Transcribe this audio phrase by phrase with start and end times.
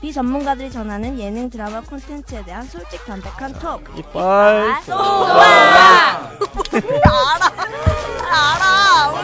[0.00, 3.82] 비전문가들이 전하는 예능 드라마 콘텐츠에 대한 솔직 담백한 톡.
[3.98, 6.30] 이빨 쏘아!
[8.22, 9.12] 알아.
[9.12, 9.22] 알아.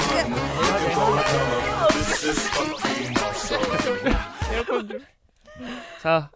[6.01, 6.31] 자,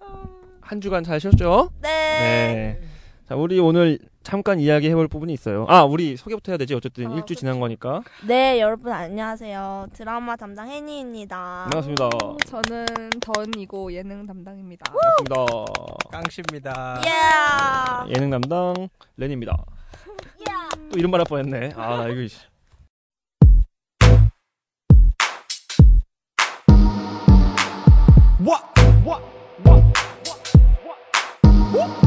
[0.61, 1.71] 한 주간 잘 쉬었죠?
[1.81, 1.89] 네.
[1.91, 2.81] 네.
[3.29, 5.67] 자, 우리 오늘 잠깐 이야기 해볼 부분이 있어요.
[5.69, 6.75] 아, 우리 소개부터 해야 되지.
[6.75, 8.03] 어쨌든 어, 일주 지난 거니까.
[8.27, 9.87] 네, 여러분 안녕하세요.
[9.93, 11.69] 드라마 담당 혜니입니다.
[11.71, 12.11] 반갑습니다.
[12.47, 14.91] 저는 던이고 예능 담당입니다.
[14.91, 15.45] 반갑습니다.
[16.11, 17.03] 깡씨입니다.
[17.07, 18.13] 예.
[18.17, 19.57] 예능 담당 렌입니다.
[20.91, 21.75] 또 이런 말할 뻔했네.
[21.77, 22.41] 아, 나 이거 이씨.
[28.41, 28.65] What?
[29.05, 29.23] What?
[29.65, 29.85] What?
[31.73, 32.06] What?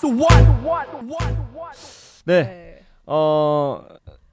[0.00, 0.30] So what?
[0.62, 0.88] What?
[1.04, 1.34] What?
[1.54, 1.78] What?
[2.26, 2.42] 네.
[2.42, 2.80] 네.
[3.06, 3.82] 어,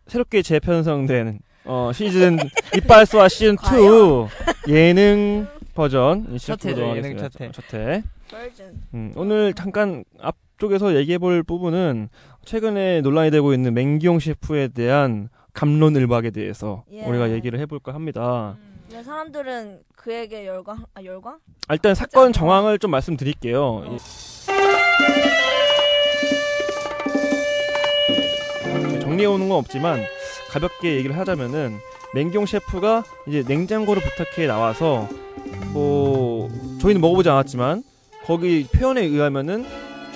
[0.08, 2.38] 새롭게 재편성된 어, 시즌
[2.76, 7.52] 이빨소와 시즌 2 예능 버전 첫 회죠, 예능 첫 회.
[7.52, 8.04] 첫 회.
[8.30, 8.74] 버전.
[8.94, 12.10] 음, 오늘 잠깐 앞쪽에서 얘기해 볼 부분은
[12.46, 17.04] 최근에 논란이 되고 있는 맹기용 셰프에 대한 감론을박에 대해서 예.
[17.06, 18.58] 우리가 얘기를 해볼까 합니다.
[18.92, 21.38] 네, 사람들은 그에게 열광 아 열광?
[21.68, 23.86] 아, 일단 사건 정황을 좀 말씀드릴게요.
[23.92, 23.98] 이-
[29.14, 30.04] 정리해 오는 건 없지만
[30.50, 31.78] 가볍게 얘기를 하자면은
[32.16, 35.08] 맹기용 셰프가 이제 냉장고를 부탁해 나와서
[35.72, 36.50] 뭐
[36.82, 37.84] 저희는 먹어보지 않았지만
[38.26, 39.66] 거기 표현에 의하면은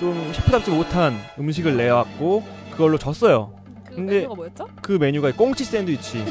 [0.00, 3.52] 좀 셰프답지 못한 음식을 내왔고 그걸로 졌어요.
[3.86, 4.68] 그 근데- 메뉴가 뭐였죠?
[4.82, 6.24] 그 메뉴가 꽁치 샌드위치.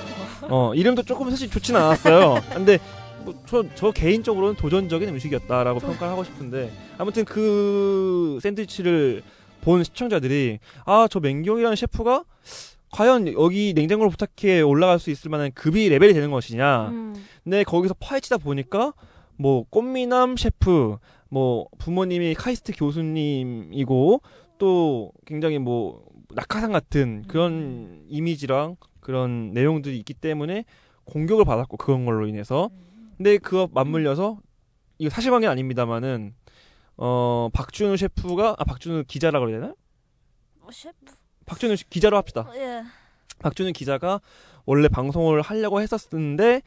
[0.43, 2.41] 어, 이름도 조금 사실 좋진 않았어요.
[2.53, 2.79] 근데
[3.23, 9.23] 뭐 저, 저 개인적으로는 도전적인 음식이었다라고 평가를 하고 싶은데 아무튼 그 샌드위치를
[9.61, 12.23] 본 시청자들이 아, 저 맹경이라는 셰프가
[12.91, 16.89] 과연 여기 냉장고를 부탁해 올라갈 수 있을 만한 급이 레벨이 되는 것이냐.
[16.89, 17.25] 음.
[17.43, 18.93] 근데 거기서 파헤치다 보니까
[19.35, 20.97] 뭐 꽃미남 셰프,
[21.29, 24.21] 뭐 부모님이 카이스트 교수님이고
[24.57, 30.65] 또 굉장히 뭐 낙하산 같은 그런 이미지랑 그런 내용들이 있기 때문에
[31.05, 32.69] 공격을 받았고 그런 걸로 인해서
[33.15, 34.39] 근데 그거 맞물려서
[34.97, 36.33] 이거 사실관계는 아닙니다만은
[36.97, 39.75] 어 박준우 셰프가 아 박준우 기자라 그래야 되나?
[40.61, 41.13] 어, 셰프.
[41.47, 42.41] 박준우 씨- 기자로 합시다.
[42.41, 42.83] 어, 예.
[43.39, 44.21] 박준우 기자가
[44.65, 46.61] 원래 방송을 하려고 했었는데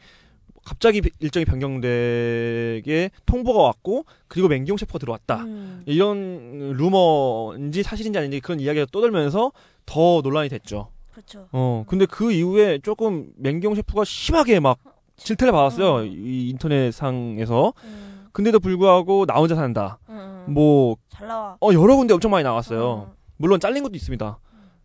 [0.65, 5.37] 갑자기 일정이 변경되게 통보가 왔고 그리고 맹기용 셰프가 들어왔다.
[5.43, 5.83] 음.
[5.85, 9.51] 이런 루머인지 사실인지 아닌지 그런 이야기가 떠들면서
[9.85, 10.89] 더 논란이 됐죠.
[11.11, 11.47] 그렇죠.
[11.51, 14.77] 어, 근데 그 이후에 조금 맹기용 셰프가 심하게 막
[15.17, 15.93] 질타를 받았어요.
[15.93, 16.03] 어.
[16.03, 17.73] 이 인터넷상에서.
[17.83, 18.27] 음.
[18.31, 19.99] 근데도 불구하고 나 혼자 산다.
[20.09, 20.45] 음.
[20.47, 21.57] 뭐, 잘 나와.
[21.59, 23.09] 어, 여러 군데 엄청 많이 나왔어요.
[23.11, 23.13] 음.
[23.35, 24.39] 물론 잘린 것도 있습니다.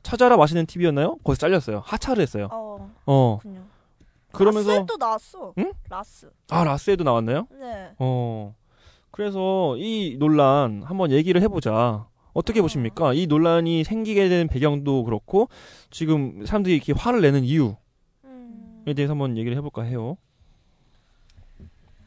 [0.06, 1.17] 찾아라 맛있는 TV였나요?
[1.25, 1.83] 거기서 잘렸어요.
[1.84, 2.49] 하차를 했어요.
[2.53, 2.94] 어.
[3.06, 3.65] 어, 그렇군요.
[4.31, 5.53] 그러면서, 라스도 나왔어.
[5.59, 5.72] 응?
[5.89, 6.31] 라스.
[6.49, 7.49] 아, 라스에도 나왔나요?
[7.50, 7.91] 네.
[7.99, 8.55] 어.
[9.11, 12.06] 그래서 이 논란 한번 얘기를 해보자.
[12.34, 12.62] 어떻게 어.
[12.62, 13.15] 보십니까?
[13.15, 15.49] 이 논란이 생기게 된 배경도 그렇고,
[15.91, 17.75] 지금 사람들이 이렇게 화를 내는 이유에
[18.27, 18.84] 음.
[18.95, 20.16] 대해서 한번 얘기를 해볼까 해요.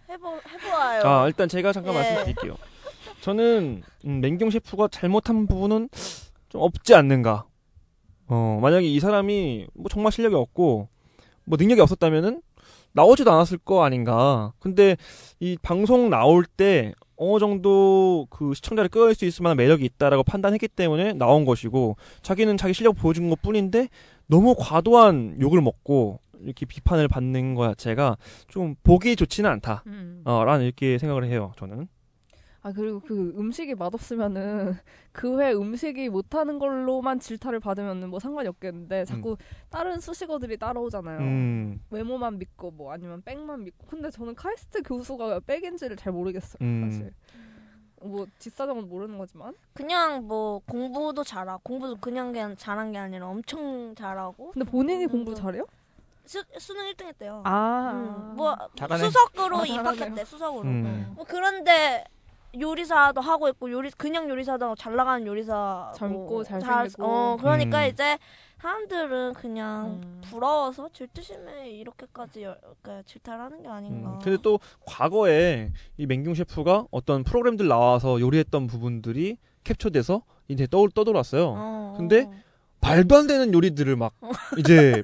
[0.10, 1.02] 해보 해보아요.
[1.02, 1.98] 자, 일단 제가 잠깐 예.
[1.98, 2.56] 말씀드릴게요.
[3.20, 5.90] 저는 음, 맹경 셰프가 잘못한 부분은
[6.48, 7.49] 좀 없지 않는가.
[8.30, 10.88] 어, 만약에 이 사람이 뭐 정말 실력이 없고
[11.46, 12.42] 뭐 능력이 없었다면은
[12.94, 14.54] 나오지도 않았을 거 아닌가.
[14.60, 14.96] 근데
[15.40, 20.68] 이 방송 나올 때 어느 정도 그 시청자를 끌어낼 수 있을 만한 매력이 있다라고 판단했기
[20.70, 23.90] 때문에 나온 것이고 자기는 자기 실력 보여준 것 뿐인데
[24.28, 28.18] 너무 과도한 욕을 먹고 이렇게 비판을 받는 것 자체가
[28.48, 29.84] 좀 보기 좋지는 않다.
[29.88, 30.22] 음.
[30.24, 31.88] 어, 라는 이렇게 생각을 해요, 저는.
[32.70, 34.78] 아 그리고 그 음식이 맛없으면은
[35.12, 39.38] 그 회 음식이 못하는 걸로만 질타를 받으면은 뭐 상관이 없겠는데 자꾸
[39.70, 41.20] 다른 수식어들이 따라오잖아요.
[41.20, 43.88] 음, 외모만 믿고 뭐 아니면 백만 믿고.
[43.88, 46.58] 근데 저는 카이스트 교수가 백인지를 잘 모르겠어요.
[46.62, 46.90] 음.
[46.92, 47.14] 사실.
[48.02, 49.54] 뭐 뒷사정은 모르는 거지만.
[49.74, 54.52] 그냥 뭐 공부도 잘하고 공부도 그냥 그냥 잘한 게 아니라 엄청 잘하고.
[54.52, 55.66] 근데 본인이 음, 공부 또 잘해요?
[56.26, 57.42] 수, 수능 1등 했대요.
[57.46, 57.92] 아.
[58.32, 59.04] 음, 뭐 잘하네.
[59.04, 59.66] 수석으로 아.
[59.66, 60.26] 입학했대.
[60.26, 60.64] 수석으로.
[60.68, 61.14] 음.
[61.16, 62.04] 뭐 그런데
[62.58, 67.06] 요리사도 하고 있고 요리 그냥 요리사도 하고 잘 나가는 요리사 젊고 뭐 잘생기고.
[67.06, 67.90] 어 그러니까 음.
[67.90, 68.18] 이제
[68.58, 70.22] 사람들은 그냥 음.
[70.26, 74.10] 부러워서 질투심에 이렇게까지 열, 그러니까 질타를 하는 게 아닌가.
[74.14, 80.88] 음, 근데 또 과거에 이 맹경 셰프가 어떤 프로그램들 나와서 요리했던 부분들이 캡처돼서 인터넷 떠,
[80.94, 81.54] 떠돌았어요.
[81.56, 82.34] 어, 근데 어.
[82.82, 84.14] 말도 안 되는 요리들을 막
[84.58, 85.04] 이제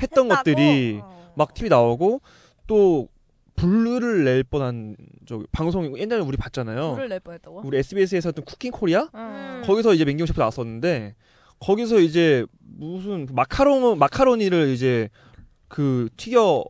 [0.00, 0.28] 했던 했다고?
[0.28, 1.32] 것들이 어.
[1.34, 2.20] 막 TV 나오고
[2.66, 3.08] 또
[3.58, 4.96] 불을 낼 뻔한
[5.26, 6.92] 저 방송 옛날에 우리 봤잖아요.
[6.92, 7.62] 불을 낼 뻔했다고?
[7.64, 9.62] 우리 SBS에서 했던 쿠킹 코리아 음.
[9.64, 11.14] 거기서 이제 맹기용 셰프 나왔었는데
[11.58, 15.08] 거기서 이제 무슨 마카롱 마카로니를 이제
[15.66, 16.64] 그 튀겨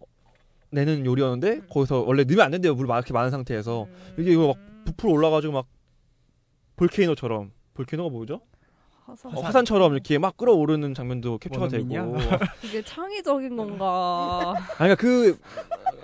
[0.70, 1.66] 내는 요리였는데 음.
[1.70, 4.14] 거기서 원래 넣으면 안 된대요 물 막 이렇게 많은 상태에서 음.
[4.18, 4.56] 이게 이거 막
[4.86, 5.66] 부풀어 올라가지고 막
[6.76, 8.40] 볼케이노처럼 볼케이노가 뭐죠?
[9.04, 9.34] 화산.
[9.34, 11.86] 어, 화산처럼 이렇게 막 끓어오르는 장면도 캡처가 되고
[12.62, 14.54] 이게 창의적인 건가?
[14.74, 15.38] 그러니까 그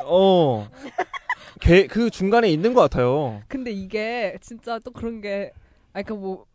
[0.02, 3.42] 어그 중간에 있는 것 같아요.
[3.48, 5.52] 근데 이게 진짜 또 그런 게,
[5.92, 6.46] 아, 그니까 뭐,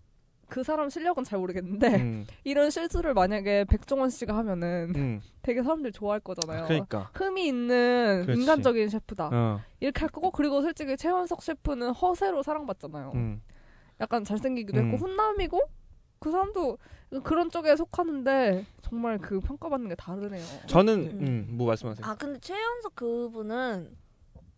[0.47, 5.93] 그 사람 실력은 잘 모르겠는데, 음, 이런 실수를 만약에 백종원 씨가 하면은 음, 되게 사람들이
[5.93, 6.65] 좋아할 거잖아요.
[6.65, 8.41] 그러니까 흠이 있는 그렇지.
[8.41, 9.29] 인간적인 셰프다.
[9.31, 13.11] 어, 이렇게 할 거고, 그리고 솔직히 최원석 셰프는 허세로 사랑받잖아요.
[13.13, 13.41] 음.
[14.01, 14.85] 약간 잘생기기도 음.
[14.85, 15.61] 했고, 훈남이고,
[16.19, 16.77] 그 사람도
[17.23, 20.43] 그런 쪽에 속하는데, 정말 그 평가받는 게 다르네요.
[20.67, 21.27] 저는 음.
[21.27, 22.05] 음, 뭐 말씀하세요?
[22.05, 23.95] 아 근데 최연석 그분은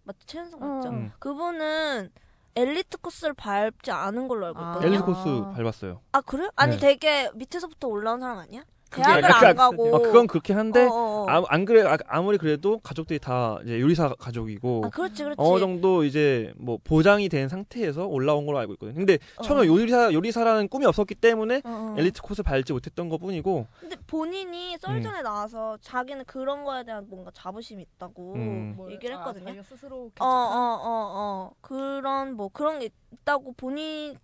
[0.03, 0.19] 맞죠?
[0.25, 0.89] 최연석 맞죠?
[0.89, 0.91] 어.
[0.91, 1.11] 음.
[1.19, 2.11] 그분은
[2.55, 4.69] 엘리트 코스를 밟지 않은 걸로 알고 아.
[4.71, 4.89] 있거든요.
[4.89, 5.23] 엘리트 코스
[5.55, 6.01] 밟았어요.
[6.11, 6.49] 아 그래요?
[6.55, 6.79] 아니 네.
[6.79, 8.63] 되게 밑에서부터 올라온 사람 아니야?
[8.91, 9.95] 그게 대학을 약간- 안 가고.
[9.95, 11.25] 아, 그건 그렇긴 한데 어, 어, 어.
[11.29, 15.37] 아, 안 그래 아, 아무리 그래도 가족들이 다 이제 요리사 가족이고 아, 그렇지 그렇지.
[15.39, 18.93] 어느 정도 이제 뭐 보장이 된 상태에서 올라온 걸로 알고 있거든요.
[18.95, 19.43] 근데 어.
[19.43, 21.95] 처음에 요리사 요리사라는 꿈이 없었기 때문에 어, 어.
[21.97, 27.81] 엘리트 코스 밟지 못했던 것뿐이고 근데 본인이 썰전에 나와서 자기는 그런 거에 대한 뭔가 자부심이
[27.95, 28.73] 있다고 음.
[28.75, 29.63] 뭐, 얘기를 아, 했거든요.
[29.63, 31.51] 스스로 어, 어, 어, 어.
[31.61, 34.15] 그런, 뭐, 그런 게 있다고 본인이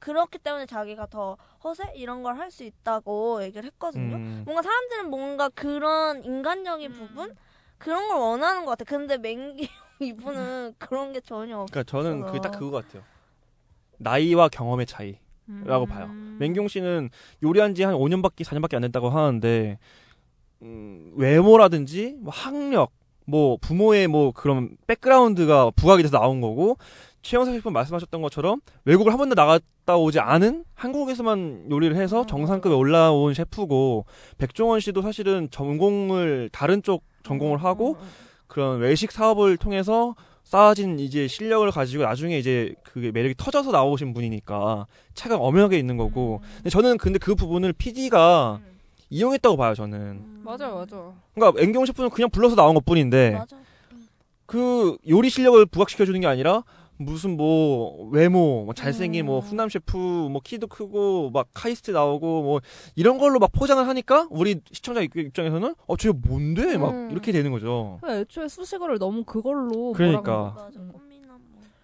[0.00, 1.92] 그렇기 때문에 자기가 더 허세?
[1.96, 4.16] 이런 걸 할 수 있다고 얘기를 했거든요.
[4.16, 7.34] 음, 뭔가 사람들은 뭔가 그런 인간적인 부분?
[7.78, 8.84] 그런 걸 원하는 것 같아.
[8.84, 9.68] 근데 맹기
[10.00, 11.70] 이분은 그런 게 전혀 없어.
[11.72, 13.02] 그러니까 저는 그게 딱 그거 같아요.
[13.98, 15.18] 나이와 경험의 차이.
[15.64, 16.06] 라고 봐요.
[16.06, 16.36] 음.
[16.40, 17.08] 맹경 씨는
[17.44, 19.78] 요리한 지 한 5년밖에 4년밖에 안 됐다고 하는데
[20.62, 22.90] 음, 외모라든지 뭐 학력
[23.26, 26.78] 뭐 부모의 뭐 그런 백그라운드가 부각이 돼서 나온 거고
[27.26, 32.26] 최영사 셰프 말씀하셨던 것처럼 외국을 한 번도 나갔다 오지 않은 한국에서만 요리를 해서 음.
[32.26, 34.06] 정상급에 올라온 셰프고
[34.38, 38.08] 백종원 씨도 사실은 전공을 다른 쪽 전공을 하고 음,
[38.46, 40.14] 그런 외식 사업을 통해서
[40.44, 46.40] 쌓아진 이제 실력을 가지고 나중에 이제 그게 매력이 터져서 나오신 분이니까 차가 엄연하게 있는 거고
[46.58, 48.76] 근데 저는 근데 그 부분을 PD가 음.
[49.10, 50.42] 이용했다고 봐요 저는 음.
[50.44, 51.12] 맞아요, 맞아.
[51.34, 53.56] 그러니까 앵경 셰프는 그냥 불러서 나온 것뿐인데 맞아.
[54.46, 56.62] 그 요리 실력을 부각시켜 주는 게 아니라
[56.98, 59.40] 무슨 뭐 외모 뭐 잘생긴 뭐 음.
[59.40, 62.60] 훈남 셰프 뭐 키도 크고 막 카이스트 나오고 뭐
[62.94, 67.10] 이런 걸로 막 포장을 하니까 우리 시청자 입- 입장에서는 어 쟤 뭔데 막 음.
[67.10, 70.68] 이렇게 되는 거죠 애초에 수식어를 너무 그걸로 그러니까.
[70.76, 70.88] 음.
[70.92, 71.00] 뭐.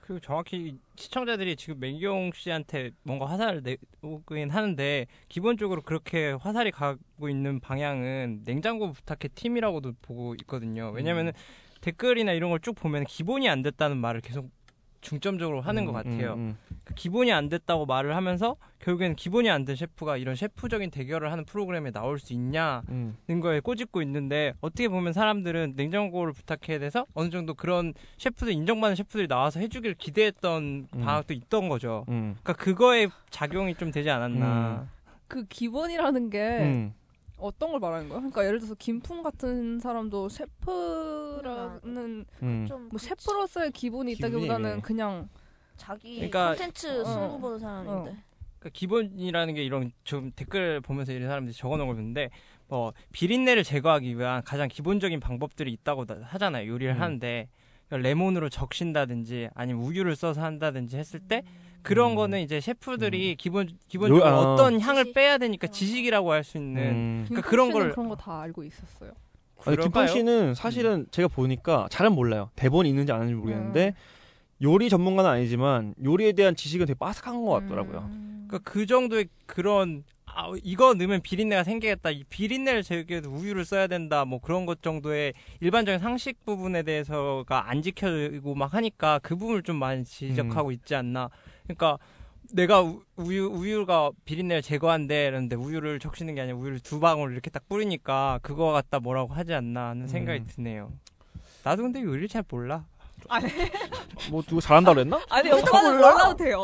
[0.02, 3.62] 그리고 정확히 시청자들이 지금 맹경 씨한테 뭔가 화살을
[4.02, 10.90] 내오긴 하는데 기본적으로 그렇게 화살이 가고 있는 방향은 냉장고 부탁해 팀이라고도 보고 있거든요.
[10.92, 11.32] 왜냐면은
[11.82, 14.50] 댓글이나 이런 걸 쭉 보면 기본이 안 됐다는 말을 계속
[15.02, 16.34] 중점적으로 하는 것 음, 같아요.
[16.34, 21.30] 음, 그 기본이 안 됐다고 말을 하면서 결국에는 기본이 안 된 셰프가 이런 셰프적인 대결을
[21.30, 26.78] 하는 프로그램에 나올 수 있냐 음, 는 거에 꼬집고 있는데 어떻게 보면 사람들은 냉장고를 부탁해야
[26.78, 31.00] 돼서 어느 정도 그런 셰프들 인정받는 셰프들이 나와서 해주길 기대했던 음.
[31.00, 32.04] 방학도 있던 거죠.
[32.08, 34.88] 음, 그러니까 그거에 작용이 좀 되지 않았나.
[35.28, 36.94] 그 기본이라는 게 음.
[37.42, 38.18] 어떤 걸 말하는 거야?
[38.18, 42.66] 그러니까 예를 들어서 김풍 같은 사람도 셰프라는 음.
[42.68, 42.98] 좀 뭐.
[42.98, 44.80] 셰프로서의 기본이 있다기보다는 애매해.
[44.82, 45.28] 그냥
[45.76, 47.04] 자기 그러니까- 콘텐츠 어.
[47.04, 48.16] 승부 보는 사람인데.
[48.58, 52.30] 그러니까 기본이라는 게 이런 좀 댓글 보면서 이런 사람들이 적어놓은 걸 보는데
[52.68, 56.68] 뭐 비린내를 제거하기 위한 가장 기본적인 방법들이 있다고 다- 하잖아요.
[56.70, 57.00] 요리를 음.
[57.00, 57.48] 하는데
[57.88, 61.42] 그러니까 레몬으로 적신다든지 아니면 우유를 써서 한다든지 했을 때
[61.82, 62.16] 그런 음.
[62.16, 64.38] 거는 이제 셰프들이 기본 기본적으로 요- 아.
[64.52, 65.14] 어떤 향을 지식?
[65.14, 65.70] 빼야 되니까 어.
[65.70, 67.24] 지식이라고 할 수 있는 음.
[67.28, 69.10] 그러니까 김풍 그런 씨는 걸- 그런 거 다 알고 있었어요.
[69.64, 70.06] 아니, 김풍?
[70.08, 72.50] 씨는 사실은 제가 보니까 잘은 몰라요.
[72.56, 73.94] 대본이 있는지 안 있는지 모르겠는데
[74.62, 77.98] 요리 전문가는 아니지만 요리에 대한 지식은 되게 빠삭한 것 같더라고요.
[78.10, 78.46] 음.
[78.48, 82.10] 그러니까 그 정도의 그런 아, 이거 넣으면 비린내가 생기겠다.
[82.10, 84.24] 이 비린내를 제거해도 우유를 써야 된다.
[84.24, 89.76] 뭐 그런 것 정도의 일반적인 상식 부분에 대해서가 안 지켜지고 막 하니까 그 부분을 좀
[89.76, 90.72] 많이 지적하고 음.
[90.72, 91.28] 있지 않나.
[91.74, 91.98] 그러니까
[92.52, 97.50] 내가 우- 우유 우유가 비린내를 제거한대 이러는데 우유를 적시는 게 아니라 우유를 두 방울 이렇게
[97.50, 100.46] 딱 뿌리니까 그거 갖다 뭐라고 하지 않나 하는 생각이 음.
[100.48, 100.92] 드네요.
[101.64, 102.84] 나도 근데 요리를 잘 몰라.
[103.28, 103.46] 아니.
[104.30, 105.20] 뭐 누구 잘한다 그랬나?
[105.30, 106.58] 아니 오빠는 몰라도 돼요.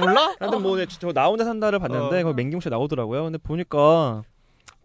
[0.00, 0.34] 몰라?
[0.38, 2.24] 하여튼 뭐, 네, 저나 혼자 산다를 봤는데, 어.
[2.24, 3.22] 거기 맹경 씨 나오더라고요.
[3.24, 4.22] 근데 보니까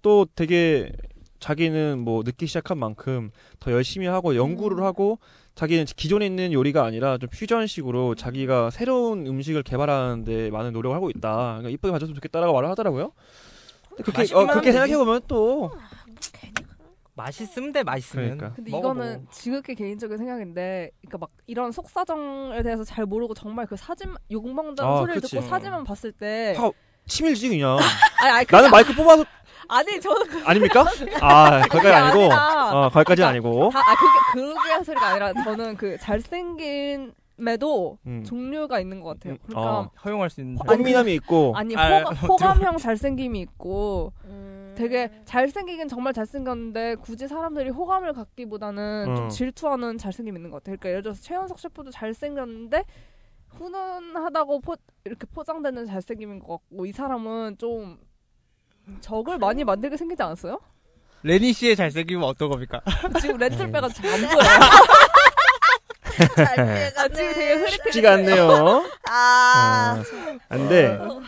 [0.04, 0.92] 또 되게
[1.40, 4.84] 자기는 뭐 늦기 시작한 만큼 더 열심히 하고 연구를 음.
[4.84, 5.20] 하고
[5.58, 11.58] 자기는 기존에 있는 요리가 아니라 좀 퓨전식으로 자기가 새로운 음식을 개발하는데 많은 노력을 하고 있다.
[11.58, 13.12] 그러니까 이쁘게 봐줬으면 좋겠다라고 말을 하더라고요.
[14.04, 14.72] 그렇게, 어, 그렇게 하면 되지.
[14.74, 15.72] 생각해 보면 또.
[17.16, 18.38] 맛있으면 돼 맛있으면.
[18.38, 18.54] 그러니까.
[18.56, 19.00] 근데 먹어보고.
[19.00, 24.48] 이거는 지극히 개인적인 생각인데, 그러니까 막 이런 속사정에 대해서 잘 모르고 정말 그 사진 욕
[24.54, 25.36] 먹는다는 아, 소리를 그치.
[25.38, 26.70] 듣고 사진만 봤을 때, 하-
[27.08, 27.78] 치밀지 그냥.
[28.22, 29.26] 아니 아니 그게 나는 마이크 뽑아서
[29.70, 30.82] 아니 저는 그 아닙니까?
[31.22, 32.20] 아 거기까지 아니고.
[32.24, 33.70] 아니라 어 거기까지는 아니고.
[33.72, 38.24] 다, 아 그게 그게 한 소리가 아니라 저는 그 잘생김에도 음.
[38.24, 39.34] 종류가 있는 것 같아요.
[39.34, 39.92] 음, 그러니까 어.
[40.06, 40.58] 허용할 수 있는.
[40.66, 41.54] 아니, 꽃미남이 있고.
[41.56, 44.74] 아니 아, 호감, 호감 형 잘생김이 있고 음.
[44.78, 49.16] 되게 잘생기긴 정말 잘생겼는데 굳이 사람들이 호감을 갖기보다는 어.
[49.16, 50.78] 좀 질투하는 잘생김이 있는 것 같아요.
[50.78, 52.84] 그러니까 예를 들어서 최연석 셰프도 잘생겼는데
[53.56, 57.98] 훈훈하다고 포, 이렇게 포장되는 잘생김인 것 같고 이 사람은 좀
[59.02, 60.60] 적을 많이 만들게 생기지 않았어요?
[61.24, 62.82] 레니 씨의 잘생김은 어떤 겁니까?
[63.22, 63.72] 지금 렌즈 네.
[63.72, 64.40] 빼가 잘안 보여요.
[66.98, 67.72] 아, 지금 되게 흐릿해.
[67.72, 68.86] 쉽지가 않네요.
[69.10, 70.02] 아.
[70.50, 70.86] 안돼.
[71.02, 71.22] 어.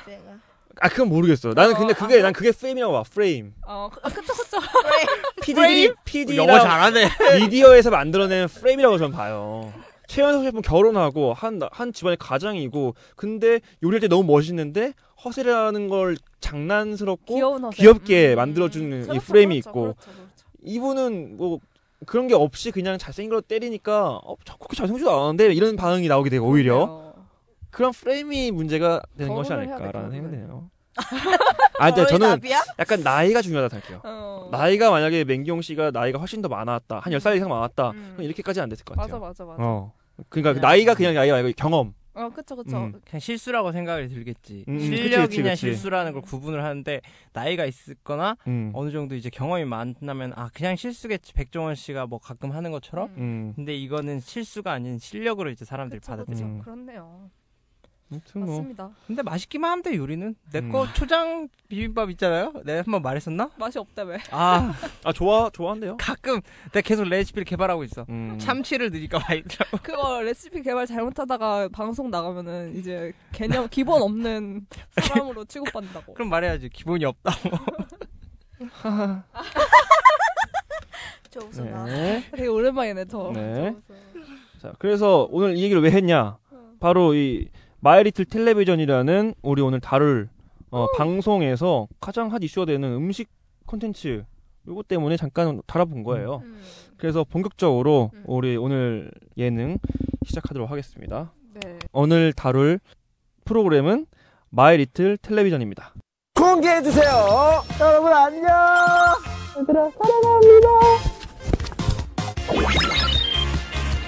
[0.82, 1.50] 아 그건 모르겠어.
[1.54, 3.04] 나는 근데 그게 난 그게 프레임이라고 봐.
[3.12, 3.54] 프레임.
[3.68, 4.58] 어, 그- 아, 그쵸 그쵸.
[5.42, 7.10] PD들이 PD랑 영어 잘하네.
[7.42, 9.74] 미디어에서 만들어낸 프레임이라고 저는 봐요.
[10.08, 17.70] 최연석 셰프는 결혼하고 한, 한 집안의 가장이고 근데 요리할 때 너무 멋있는데 허세라는 걸 장난스럽고.
[17.72, 18.36] 귀엽게 음.
[18.38, 20.46] 만들어주는 이 그렇죠, 프레임이 그렇죠, 있고 그렇죠, 그렇죠.
[20.64, 21.60] 이분은 뭐
[22.06, 26.30] 그런 게 없이 그냥 잘생긴 걸로 때리니까 어, 저 그렇게 잘생기지도 않은데 이런 반응이 나오게
[26.30, 27.14] 되고 오히려 그러네요.
[27.72, 30.36] 그런 프레임이 문제가 되는 것이 아닐까라는 돼, 생각이.
[30.38, 30.70] 드네요.
[31.80, 32.62] 아, 근데 저는 나비야?
[32.80, 34.02] 약간 나이가 중요하다 할게요.
[34.04, 34.50] 어.
[34.52, 37.00] 나이가 만약에 맹경 씨가 나이가 훨씬 더 많았다.
[37.00, 37.92] 한 10살 이상 많았다.
[37.92, 38.12] 음.
[38.16, 39.22] 그럼 이렇게까지 안 됐을 것 맞아 같아요.
[39.28, 39.64] 맞아 맞아.
[39.64, 39.94] 어.
[40.28, 41.94] 그러니까 그 나이가 그냥 나이가 아니고 경험.
[42.20, 42.78] 어 그쵸 그쵸.
[42.78, 43.02] 음.
[43.06, 44.66] 그냥 실수라고 생각이 들겠지.
[44.68, 45.56] 음, 실력이냐 그치, 그치.
[45.56, 48.72] 실수라는 걸 구분을 하는데 나이가 있거나 음.
[48.74, 53.08] 어느 정도 이제 경험이 많다면 아 그냥 실수겠지 백종원 씨가 뭐 가끔 하는 것처럼.
[53.12, 53.20] 음.
[53.20, 53.54] 음.
[53.56, 56.36] 근데 이거는 실수가 아닌 실력으로 이제 사람들이 그쵸, 받아들여.
[56.36, 56.46] 그쵸.
[56.46, 56.60] 음.
[56.60, 57.30] 그렇네요.
[58.12, 58.90] 아무튼 뭐 맞습니다.
[59.06, 60.36] 근데 맛있기만 하면 돼 요리는.
[60.52, 60.88] 내거 음.
[60.96, 62.54] 초장 비빔밥 있잖아요.
[62.66, 63.52] 내가 한번 말했었나?
[63.58, 64.18] 맛이 없다며.
[64.32, 64.74] 아
[65.06, 65.98] 아 좋아 좋아한대요.
[65.98, 68.06] 가끔 내가 계속 레시피를 개발하고 있어.
[68.10, 68.38] 음.
[68.40, 69.78] 참치를 넣으니까 맛있더라고.
[69.84, 74.66] 그거 레시피 개발 잘못하다가 방송 나가면은 이제 개념 기본 없는
[75.02, 76.16] 사람으로 취급받는다고.
[76.16, 77.32] 그럼 말해야지 기본이 없다.
[81.30, 81.86] 저 웃음 나.
[81.86, 82.24] 네.
[82.32, 83.32] 되게 오랜만이네 저.
[83.36, 83.76] 네.
[83.88, 83.94] 저.
[84.70, 86.38] 자, 그래서 오늘 이 얘기를 왜 했냐?
[86.80, 87.48] 바로 이
[87.82, 90.30] 마이리틀 텔레비전이라는 우리 오늘 다룰
[90.72, 93.30] 어, 방송에서 가장 핫 이슈가 되는 음식
[93.66, 94.24] 콘텐츠
[94.68, 96.42] 요거 때문에 잠깐 다뤄본 거예요.
[96.44, 96.62] 음.
[96.98, 98.24] 그래서 본격적으로 음.
[98.28, 99.78] 우리 오늘 예능
[100.26, 101.32] 시작하도록 하겠습니다.
[101.54, 101.80] 네.
[101.92, 102.80] 오늘 다룰
[103.46, 104.06] 프로그램은
[104.50, 105.94] 마이리틀 텔레비전입니다.
[106.36, 107.64] 공개해 주세요.
[107.80, 108.52] 여러분 안녕.
[109.58, 110.70] 얘들아 사랑합니다.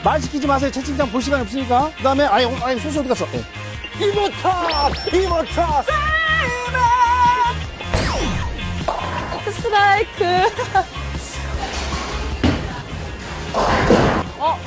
[0.03, 0.71] 말 시키지 마세요.
[0.71, 1.91] 채팅창 볼 시간 없으니까.
[1.95, 3.25] 그 다음에 아니 어, 아니 소시 어디 갔어?
[3.27, 3.41] 네.
[3.99, 5.83] 이모타 이모타
[9.51, 10.25] 스트라이크.
[14.39, 14.57] 어.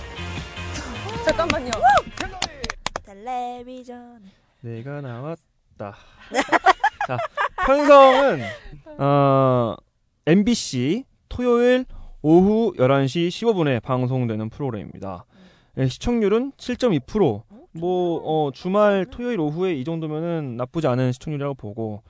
[1.24, 1.70] 잠깐만요.
[3.04, 4.22] 텔레비전.
[4.60, 5.96] 내가 나왔다.
[7.08, 7.18] 자,
[7.66, 8.42] 편성은
[8.98, 9.74] 어,
[10.26, 11.86] MBC 토요일
[12.26, 15.26] 오후 11시 15분에 방송되는 프로그램입니다.
[15.76, 17.42] 예, 시청률은 7.2%.
[17.72, 22.02] 뭐 어, 주말 토요일 오후에 이 정도면은 나쁘지 않은 시청률이라고 보고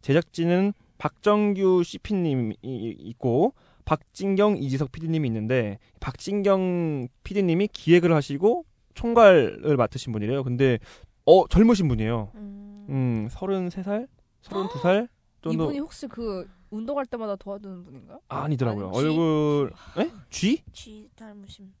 [0.00, 10.44] 제작진은 박정규 CP님이 있고 박진경 이지석 PD님이 있는데 박진경 PD님이 기획을 하시고 총괄을 맡으신 분이래요.
[10.44, 10.78] 근데
[11.24, 12.30] 어 젊으신 분이에요.
[12.36, 12.86] 음.
[12.90, 14.06] 음, 33살?
[14.42, 15.08] 32살
[15.42, 18.20] 정도 이분이 혹시 그 운동할 때마다 도와주는 분인가요?
[18.28, 18.88] 아니더라고요.
[18.88, 19.04] 아니, G?
[19.06, 20.10] 얼굴 에?
[20.30, 20.62] G?
[20.72, 21.76] 쥐 닮으십니다.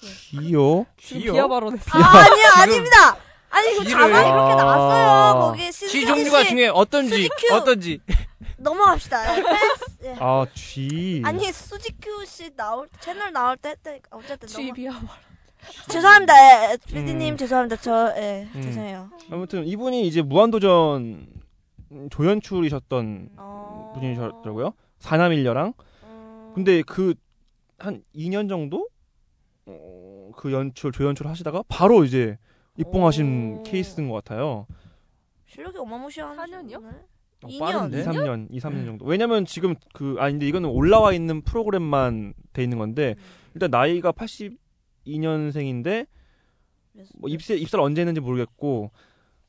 [0.00, 0.86] G요?
[0.96, 1.32] 지금 G요?
[1.32, 1.98] 비하 발언했어.
[1.98, 3.16] 아, 아니야, 아닙니다.
[3.50, 4.56] 아니 이거 쥐를- 자막이 그렇게 아.
[4.56, 5.40] 나왔어요.
[5.40, 7.54] 거기 G 종류가 중에 어떤지 수지큐.
[7.54, 8.00] 어떤지.
[8.58, 9.38] 넘어갑시다.
[10.04, 10.16] 예.
[10.20, 11.22] 아, G.
[11.24, 15.08] 아니 수지큐 씨 나올 채널 나올 때, 때 어쨌든 G 발언.
[15.88, 16.34] 죄송합니다.
[16.72, 17.36] 예, PD님 음.
[17.36, 17.76] 죄송합니다.
[17.82, 18.62] 저 예, 음.
[18.62, 19.10] 죄송해요.
[19.30, 21.26] 아무튼 이분이 이제 무한도전
[22.10, 23.79] 조연출이셨던 어...
[23.94, 24.72] 분이셨더라고요.
[24.98, 25.72] 사남일녀랑.
[26.04, 26.52] 음.
[26.54, 27.14] 근데 그
[27.80, 28.88] 한 2년 정도
[29.66, 32.38] 어, 그 연출 조연출 하시다가 바로 이제
[32.76, 33.62] 입봉하신 오.
[33.62, 34.66] 케이스인 것 같아요.
[35.46, 36.84] 실력이 어마무시한 4년이요?
[37.42, 37.58] 어, 2년.
[37.58, 38.00] 빠른데?
[38.00, 39.06] 2, 3년, 2, 3년 정도.
[39.06, 43.16] 왜냐면 지금 그, 아, 근데 이거는 올라와 있는 프로그램만 돼 있는 건데,
[43.54, 44.56] 일단 나이가 82
[45.06, 46.06] 92년생인데
[47.18, 48.90] 뭐 입세 입사를 언제 했는지 모르겠고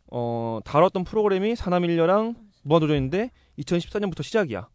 [0.09, 3.31] 어 다뤘던 프로그램이 사남일녀랑 무한도전인데
[3.61, 4.67] 2014년부터 시작이야.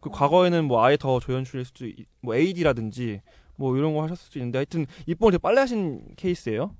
[0.00, 3.20] 그 과거에는 뭐 아예 더 조연출일 수도 있, 뭐 AD라든지
[3.56, 6.74] 뭐 이런 거 하셨을 수도 있는데 하여튼 입봉을 되게 빨리 하신 케이스예요.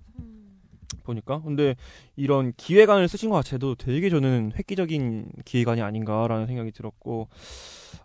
[1.05, 1.76] 보니까 근데
[2.17, 7.29] 이런 기획안을 쓰신 것 자체도 되게 저는 획기적인 기획안이 아닌가라는 생각이 들었고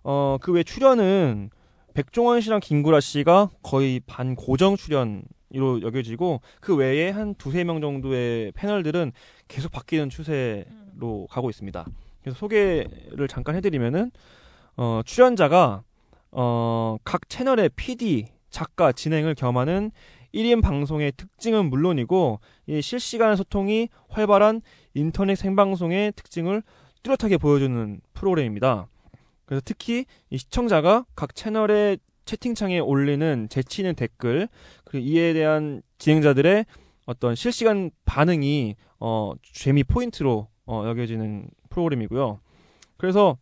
[0.03, 1.49] 어 그 외 출연은
[1.93, 8.51] 백종원 씨랑 김구라 씨가 거의 반 고정 출연으로 여겨지고 그 외에 한 두세 명 정도의
[8.51, 9.13] 패널들은
[9.47, 11.85] 계속 바뀌는 추세로 가고 있습니다.
[12.25, 14.11] 그래서 소개를 잠깐 해드리면은
[14.77, 15.83] 어 출연자가
[16.31, 19.91] 어 각 채널의 PD, 작가, 진행을 겸하는
[20.33, 24.61] 1인 방송의 특징은 물론이고 이 실시간 소통이 활발한
[24.95, 26.63] 인터넷 생방송의 특징을
[27.03, 28.87] 뚜렷하게 보여주는 프로그램입니다.
[29.45, 34.49] 그래서 특히 이 시청자가 각 채널의 채팅창에 올리는 재치 있는 댓글
[34.83, 36.65] 그리고 이에 대한 진행자들의
[37.05, 42.39] 어떤 실시간 반응이 어 재미 포인트로 어 여겨지는 프로그램이고요.
[42.97, 43.37] 그래서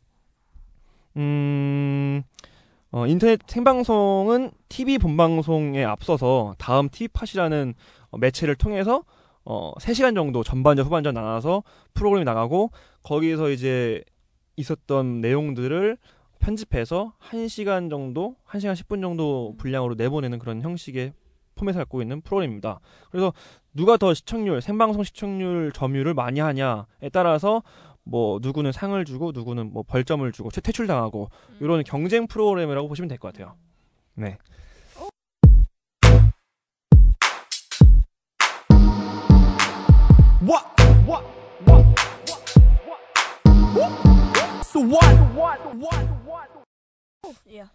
[1.16, 2.24] 음
[2.92, 7.74] 어, 인터넷 생방송은 TV 본방송에 앞서서 다음 TV팟이라는
[8.10, 9.04] 어, 매체를 통해서
[9.46, 11.64] 어, 3시간 정도 전반전 후반전 나눠서
[11.94, 12.72] 프로그램이 나가고
[13.04, 14.04] 거기에서 이제
[14.56, 15.98] 있었던 내용들을
[16.40, 21.14] 편집해서 1시간 정도, 1시간 10분 정도 분량으로 내보내는 그런 형식의
[21.56, 22.80] 포맷을 갖고 있는 프로그램입니다.
[23.10, 23.34] 그래서
[23.74, 27.64] 누가 더 시청률, 생방송 시청률 점유를 많이 하냐에 따라서
[28.04, 31.30] 뭐 누구는 상을 주고 누구는 뭐 벌점을 주고 퇴- 퇴출 당하고
[31.60, 33.56] 이런 경쟁 프로그램이라고 보시면 될 것 같아요.
[34.16, 34.38] 네.
[40.42, 40.66] What?
[41.08, 41.24] What?
[41.66, 41.86] What?
[44.66, 45.16] So what?
[45.36, 45.60] What?
[45.76, 46.08] What?
[46.26, 46.50] What?
[47.58, 47.70] 야.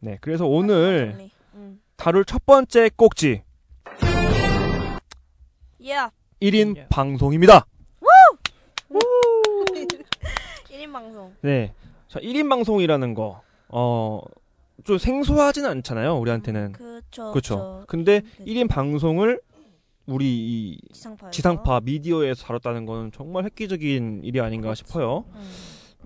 [0.00, 0.18] 네.
[0.20, 1.28] 그래서 오늘.
[1.54, 1.80] 음.
[1.96, 3.42] 다룰 첫 번째 꼭지
[5.88, 6.10] 야.
[6.40, 6.86] 1인 예.
[6.88, 7.66] 방송입니다.
[10.70, 11.32] 1인 방송.
[11.42, 11.72] 네.
[12.08, 14.20] 자, 1인 방송이라는 거, 어,
[14.84, 16.72] 좀 생소하진 않잖아요, 우리한테는.
[16.72, 17.84] 그렇죠.
[17.86, 18.44] 근데 네.
[18.44, 19.40] 1인 방송을
[20.06, 20.26] 우리
[20.72, 21.30] 이 지상파.
[21.30, 25.24] 지상파 미디어에서 다뤘다는 건 정말 획기적인 일이 아닌가 싶어요.
[25.34, 25.52] 음.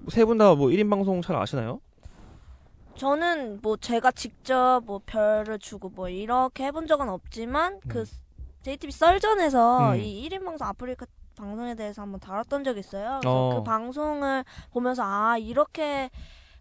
[0.08, 1.80] 세분 다 뭐 1인 방송 잘 아시나요?
[2.96, 8.04] 저는 뭐 제가 직접 뭐 별을 주고 뭐 이렇게 해본 적은 없지만 그 음.
[8.62, 10.00] JTB 썰전에서 음.
[10.00, 13.18] 이 1인 방송 아프리카 방송에 대해서 한번 다뤘던 적이 있어요.
[13.20, 13.54] 그래서 어.
[13.56, 16.10] 그 방송을 보면서 아 이렇게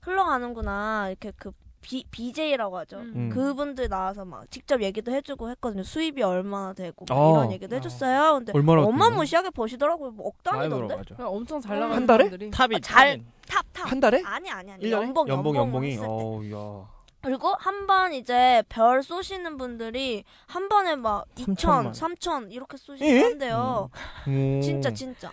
[0.01, 2.97] 흘러가는구나 이렇게 그 B, BJ라고 하죠.
[2.97, 3.29] 음.
[3.29, 5.83] 그분들 나와서 막 직접 얘기도 해주고 했거든요.
[5.83, 7.31] 수입이 얼마나 되고 막 어.
[7.33, 8.35] 이런 얘기도 해줬어요.
[8.35, 10.11] 근데 얼마나 어마무시하게 버시더라고요.
[10.11, 10.33] 뭐억?
[10.43, 11.15] 들어가죠.
[11.15, 11.79] 그냥 엄청 잘 음.
[11.81, 12.29] 나가는 한 달에?
[12.29, 12.51] 분들이.
[12.51, 13.21] 탑이 아, 잘-.
[13.47, 13.91] 탑 탑.
[13.91, 14.23] 한 달에?
[14.25, 14.83] 아니 아니 아니.
[14.83, 14.91] 1년에?
[14.91, 15.97] 연봉 연봉, 연봉 연봉이.
[15.97, 16.05] 때.
[16.05, 16.92] 어우, 야.
[17.23, 21.91] 그리고 한 번 이제 별 쏘시는 분들이 한 번에 막 2천, 삼천만.
[21.93, 22.77] 3천 이렇게 예?
[22.77, 23.89] 쏘시는데요.
[24.27, 24.61] 음.
[24.61, 25.31] 진짜 진짜.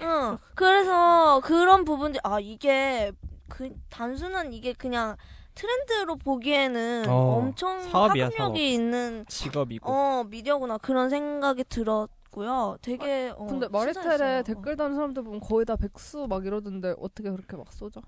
[0.00, 0.38] 응.
[0.54, 3.12] 그래서 그런 부분들 아 이게
[3.48, 5.16] 그 단순한 이게 그냥
[5.54, 8.56] 트렌드로 보기에는 어, 엄청 사업이야, 파급력이 사업.
[8.56, 9.90] 있는 직업이고.
[9.90, 12.78] 어 미디어구나 그런 생각이 들었고요.
[12.82, 14.02] 되게 어, 근데 신선했어요.
[14.08, 14.42] 마리텔에 어.
[14.42, 18.00] 댓글 다는 사람들 보면 거의 다 백수 막 이러던데 어떻게 그렇게 막 쏘죠?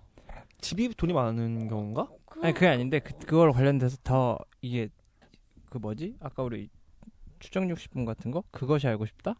[0.61, 2.09] 집이 돈이 많은 경우인가?
[2.27, 4.89] 그, 아니 그게 아닌데 그 그걸 관련돼서 더 이게
[5.71, 6.17] 그 뭐지?
[6.21, 6.69] 아까 우리
[7.41, 8.43] 추정 60분 같은 거?
[8.51, 9.35] 그것이 알고 싶다?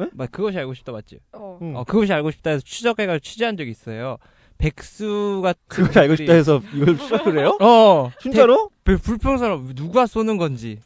[0.00, 0.06] 에?
[0.12, 1.20] 맞 그것이 알고 싶다 맞지?
[1.32, 1.58] 어.
[1.62, 1.76] 응.
[1.76, 4.16] 어 그것이 알고 싶다 해서 추적해가지고 취재한 적이 있어요.
[4.58, 7.58] 백수 같은 그걸 알고 싶다 해서 이걸 시작을 해요?
[7.60, 8.70] 어 진짜로?
[8.84, 10.78] 대- 불평선 누가 쏘는 건지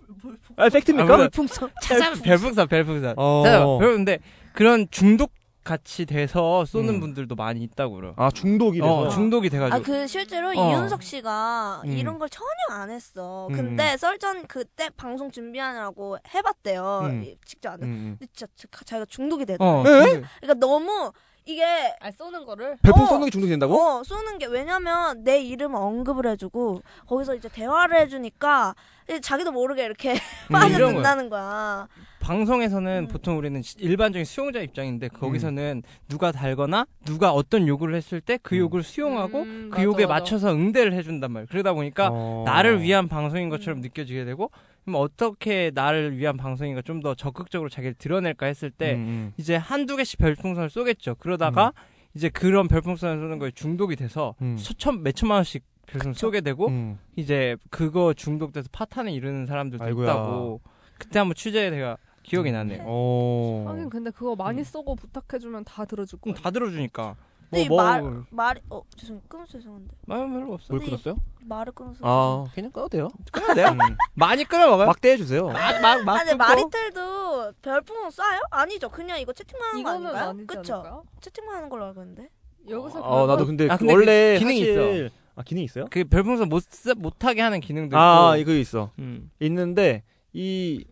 [0.57, 1.25] 아, 팩트입니까?
[1.25, 3.43] 아, 풍선 찾아 별풍선 별풍선 어.
[3.45, 3.79] 찾아봐.
[3.79, 4.19] 근데
[4.55, 5.33] 그런 중독
[5.67, 7.01] 같이 돼서 쏘는 음.
[7.01, 8.13] 분들도 많이 있다고 그래.
[8.17, 8.95] 아, 중독이 돼서.
[9.01, 9.77] 어, 중독이 돼가지고.
[9.77, 10.53] 아 그 실제로 어.
[10.53, 11.91] 이윤석 씨가 음.
[11.91, 13.49] 이런 걸 전혀 안 했어.
[13.49, 13.53] 음.
[13.53, 17.01] 근데 썰전 그때 방송 준비하느라고 해봤대요.
[17.05, 17.25] 음.
[17.25, 17.85] 이- 직접 안 해.
[17.85, 18.17] 음, 음.
[18.19, 19.81] 근데 진짜 자- 자기가 중독이 되더라고.
[19.81, 19.83] 어.
[19.83, 21.13] 그러니까 너무
[21.49, 21.65] 이게
[22.01, 23.07] 아 쏘는 거를 별풍 어.
[23.07, 23.81] 쏘는 게 중독이 된다고?
[23.81, 28.75] 어 쏘는 게 왜냐면 내 이름을 언급을 해주고 거기서 이제 대화를 해주니까
[29.09, 30.17] 이제 자기도 모르게 이렇게 음,
[30.51, 30.61] 이런 거야.
[30.69, 31.89] 빠져든다는 거야.
[32.19, 33.09] 방송에서는 음.
[33.09, 38.61] 보통 우리는 시- 일반적인 수용자 입장인데 거기서는 누가 달거나 누가 어떤 요구를 했을 때그 음.
[38.63, 40.19] 요구를 수용하고 음, 그 맞아, 요구에 맞아.
[40.21, 41.47] 맞춰서 응대를 해준단 말이야.
[41.49, 42.43] 그러다 보니까 어.
[42.45, 43.83] 나를 위한 방송인 것처럼 음.
[43.83, 44.51] 느껴지게 되고
[44.87, 49.33] 그럼 어떻게 나를 위한 방송인가 좀 더 적극적으로 자기를 드러낼까 했을 때 음, 음.
[49.37, 51.17] 이제 한두 개씩 별풍선을 쏘겠죠.
[51.17, 51.73] 그러다가
[52.15, 54.57] 이제 그런 별풍선을 쏘는 거에 중독이 돼서 음.
[54.57, 56.99] 수천 몇천만 원씩 별풍선 쏘게 되고 음.
[57.17, 60.07] 이제 그거 중독돼서 파탄을 이루는 사람들도 아이고야.
[60.11, 60.61] 있다고
[60.99, 62.79] 그때 한번 취재에 내가 기억이 나네.
[62.83, 63.65] 어.
[63.69, 66.33] 하긴 근데 그거 많이 쏘고 부탁해주면 다 들어줄 거야.
[66.33, 67.15] 그럼 다 들어주니까.
[67.51, 70.73] 근데 이 뭐, 말, 뭐, 말이 어 죄송 끊어서 죄송한데 말 별로 없어.
[70.73, 71.17] 뭘 근데 이- 끊었어요?
[71.49, 73.09] 말을 끊어서 아, 그냥 끊어도 돼요.
[73.31, 73.69] 끊어도 돼요?
[73.69, 73.79] 음.
[74.15, 74.87] 많이 끊어 먹어요.
[74.89, 75.47] 막대 해주세요.
[75.49, 78.41] 막 막 막 아, 근데 마리텔도 별풍선 쏴요?
[78.51, 78.89] 아니죠.
[78.89, 80.29] 그냥 이거 채팅만 하는 거 이거는 아닌가요?
[80.31, 80.75] 아니지 그쵸?
[80.75, 81.05] 않을까요?
[81.21, 82.29] 채팅만 하는 걸로 알고 있는데.
[82.69, 85.11] 여기서 어, 나도 근데, 아, 근데 원래 그 기능이 사실...
[85.37, 85.85] 아, 기능 있어요?
[85.89, 88.41] 그 별풍선 못 쓰, 못하게 하는 기능도 아, 있고.
[88.51, 88.91] 이거 있어.
[88.99, 89.31] 음.
[89.39, 90.85] 있는데 이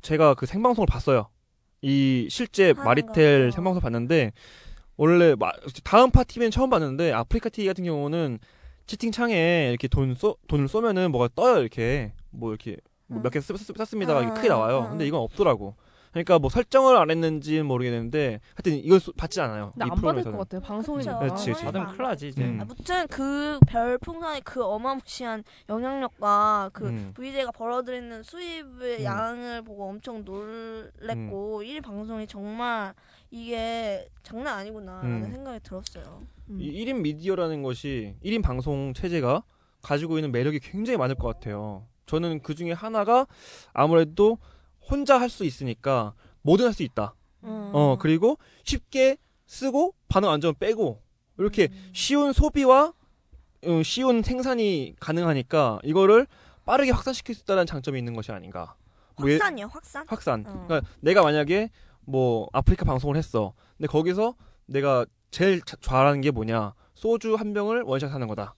[0.00, 1.28] 제가 그 생방송을 봤어요.
[1.80, 3.54] 이 실제 하는 마리텔 거.
[3.56, 4.32] 생방송 봤는데
[4.96, 5.52] 원래 마-
[5.84, 8.38] 다음 파티면 처음 봤는데 아프리카 TV 같은 경우는
[8.86, 12.76] 채팅창에 이렇게 돈 쏘, 돈을 쏘면은 뭐가 떠요 이렇게 뭐 이렇게
[13.10, 13.22] 응.
[13.22, 14.82] 몇개 썼습니다가 아, 이렇게 크게 나와요.
[14.82, 15.06] 아, 근데 아.
[15.06, 15.74] 이건 없더라고.
[16.12, 19.70] 그러니까 뭐 설정을 안 했는지는 모르겠는데 하여튼 쏘- 받지 않아요.
[19.72, 20.36] 근데 이안 받을 프로그램에서는.
[20.38, 20.60] 것 같아요.
[20.60, 21.18] 방송이니까.
[21.20, 21.52] 그치.
[21.52, 22.44] 받으면 큰일 나지 이제.
[22.44, 22.60] 음.
[22.60, 27.12] 아, 무튼 그 별풍선의 그 어마무시한 영향력과 그 음.
[27.14, 29.04] VJ가 벌어들이는 수입의 음.
[29.04, 32.92] 양을 보고 엄청 놀랬고 일 방송이 정말
[33.36, 35.32] 이게 장난 아니구나라는 음.
[35.32, 36.22] 생각이 들었어요.
[36.50, 36.60] 음.
[36.60, 39.42] 이 1인 미디어라는 것이 1인 방송 체제가
[39.80, 41.86] 가지고 있는 매력이 굉장히 많을 것 같아요.
[42.06, 43.26] 저는 그 중에 하나가
[43.72, 44.36] 아무래도
[44.82, 47.14] 혼자 할 수 있으니까 뭐든 할 수 있다.
[47.44, 47.70] 음.
[47.72, 49.16] 어, 그리고 쉽게
[49.46, 51.00] 쓰고 반응 안 좋으면 빼고
[51.38, 51.90] 이렇게 음.
[51.94, 52.92] 쉬운 소비와
[53.64, 56.26] 어, 쉬운 생산이 가능하니까 이거를
[56.66, 58.76] 빠르게 확산시킬 수 있다는 장점이 있는 것이 아닌가.
[59.16, 60.04] 뭐 예- 확산이요, 확산?
[60.06, 60.44] 확산.
[60.46, 60.64] 어.
[60.66, 61.70] 그러니까 내가 만약에
[62.06, 63.54] 뭐 아프리카 방송을 했어.
[63.76, 64.34] 근데 거기서
[64.66, 66.74] 내가 제일 자- 잘하는 게 뭐냐?
[66.94, 68.54] 소주 한 병을 원샷 하는 거다.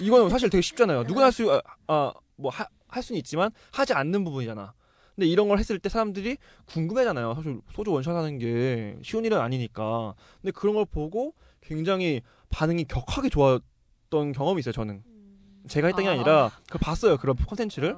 [0.00, 1.04] 이거는 사실 되게 쉽잖아요.
[1.04, 4.72] 누구나 할 수, 아, 뭐, 하, 할 수는 있지만, 하지 않는 부분이잖아.
[5.14, 6.36] 근데 이런 걸 했을 때 사람들이
[6.66, 7.34] 궁금해잖아요.
[7.34, 10.14] 사실 소주 원샷 하는 게 쉬운 일은 아니니까.
[10.40, 15.02] 근데 그런 걸 보고 굉장히 반응이 격하게 좋았던 경험이 있어요, 저는.
[15.66, 16.12] 제가 했던 게 아.
[16.12, 17.96] 아니라, 그 봤어요, 그런 콘텐츠를.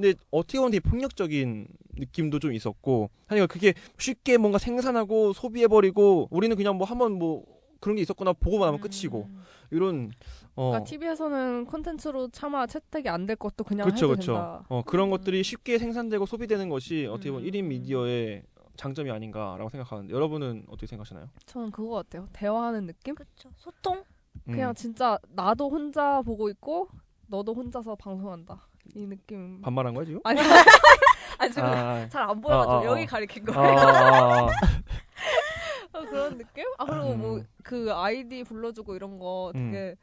[0.00, 0.02] 어.
[0.02, 6.56] 근데 어떻게 보면 되게 폭력적인 느낌도 좀 있었고 하니까 그게 쉽게 뭔가 생산하고 소비해버리고 우리는
[6.56, 7.44] 그냥 뭐 한번 뭐
[7.80, 9.42] 그런 게 있었구나 보고만 하면 끝이고 음.
[9.70, 10.10] 이런
[10.54, 14.64] 어 그러니까 TV에서는 콘텐츠로 차마 채택이 안 될 것도 그냥 그쵸 해도 그쵸 된다.
[14.68, 15.10] 어 그런 음.
[15.10, 17.50] 것들이 쉽게 생산되고 소비되는 것이 어떻게 보면 음.
[17.50, 18.42] 1인 미디어의
[18.76, 21.28] 장점이 아닌가라고 생각하는데 여러분은 어떻게 생각하시나요?
[21.46, 22.28] 저는 그거 같아요.
[22.32, 23.14] 대화하는 느낌?
[23.14, 23.50] 그쵸.
[23.56, 24.02] 소통?
[24.48, 24.52] 음.
[24.52, 26.88] 그냥 진짜 나도 혼자 보고 있고
[27.26, 28.66] 너도 혼자서 방송한다.
[28.94, 29.60] 이 느낌.
[29.60, 30.20] 반말한 거야 지금?
[30.24, 30.40] 아니,
[31.38, 32.84] 아니 지금 아, 잘안 보여가지고 아, 아, 아.
[32.84, 33.78] 여기 가리킨 아, 거예요.
[33.78, 34.50] 아, 아.
[35.92, 36.64] 어, 그런 느낌?
[36.78, 37.46] 아 그리고 뭐 음.
[37.62, 39.72] 그 아이디 불러주고 이런 거 음.
[39.72, 39.96] 되게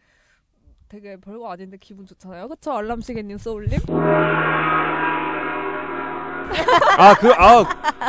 [0.90, 2.48] 되게 별거 아닌데 기분 좋잖아요.
[2.48, 2.72] 그쵸?
[2.74, 3.80] 알람 시계님 소울님?
[6.98, 7.66] 아, 그, 아,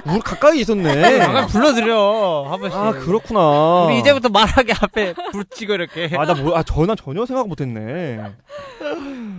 [0.07, 1.18] 우리 가까이 있었네.
[1.18, 2.79] 잠깐 불러드려 한 번씩.
[2.79, 3.85] 아, 그렇구나.
[3.87, 6.11] 우리 이제부터 말하게 앞에 붙이고 이렇게.
[6.16, 8.20] 아, 나 뭐, 아, 전화 전혀 생각 못 했네.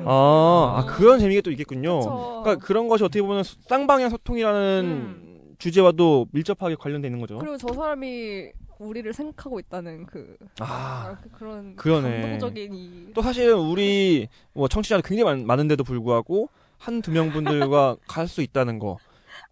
[0.06, 2.00] 아, 아, 그런 재미가 또 있겠군요.
[2.00, 2.42] 그쵸.
[2.44, 5.56] 그러니까 그런 것이 어떻게 보면 쌍방향 소통이라는 음.
[5.58, 7.38] 주제와도 밀접하게 관련돼 있는 거죠.
[7.40, 12.22] 그리고 저 사람이 우리를 생각하고 있다는 그 아, 그- 그런 그러네.
[12.22, 18.28] 감동적인 이 또 사실은 우리 뭐 청취자도 굉장히 많, 많은데도 불구하고 한두 명 분들과 갈
[18.28, 18.98] 수 있다는 거.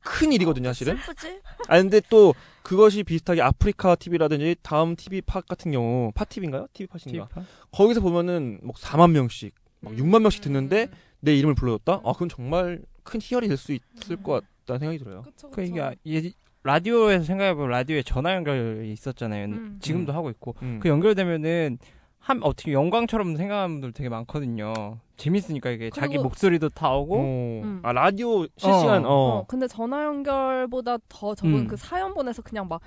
[0.02, 0.98] 큰 일이거든요, 사실은.
[0.98, 1.40] 슬프지?
[1.68, 6.68] 아, 근데 또 그것이 비슷하게 아프리카 TV라든지 다음 TV 팟 같은 경우, 팟 TV인가요?
[6.74, 7.28] TV 팟인가?
[7.72, 10.88] 거기서 보면은 뭐 4만 명씩, 막 6만 명씩 듣는데
[11.20, 12.02] 내 이름을 불러줬다?
[12.04, 15.22] 아, 그건 정말 큰 희열이 될 수 있을 것 같다는 생각이 들어요.
[15.24, 15.92] 그쵸, 그 그쵸.
[16.06, 16.32] 이게 예-
[16.64, 19.46] 라디오에서 생각해보면 라디오에 전화 연결이 있었잖아요.
[19.46, 19.80] 음.
[19.82, 20.16] 지금도 음.
[20.18, 20.80] 하고 있고 음.
[20.82, 21.78] 그 연결되면은
[22.28, 24.74] 한 어떻게 영광처럼 생각하는 분들 되게 많거든요.
[25.16, 27.22] 재밌으니까 이게 자기 목소리도 다 오고 어,
[27.64, 27.80] 음.
[27.84, 29.10] 아 라디오 실시간 어.
[29.10, 31.68] 어, 어, 근데 전화 연결보다 더 저분 음.
[31.68, 32.82] 그 사연 보내서 그냥 막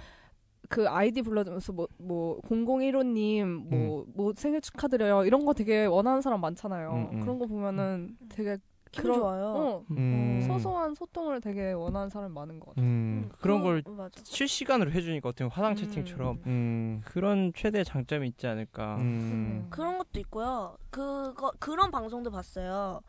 [0.70, 6.92] 그 아이디 불러주면서 뭐 뭐 001호님 뭐뭐 생일 축하드려요 이런 거 되게 원하는 사람 많잖아요.
[6.92, 7.20] 음, 음.
[7.20, 8.56] 그런 거 보면은 되게
[8.92, 9.44] 기분 그런- 좋아요.
[9.44, 10.44] 어, 음.
[10.46, 12.84] 소소한 소통을 되게 원하는 사람이 많은 것 같아요.
[12.84, 13.30] 음.
[13.40, 14.20] 그런 걸 어, 맞아.
[14.24, 17.00] 실시간으로 해주니까 어떻게 보면 화상 채팅처럼 음.
[17.04, 18.96] 그런 최대 장점이 있지 않을까.
[18.96, 19.68] 음.
[19.70, 20.76] 그런 것도 있고요.
[20.90, 23.00] 그거 그런 방송도 봤어요.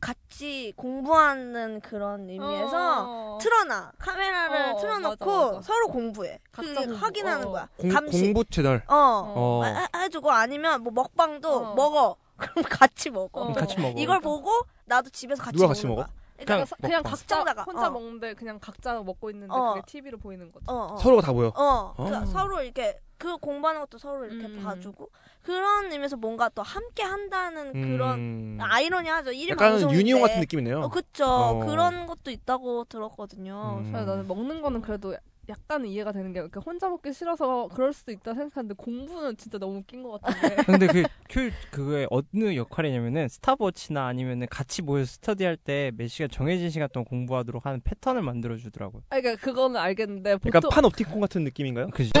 [0.00, 3.38] 같이 공부하는 그런 의미에서 어.
[3.40, 5.62] 틀어놔 카메라를 어, 틀어놓고 맞아, 맞아.
[5.62, 6.38] 서로 공부해.
[6.52, 6.94] 각자 그 공부.
[6.96, 7.50] 확인하는 어.
[7.50, 7.68] 거야.
[7.78, 8.22] 공, 감식.
[8.22, 8.82] 공부 채널.
[8.88, 8.94] 어.
[8.94, 9.62] 어.
[9.64, 11.74] 해- 해주고 아니면 뭐 먹방도 어.
[11.74, 12.16] 먹어.
[12.40, 13.42] 그럼 같이 먹어.
[13.42, 13.52] 어.
[13.52, 13.98] 같이 먹어.
[13.98, 14.50] 이걸 보고
[14.86, 16.02] 나도 집에서 같이 누가 먹는 같이 먹어?
[16.02, 16.20] 거야.
[16.36, 17.10] 그냥, 그러니까 그냥 먹방.
[17.10, 17.90] 각자 시청자가, 혼자 어.
[17.90, 19.74] 먹는데 그냥 각자 먹고 있는데 어.
[19.74, 20.64] 그게 TV로 보이는 거죠.
[20.68, 20.96] 어, 어.
[20.96, 21.48] 서로가 다 보여.
[21.48, 22.04] 어, 어.
[22.04, 24.62] 그 서로 이렇게 그 공부하는 것도 서로 이렇게 음.
[24.64, 25.10] 봐주고
[25.42, 28.58] 그런 의미에서 뭔가 또 함께 한다는 그런 음.
[28.60, 29.32] 아이러니하죠.
[29.32, 29.98] 일일 약간 방송인데.
[29.98, 30.80] 유니온 같은 느낌이네요.
[30.80, 31.26] 어, 그쵸.
[31.26, 31.66] 어.
[31.66, 33.80] 그런 것도 있다고 들었거든요.
[33.82, 33.92] 음.
[33.92, 35.14] 그래서 나는 먹는 거는 그래도
[35.48, 39.78] 약간은 이해가 되는 게 그러니까 혼자 먹기 싫어서 그럴 수도 있다 생각하는데 공부는 진짜 너무
[39.78, 40.56] 웃긴 것 같은데.
[40.66, 41.02] 근데 그
[41.34, 47.04] 효율 그거의 어느 역할이냐면은 스탑워치나 아니면은 같이 모여서 스터디할 때 몇 시간 정해진 시간 동안
[47.04, 49.02] 공부하도록 하는 패턴을 만들어 주더라고요.
[49.10, 51.88] 아 그러니까 그거는 알겠는데 보통 약간 판옵티콘 같은 느낌인가요?
[51.90, 52.12] 그지?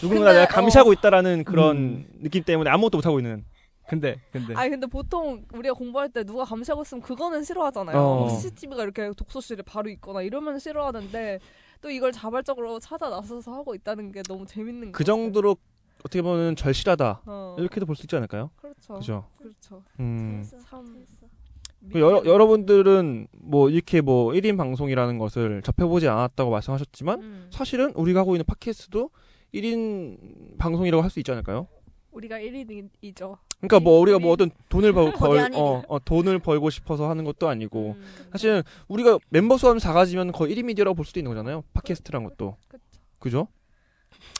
[0.00, 2.06] 누군가 근데, 내가 감시하고 있다라는 그런 음.
[2.22, 3.44] 느낌 때문에 아무것도 못 하고 있는.
[3.88, 7.96] 근데 근데 아니 근데 보통 우리가 공부할 때 누가 감시하고 있으면 그거는 싫어하잖아요.
[7.96, 8.18] 어.
[8.20, 11.40] 뭐 CCTV가 이렇게 독서실에 바로 있거나 이러면 싫어하는데
[11.82, 15.04] 또 이걸 자발적으로 찾아 나서서 하고 있다는 게 너무 재밌는 그것 같아요.
[15.04, 15.56] 정도로
[16.00, 17.22] 어떻게 보면 절실하다.
[17.26, 17.56] 어.
[17.58, 18.50] 이렇게도 볼 수 있지 않을까요?
[18.56, 18.94] 그렇죠.
[18.94, 19.24] 그죠?
[19.36, 19.82] 그렇죠.
[20.00, 20.42] 음.
[20.70, 27.48] 참그 여러, 여러분들은 뭐 이렇게 뭐 1인 방송이라는 것을 접해보지 않았다고 말씀하셨지만 음.
[27.52, 29.10] 사실은 우리가 하고 있는 팟캐스트도
[29.52, 31.66] 1인 방송이라고 할 수 있지 않을까요?
[32.12, 33.36] 우리가 1인이죠.
[33.62, 37.48] 그러니까 뭐 우리가 뭐 어떤 돈을 벌, 벌 어, 어, 돈을 벌고 싶어서 하는 것도
[37.48, 38.26] 아니고 음.
[38.32, 41.62] 사실은 우리가 멤버 수가 작아지면 거의 1인 미디어라고 볼 수도 있는 거잖아요.
[41.72, 42.56] 팟캐스트란 것도.
[42.66, 42.82] 그쵸.
[43.20, 43.48] 그죠?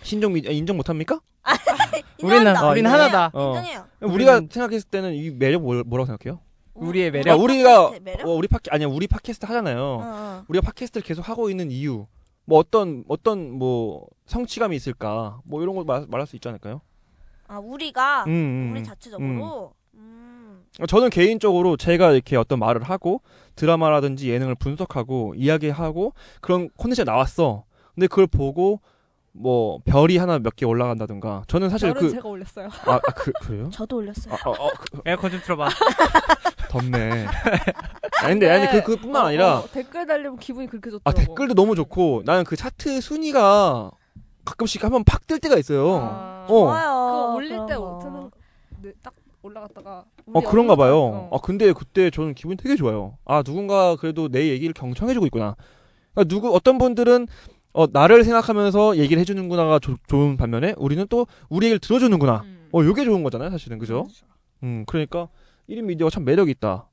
[0.02, 1.20] 신종 미디어 인정 못 합니까?
[2.20, 2.68] 우리는 인정합니다.
[2.70, 2.90] 우리는.
[2.90, 3.30] 하나다.
[3.32, 3.48] 어.
[3.50, 3.86] 인정해요.
[4.00, 6.40] 우리가 우리는- 생각했을 때는 이 매력 뭐, 뭐라고 생각해요?
[6.74, 7.38] 우리의 매력?
[7.38, 7.44] 그러니까
[7.88, 8.26] 우리가 매력?
[8.26, 9.78] 어, 우리 팟캐 아니야 우리 팟캐스트 하잖아요.
[9.80, 10.44] 어, 어.
[10.48, 12.06] 우리가 팟캐스트를 계속 하고 있는 이유,
[12.44, 16.80] 뭐 어떤 어떤 뭐 성취감이 있을까, 뭐 이런 거 말, 말할 수 있지 않을까요?
[17.52, 18.84] 아 우리가 음, 음, 우리 음.
[18.84, 20.62] 자체적으로 음.
[20.88, 23.20] 저는 개인적으로 제가 이렇게 어떤 말을 하고
[23.56, 27.64] 드라마라든지 예능을 분석하고 이야기하고 그런 콘텐츠가 나왔어.
[27.94, 28.80] 근데 그걸 보고
[29.32, 31.42] 뭐 별이 하나 몇 개 올라간다든가.
[31.46, 32.68] 저는 사실 그 제가 올렸어요.
[32.86, 33.68] 아, 아, 그, 그래요?
[33.70, 34.34] 저도 올렸어요.
[34.34, 35.68] 아, 어, 어, 그, 에어컨 좀 틀어봐.
[36.70, 37.26] 덥네.
[38.22, 41.02] 아니, 근데, 아니, 그, 그뿐만 어, 아니라, 어, 댓글 달리면 기분이 그렇게 좋더라고.
[41.04, 43.90] 아, 댓글도 너무 좋고, 나는 그 차트 순위가
[44.44, 45.96] 가끔씩 한번 팍 뜰 때가 있어요.
[45.96, 46.48] 아, 어.
[46.48, 46.88] 좋아요.
[46.88, 47.74] 그거 올릴 때.
[47.74, 48.30] 트는
[48.82, 50.98] 네, 딱 올라갔다가 어, 우리 그런가 봐요.
[50.98, 51.30] 어.
[51.32, 53.16] 아, 근데 그때 저는 기분이 되게 좋아요.
[53.24, 55.56] 아, 누군가 그래도 내 얘기를 경청해주고 있구나.
[56.14, 57.26] 그러니까 누구, 어떤 분들은,
[57.72, 62.42] 어, 나를 생각하면서 얘기를 해주는구나가 조- 좋은 반면에, 우리는 또 우리 얘기를 들어주는구나.
[62.44, 62.68] 음.
[62.72, 63.78] 어, 요게 좋은 거잖아요, 사실은.
[63.78, 64.06] 그죠?
[64.62, 65.28] 음, 그러니까,
[65.68, 66.88] 1인 미디어가 참 매력이 있다.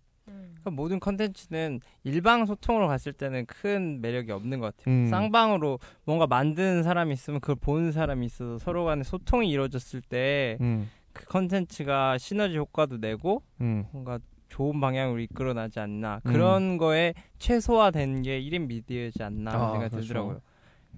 [0.60, 0.64] 음.
[0.64, 4.94] 그러니까 모든 컨텐츠는 일방 소통으로 갔을 때는 큰 매력이 없는 것 같아요.
[4.94, 5.08] 음.
[5.10, 10.90] 쌍방으로 뭔가 만드는 사람이 있으면 그걸 보는 사람이 있어서 서로 간에 소통이 이루어졌을 때그 음,
[11.28, 13.86] 컨텐츠가 시너지 효과도 내고 음.
[13.92, 14.20] 뭔가
[14.50, 16.32] 좋은 방향으로 이끌어나지 않나 음.
[16.32, 20.08] 그런 거에 최소화된 게 1인 미디어지 않나 아, 생각이 그렇죠.
[20.08, 20.42] 들더라고요.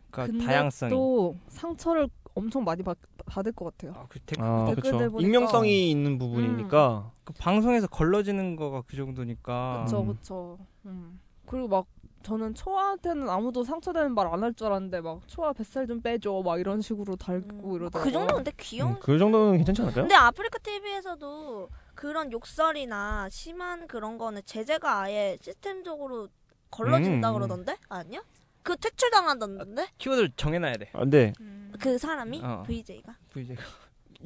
[0.09, 0.89] 그러니까 근데 다양성이.
[0.89, 3.93] 또 상처를 엄청 많이 받, 받을 것 같아요.
[3.99, 5.11] 아, 그 댓- 아, 댓글들 그쵸.
[5.11, 5.21] 보니까.
[5.27, 7.11] 익명성이 있는 부분이니까.
[7.23, 9.83] 그 방송에서 걸러지는 거가 그 정도니까.
[9.85, 10.07] 그쵸 음.
[10.07, 10.57] 그쵸.
[10.85, 11.19] 음.
[11.45, 11.85] 그리고 막
[12.23, 16.59] 저는 초아한테는 아무도 상처되는 말 안 할 줄 알았는데 막 초아 뱃살 좀 빼줘 막
[16.59, 18.03] 이런 식으로 달고 이러더라고요.
[18.03, 18.91] 그 정도 근데 귀여운.
[18.93, 20.03] 음, 그 정도는 괜찮지 않을까요?
[20.03, 26.27] 근데 아프리카 TV에서도 그런 욕설이나 심한 그런 거는 제재가 아예 시스템적으로
[26.69, 27.33] 걸러진다 음.
[27.33, 28.21] 그러던데 아니야?
[28.63, 29.87] 그 퇴출당한다던데?
[29.97, 30.89] 키워드를 정해놔야 돼.
[30.93, 31.71] 아, 근데, 음.
[31.79, 32.63] 그 사람이 어.
[32.65, 33.15] VJ가.
[33.37, 33.55] 이제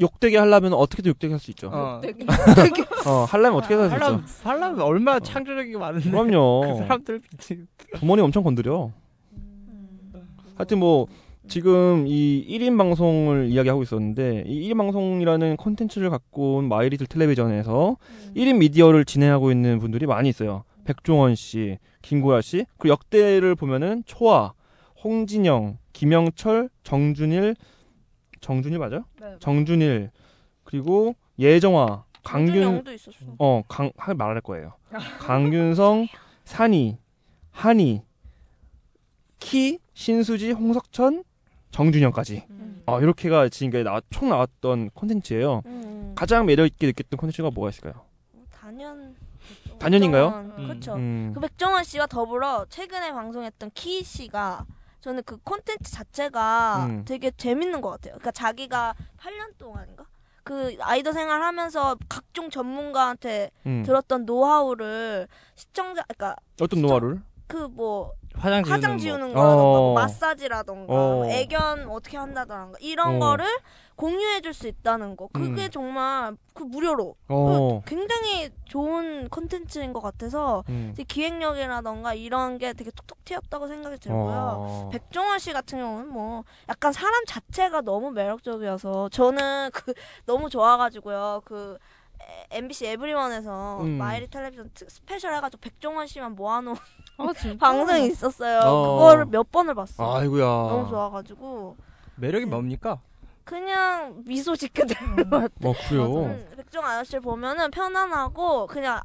[0.01, 1.67] 욕되게 하려면 어떻게든 욕되게 할 수 있죠.
[1.69, 2.01] 어, 어.
[2.01, 2.25] 되게
[3.27, 4.49] 하려면 어떻게 할수 하려면 있죠.
[4.49, 6.03] 하려면 얼마나 창조적인 게 많은데.
[6.09, 6.77] 그 그럼요.
[6.79, 8.91] 사람들 지금 부모님 엄청 건드려.
[9.33, 10.27] 음.
[10.55, 11.07] 하여튼 뭐,
[11.47, 18.33] 지금 이 1인 방송을 이야기하고 있었는데, 이 1인 방송이라는 콘텐츠를 갖고 온 마이리틀 텔레비전에서 음.
[18.35, 20.63] 1인 미디어를 진행하고 있는 분들이 많이 있어요.
[20.85, 24.53] 백종원 씨, 김고야 씨, 그리고 역대를 보면은 초아,
[25.03, 27.55] 홍진영, 김영철, 정준일,
[28.41, 29.03] 정준일 맞아?
[29.19, 29.35] 네.
[29.39, 30.11] 정준일,
[30.63, 33.17] 그리고 예정화, 강균, 있었어.
[33.39, 34.73] 어, 강, 말할 거예요.
[35.19, 36.07] 강균성,
[36.45, 36.99] 산이,
[37.51, 38.01] 한이,
[39.39, 41.23] 키, 신수지, 홍석천,
[41.71, 42.43] 정준영까지.
[42.51, 42.83] 음.
[42.85, 45.63] 어, 이렇게가 지금까지 나 총 나왔던 콘텐츠예요.
[45.65, 46.13] 음.
[46.15, 48.05] 가장 매력 있게 느꼈던 콘텐츠가 뭐가 있을까요?
[50.57, 50.67] 음.
[50.67, 50.93] 그렇죠.
[50.95, 51.31] 음.
[51.33, 54.65] 그 백종원 씨와 더불어 최근에 방송했던 키 씨가
[55.01, 57.05] 저는 그 콘텐츠 자체가 음.
[57.05, 58.13] 되게 재밌는 것 같아요.
[58.13, 60.05] 그러니까 자기가 8년 동안인가
[60.43, 63.83] 그 아이돌 생활하면서 각종 전문가한테 음.
[63.85, 67.21] 들었던 노하우를 시청자, 그러니까 어떤 시청- 노하우를?
[67.47, 68.99] 그 뭐 화장 지우는 화장 뭐.
[68.99, 69.81] 지우는 거 라던가 어.
[69.81, 70.97] 뭐 마사지라던가 어.
[70.97, 73.19] 뭐 애견 어떻게 한다던가 이런 어.
[73.19, 73.45] 거를
[73.95, 75.71] 공유해줄 수 있다는 거 그게 음.
[75.71, 77.81] 정말 그 무료로 어.
[77.85, 80.93] 굉장히 좋은 콘텐츠인 것 같아서 음.
[81.07, 84.55] 기획력이라던가 이런 게 되게 톡톡 튀었다고 생각이 들고요.
[84.57, 84.89] 어.
[84.91, 89.93] 백종원 씨 같은 경우는 뭐 약간 사람 자체가 너무 매력적이어서 저는 그
[90.25, 91.41] 너무 좋아가지고요.
[91.45, 91.77] 그
[92.21, 93.91] 에- MBC 에브리원에서 음.
[93.97, 96.75] 마이리 텔레비전 특- 스페셜 해가지고 백종원 씨만 모아놓은
[97.17, 97.25] 아.
[97.59, 98.59] 방송이 있었어요.
[98.59, 98.93] 어.
[98.97, 100.17] 그거를 몇 번을 봤어.
[100.17, 100.43] 아이고야.
[100.45, 101.77] 너무 좋아가지고
[102.17, 102.99] 매력이 뭡니까?
[103.45, 105.53] 그냥 미소 짓게 되는 것 같아.
[105.69, 106.23] 어, 그래요.
[106.25, 108.99] 음, 백종 아저씨를 보면은 편안하고 그냥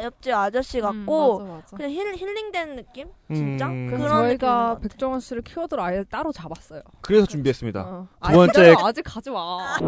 [0.00, 1.76] 옆집 아저씨 같고 음, 맞아, 맞아.
[1.78, 3.08] 그냥 힐, 힐링되는 느낌?
[3.32, 3.66] 진짜?
[3.66, 4.78] 음, 그래서 그런 저희가.
[4.82, 6.82] 백종원 씨를 키워드로 아예 따로 잡았어요.
[7.00, 7.80] 그래서 준비했습니다.
[7.80, 8.06] 어.
[8.22, 9.78] 두 아니, 번째- 아직 가지 마.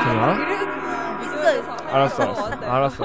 [0.00, 0.32] 제가
[1.22, 1.72] 있어, 있어.
[1.88, 2.66] 알았어, 알았어.
[2.66, 3.04] 알았어.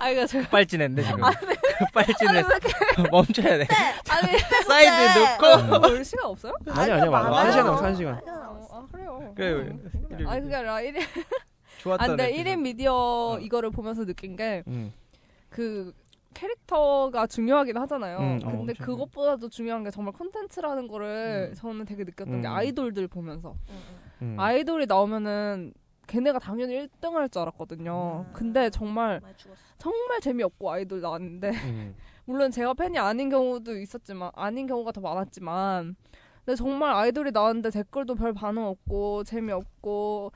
[0.00, 1.20] 아 이거 제가 급발진했네 지금.
[1.78, 2.44] 급발진을
[3.12, 3.66] 멈춰야 돼.
[4.08, 5.80] 아니 사이드 놓고.
[5.82, 6.54] 볼 시간 없어요?
[6.70, 7.30] 아니 아니야, 맞아.
[7.36, 8.14] 한 시간 남았어, 한 시간.
[8.26, 9.32] 어, 아 그래요.
[9.36, 9.90] 그래, 음.
[10.08, 10.24] 그래.
[10.26, 11.00] 아니 그게 아니라 1인
[11.78, 12.04] 좋았던.
[12.04, 12.50] 아, 근데 에피소드.
[12.50, 14.92] 1인 미디어 이거를 보면서 느낀 게 음.
[15.50, 15.92] 그
[16.32, 18.18] 캐릭터가 중요하긴 하잖아요.
[18.18, 18.72] 음, 어, 근데.
[18.74, 21.54] 그것보다도 중요한 게 정말 콘텐츠라는 거를 음.
[21.54, 22.42] 저는 되게 느꼈던 음.
[22.42, 23.54] 게 아이돌들 보면서
[24.22, 24.36] 음.
[24.38, 25.74] 아이돌이 나오면은
[26.10, 28.26] 걔네가 당연히 1등 할 줄 알았거든요.
[28.32, 29.20] 근데 정말.
[29.78, 31.94] 정말 재미없고 아이돌 나왔는데 음.
[32.26, 35.96] 물론 제가 팬이 아닌 경우도 있었지만 아닌 경우가 더 많았지만
[36.44, 40.32] 근데 정말 아이돌이 나왔는데 댓글도 별 반응 없고 재미없고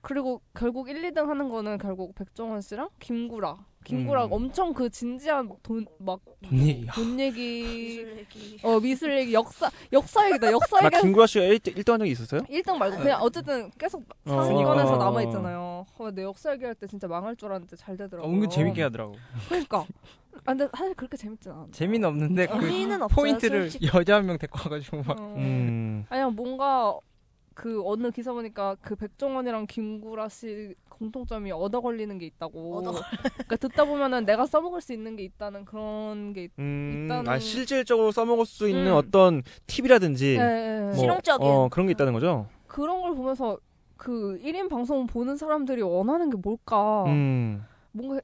[0.00, 3.56] 그리고 결국 1, 2등 하는 거는 결국 백종원 씨랑 김구라
[3.88, 4.32] 김구라 음.
[4.32, 6.86] 엄청 그 진지한 돈막 돈 얘기.
[6.94, 8.04] 돈 얘기.
[8.62, 12.42] 어 미술 얘기 역사 역사 얘기다 역사 나 얘기 김구라 씨가 1등 한 적이 있었어요?
[12.42, 14.42] 1등 말고 그냥 어쨌든 계속 어.
[14.44, 14.96] 상위권에서 어.
[14.98, 15.86] 남아 있잖아요.
[15.98, 18.30] 어, 내 역사 얘기할 때 진짜 망할 줄 알았는데 잘 되더라고요.
[18.32, 19.14] 은근 재밌게 하더라고.
[19.48, 19.86] 그러니까.
[20.44, 21.66] 아, 근데 사실 그렇게 재밌진 않아.
[21.72, 23.90] 재미는 없는데 그 재미는 없어요, 포인트를 솔직히.
[23.94, 25.18] 여자 한 명 데리고 와가지고 막.
[25.18, 25.34] 어.
[25.36, 26.04] 음.
[26.10, 26.96] 아니야 뭔가
[27.54, 32.78] 그 어느 기사 보니까 그 백종원이랑 김구라 씨 공통점이 얻어 걸리는 게 있다고.
[32.78, 36.44] 얻어 그러니까 듣다 보면은 내가 써먹을 수 있는 게 있다는 그런 게.
[36.44, 36.50] 있...
[36.58, 38.96] 음, 일단은- 아, 실질적으로 써먹을 수 있는 음.
[38.96, 40.80] 어떤 팁이라든지 예.
[40.84, 41.46] 뭐, 실용적인.
[41.46, 42.46] 어, 그런 게 있다는 거죠.
[42.66, 43.58] 그런 걸 보면서
[43.96, 47.04] 그 1인 방송 보는 사람들이 원하는 게 뭘까.
[47.06, 47.64] 음.
[47.92, 48.20] 뭔가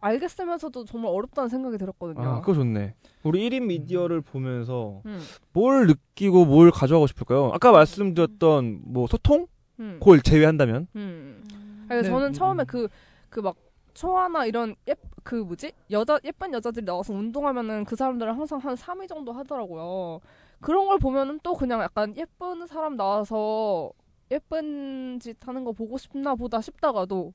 [0.00, 2.22] 알겠으면서도 정말 어렵다는 생각이 들었거든요.
[2.28, 2.94] 아, 그거 좋네.
[3.22, 5.18] 우리 1인 미디어를 보면서 음,
[5.54, 7.50] 뭘 느끼고 뭘 가져가고 싶을까요?
[7.54, 9.46] 아까 말씀드렸던 뭐 소통?
[9.80, 10.88] 음, 그걸 제외한다면?
[10.96, 11.42] 음.
[12.02, 12.86] 네, 저는 음, 처음에 음.
[13.30, 13.56] 그그막
[13.94, 19.08] 초아나 이런 예 그 뭐지 여자 예쁜 여자들이 나와서 운동하면은 그 사람들은 항상 한 3위
[19.08, 20.20] 정도 하더라고요.
[20.60, 23.90] 그런 걸 보면은 또 그냥 약간 예쁜 사람 나와서
[24.30, 27.32] 예쁜 짓 하는 거 보고 싶나 보다 싶다가도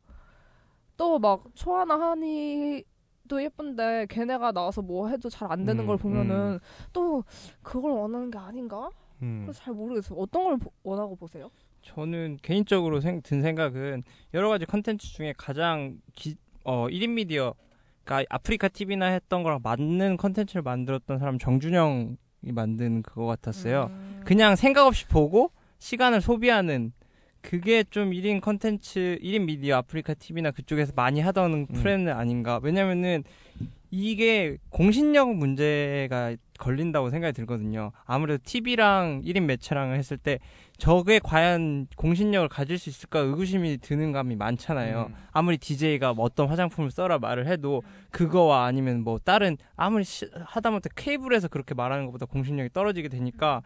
[0.97, 6.59] 또 막 초아나 하니도 예쁜데 걔네가 나와서 뭐 해도 잘 안 되는 음, 걸 보면은
[6.93, 7.23] 또
[7.63, 8.89] 그걸 원하는 게 아닌가?
[9.21, 9.41] 음.
[9.45, 10.19] 그래서 잘 모르겠어요.
[10.19, 11.49] 어떤 걸 보- 원하고 보세요?
[11.89, 17.55] 저는 개인적으로 생, 든 생각은 여러 가지 컨텐츠 중에 가장 기, 어, 1인 미디어,
[18.03, 22.15] 그러니까 아프리카 TV나 했던 거랑 맞는 컨텐츠를 만들었던 사람 정준영이
[22.53, 23.89] 만든 그거 같았어요.
[23.89, 24.21] 음.
[24.23, 26.91] 그냥 생각 없이 보고 시간을 소비하는
[27.41, 31.65] 그게 좀 1인 컨텐츠, 1인 미디어 아프리카 TV나 그쪽에서 많이 하던 음.
[31.67, 32.59] 프레임은 아닌가.
[32.61, 33.23] 왜냐면은
[33.91, 37.91] 이게 공신력 문제가 걸린다고 생각이 들거든요.
[38.05, 40.39] 아무래도 TV랑 1인 매체랑을 했을 때
[40.79, 45.07] 저게 과연 공신력을 가질 수 있을까 의구심이 드는 감이 많잖아요.
[45.09, 45.15] 음.
[45.31, 50.89] 아무리 DJ가 뭐 어떤 화장품을 써라 말을 해도 그거와 아니면 뭐 다른 아무리 시- 하다못해
[50.95, 53.61] 케이블에서 그렇게 말하는 것보다 공신력이 떨어지게 되니까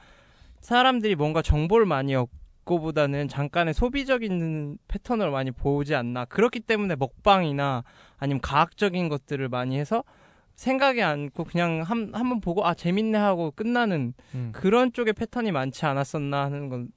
[0.59, 7.83] 사람들이 뭔가 정보를 많이 얻고보다는 잠깐의 소비적인 패턴을 많이 보지 않나 그렇기 때문에 먹방이나
[8.17, 10.03] 아니면 과학적인 것들을 많이 해서
[10.55, 14.49] 생각이 않고 그냥 한 한 번 보고 아 재밌네 하고 끝나는 음.
[14.53, 16.91] 그런 쪽의 패턴이 많지 않았었나 하는 건지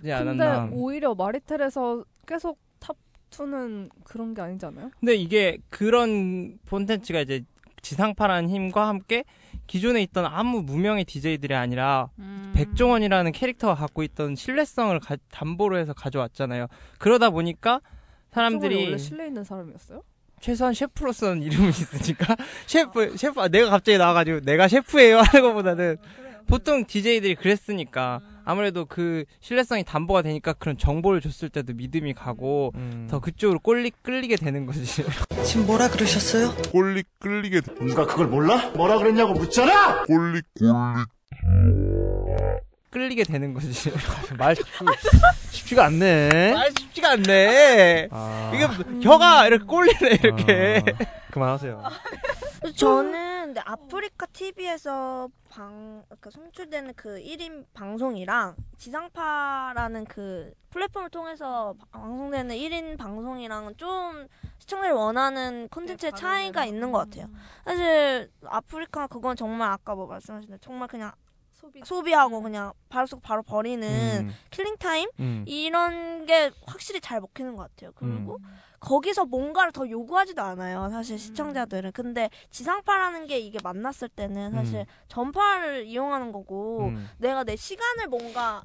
[0.00, 0.68] 근데 않았나.
[0.72, 4.90] 오히려 마리텔에서 계속 탑2는 그런 게 아니지 않아요?
[5.00, 7.42] 근데 이게 그런 콘텐츠가 이제
[7.82, 9.24] 지상파라는 힘과 함께
[9.66, 12.08] 기존에 있던 아무 무명의 DJ들이 아니라
[12.54, 16.66] 백종원이라는 캐릭터가 갖고 있던 신뢰성을 가- 담보로 해서 가져왔잖아요.
[16.98, 17.80] 그러다 보니까
[18.32, 20.02] 사람들이 원래 신뢰 있는 사람이었어요?
[20.40, 22.36] 최소한 셰프로서는 이름이 있으니까
[22.66, 25.96] 셰프 셰프 아, 내가 갑자기 나와가지고 내가 셰프예요 하는 것보다는
[26.46, 33.06] 보통 DJ들이 그랬으니까 아무래도 그 신뢰성이 담보가 되니까 그런 정보를 줬을 때도 믿음이 가고 음.
[33.10, 34.86] 더 그쪽으로 꼴리 끌리게 되는 거지.
[35.44, 36.54] 지금 뭐라 그러셨어요?
[36.72, 38.70] 꼴리 끌리게 누가 그걸 몰라?
[38.70, 40.04] 뭐라 그랬냐고 묻잖아!
[40.04, 40.40] 꼴리
[42.90, 43.90] 끌리게 되는 거지.
[44.38, 44.86] 말 자꾸
[45.50, 46.54] 쉽지가 않네.
[46.56, 48.08] 아 쉽지가 않네.
[48.10, 48.52] 아.
[48.54, 48.66] 이게
[49.02, 50.82] 혀가 이렇게 꼴리네 이렇게.
[50.86, 51.82] 아, 그만하세요.
[52.60, 61.74] 그래서 저는 근데 아프리카 TV에서 방, 그 송출되는 그 1인 방송이랑 지상파라는 그 플랫폼을 통해서
[61.90, 67.30] 방송되는 1인 방송이랑은 좀 시청자를 원하는 콘텐츠의 차이가 있는 것 같아요.
[67.64, 71.12] 사실 아프리카 그건 정말 아까 뭐 말씀하신 대로 정말 그냥
[71.58, 71.80] 소비.
[71.84, 74.34] 소비 하고 그냥 바로 속 바로 버리는 음.
[74.50, 75.44] killing time 음.
[75.46, 77.90] 이런 게 확실히 잘 먹히는 것 같아요.
[77.96, 78.38] 그리고
[78.78, 80.88] 거기서 뭔가를 더 요구하지도 않아요.
[80.90, 81.92] 사실 시청자들은.
[81.92, 84.84] 근데 지상파라는 게 이게 만났을 때는 사실 음.
[85.08, 87.08] 전파를 이용하는 거고 음.
[87.18, 88.64] 내가 내 시간을 뭔가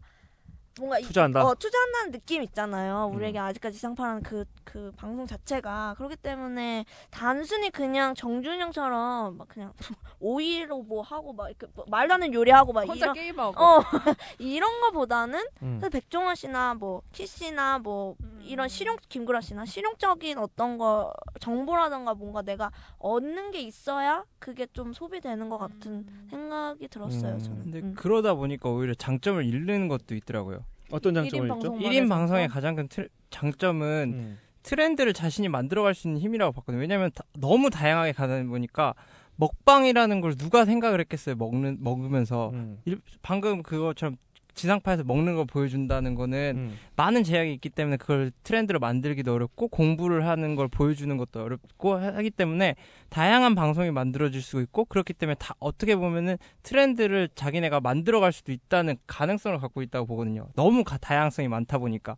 [0.80, 1.46] 뭔가 이- 투자한다.
[1.46, 3.10] 어, 투자한다는 느낌 있잖아요.
[3.12, 3.16] 음.
[3.16, 5.94] 우리에게 아직까지 지상파라는 그, 그 방송 자체가.
[5.98, 9.74] 그렇기 때문에 단순히 그냥 정준영처럼 막 그냥
[10.20, 13.64] 오이로 뭐 하고 막 이렇게 뭐 말도 안 되는 요리하고 막 혼자 이런, 게임하고.
[13.64, 13.82] 어,
[14.40, 15.78] 이런 거보다는 음.
[15.80, 18.40] 그래서 백종원 씨나 뭐 키씨나 뭐 음.
[18.44, 24.92] 이런 실용 김구라 씨나 실용적인 어떤 거 정보라던가 뭔가 내가 얻는 게 있어야 그게 좀
[24.92, 26.28] 소비되는 것 같은 음.
[26.30, 27.34] 생각이 들었어요.
[27.36, 27.40] 음.
[27.40, 27.62] 저는.
[27.62, 27.94] 근데 음.
[27.96, 30.63] 그러다 보니까 오히려 장점을 잃는 것도 있더라고요.
[30.94, 31.48] 어떤 일인 있죠?
[31.48, 31.80] 방송.
[31.80, 32.54] 1인 방송에서 방송의 또?
[32.54, 34.38] 가장 큰 틀- 장점은 음.
[34.62, 36.80] 트렌드를 자신이 만들어갈 수 있는 힘이라고 봤거든요.
[36.80, 38.94] 왜냐하면 다- 너무 다양하게 가다 보니까
[39.36, 41.36] 먹방이라는 걸 누가 생각을 했겠어요.
[41.36, 42.80] 먹는 먹으면서 음.
[42.86, 44.18] 일- 방금 그것처럼
[44.54, 46.78] 지상파에서 먹는 걸 보여준다는 거는 음.
[46.96, 52.30] 많은 제약이 있기 때문에 그걸 트렌드로 만들기도 어렵고 공부를 하는 걸 보여주는 것도 어렵고 하기
[52.32, 52.76] 때문에
[53.10, 58.98] 다양한 방송이 만들어질 수 있고 그렇기 때문에 다 어떻게 보면은 트렌드를 자기네가 만들어갈 수도 있다는
[59.08, 60.48] 가능성을 갖고 있다고 보거든요.
[60.56, 62.16] 너무 가- 다양성이 많다 보니까.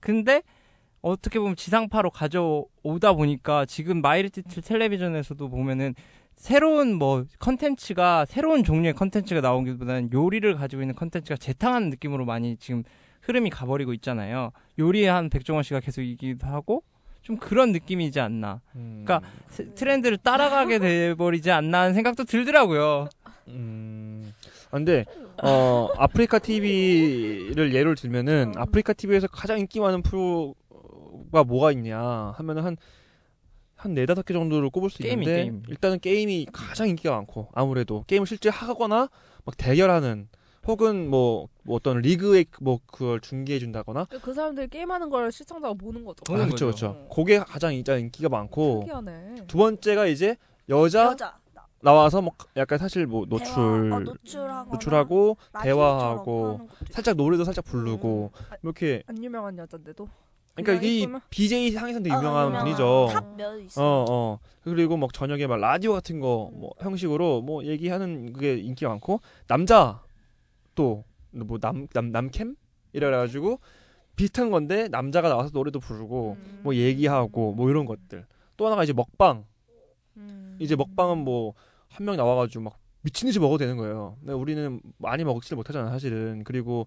[0.00, 0.42] 근데
[1.02, 5.94] 어떻게 보면 지상파로 가져오다 보니까 지금 마이 리틀 텔레비전에서도 보면은
[6.36, 12.82] 새로운 뭐 컨텐츠가 새로운 종류의 컨텐츠가 나오기보다는 요리를 가지고 있는 컨텐츠가 재탕하는 느낌으로 많이 지금
[13.22, 14.50] 흐름이 가버리고 있잖아요.
[14.78, 16.82] 요리한 백종원 씨가 계속 이기도 하고
[17.22, 18.60] 좀 그런 느낌이지 않나.
[18.76, 19.02] 음.
[19.04, 23.08] 그러니까 세- 트렌드를 따라가게 돼버리지 않나 하는 생각도 들더라고요.
[23.48, 24.32] 음.
[24.66, 25.04] 아, 근데
[25.42, 31.98] 어 아프리카 TV를 예를 들면은 아프리카 TV에서 가장 인기 많은 프로가 뭐가 있냐
[32.36, 32.76] 하면은 한
[33.86, 35.62] 한 네다섯 개 정도를 꼽을 수 게임이, 있는데 게임.
[35.68, 39.08] 일단은 게임이 가장 인기가 많고 아무래도 게임을 실제 하거나
[39.44, 40.28] 막 대결하는
[40.66, 46.04] 혹은 뭐, 뭐 어떤 리그에 뭐 그걸 중계해 준다거나 그 사람들이 게임하는 걸 시청자가 보는
[46.04, 46.24] 거죠.
[46.34, 46.66] 아, 그렇죠.
[46.66, 49.36] 그렇죠 그게 가장 일단 인기가 많고 특이하네.
[49.46, 50.36] 두 번째가 이제
[50.68, 51.38] 여자, 여자
[51.80, 58.56] 나와서 뭐 약간 사실 뭐 노출 대화, 어, 노출하고 대화하고 살짝 노래도 살짝 부르고 아,
[58.64, 60.08] 이렇게 안 유명한 여잔데도.
[60.56, 61.06] 그러니까 이?
[61.30, 62.18] BJ 상에서도 있고.
[62.18, 63.08] 유명한 어, 분이죠.
[63.12, 63.82] 탑몇 있어.
[63.82, 64.38] 어, 어.
[64.62, 70.02] 그리고 막 저녁에 막 라디오 같은 거 뭐 형식으로 뭐 얘기하는 그게 인기가 많고 남자
[70.74, 72.56] 또 뭐 남 남 남캠
[72.94, 73.60] 이래 가지고
[74.16, 76.60] 비슷한 건데 남자가 나와서 노래도 부르고 음.
[76.62, 78.24] 뭐 얘기하고 뭐 이런 것들.
[78.56, 79.44] 또 하나가 이제 먹방.
[80.16, 80.56] 음.
[80.58, 81.52] 이제 먹방은 뭐
[81.88, 84.16] 한 명 나와 가지고 막 미친 듯이 먹어도 되는 거예요.
[84.20, 86.42] 근데 우리는 많이 먹지를 못하잖아 사실은.
[86.44, 86.86] 그리고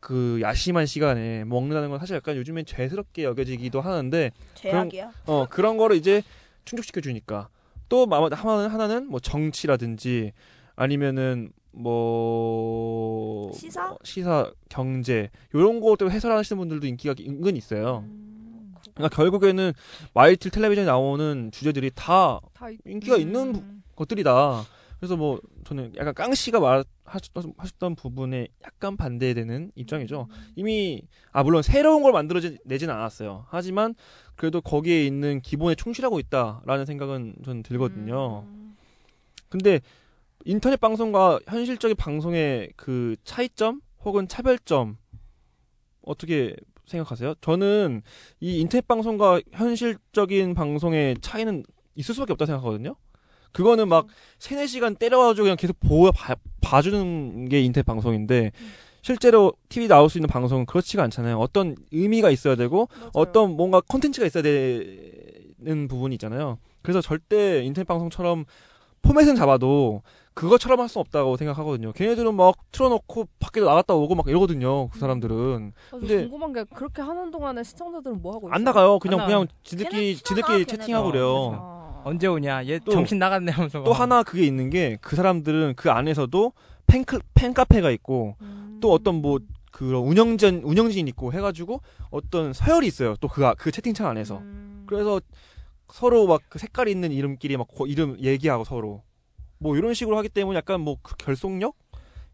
[0.00, 5.12] 그 야심한 시간에 먹는다는 건 사실 약간 요즘엔 죄스럽게 여겨지기도 하는데 제약이야.
[5.26, 6.22] 어 그런 거를 이제
[6.64, 7.48] 충족시켜 주니까
[7.88, 10.32] 또 마- 하나는 하나는 뭐 정치라든지
[10.74, 13.90] 아니면은 뭐 시사?
[13.92, 18.04] 어, 시사 경제 요런 것도 해설하시는 분들도 인기가 은근 있어요.
[18.06, 18.74] 음.
[18.94, 19.72] 그러니까 결국에는
[20.14, 23.82] 마이틀 텔레비전에 나오는 주제들이 다다 이- 인기가 있는 음.
[23.94, 24.64] 것들이다.
[25.00, 30.28] 그래서 뭐 저는 약간 깡 씨가 말하셨던 하셨던 부분에 약간 반대되는 입장이죠.
[30.56, 33.46] 이미 아 물론 새로운 걸 만들어 내지는 않았어요.
[33.48, 33.94] 하지만
[34.36, 38.44] 그래도 거기에 있는 기본에 충실하고 있다라는 생각은 저는 들거든요.
[38.46, 38.76] 음.
[39.48, 39.80] 근데
[40.44, 44.98] 인터넷 방송과 현실적인 방송의 그 차이점 혹은 차별점
[46.02, 47.36] 어떻게 생각하세요?
[47.40, 48.02] 저는
[48.40, 52.96] 이 인터넷 방송과 현실적인 방송의 차이는 있을 수밖에 없다 생각하거든요.
[53.52, 54.06] 그거는 막
[54.38, 58.52] 세네 시간 때려가지고 그냥 계속 보여 봐, 봐주는 게 인터넷 방송인데
[59.02, 61.38] 실제로 TV 나올 수 있는 방송은 그렇지가 않잖아요.
[61.38, 63.10] 어떤 의미가 있어야 되고 맞아요.
[63.14, 66.58] 어떤 뭔가 컨텐츠가 있어야 되는 부분이 있잖아요.
[66.82, 68.44] 그래서 절대 인터넷 방송처럼
[69.02, 70.02] 포맷은 잡아도
[70.34, 71.92] 그것처럼 할 수 없다고 생각하거든요.
[71.92, 74.88] 걔네들은 막 틀어놓고 밖에 나갔다 오고 막 이러거든요.
[74.88, 78.54] 그 사람들은 아, 저 근데- 궁금한 게 그렇게 하는 동안에 시청자들은 뭐 하고 있어요?
[78.54, 78.98] 안 나가요.
[78.98, 79.58] 그냥 안 그냥 나가요.
[79.64, 81.10] 지들끼리 지들끼리 채팅하고.
[81.10, 81.58] 그래요.
[81.60, 81.89] 아.
[82.04, 82.66] 언제 오냐?
[82.66, 84.00] 얘 또- 정신 나갔네 하면서 또 막.
[84.00, 86.52] 하나 그게 있는 게 그 사람들은 그 안에서도
[86.86, 88.78] 팬클 팬카페가 있고 음.
[88.80, 89.38] 또 어떤 뭐
[89.70, 91.80] 그런 운영진 운영진 있고 해가지고
[92.10, 93.14] 어떤 서열이 있어요.
[93.16, 94.84] 또 그 그 채팅창 안에서 음.
[94.86, 95.20] 그래서
[95.88, 99.02] 서로 막 그 색깔 있는 이름끼리 막 고- 이름 얘기하고 서로
[99.58, 101.76] 뭐 이런 식으로 하기 때문에 약간 뭐 그 결속력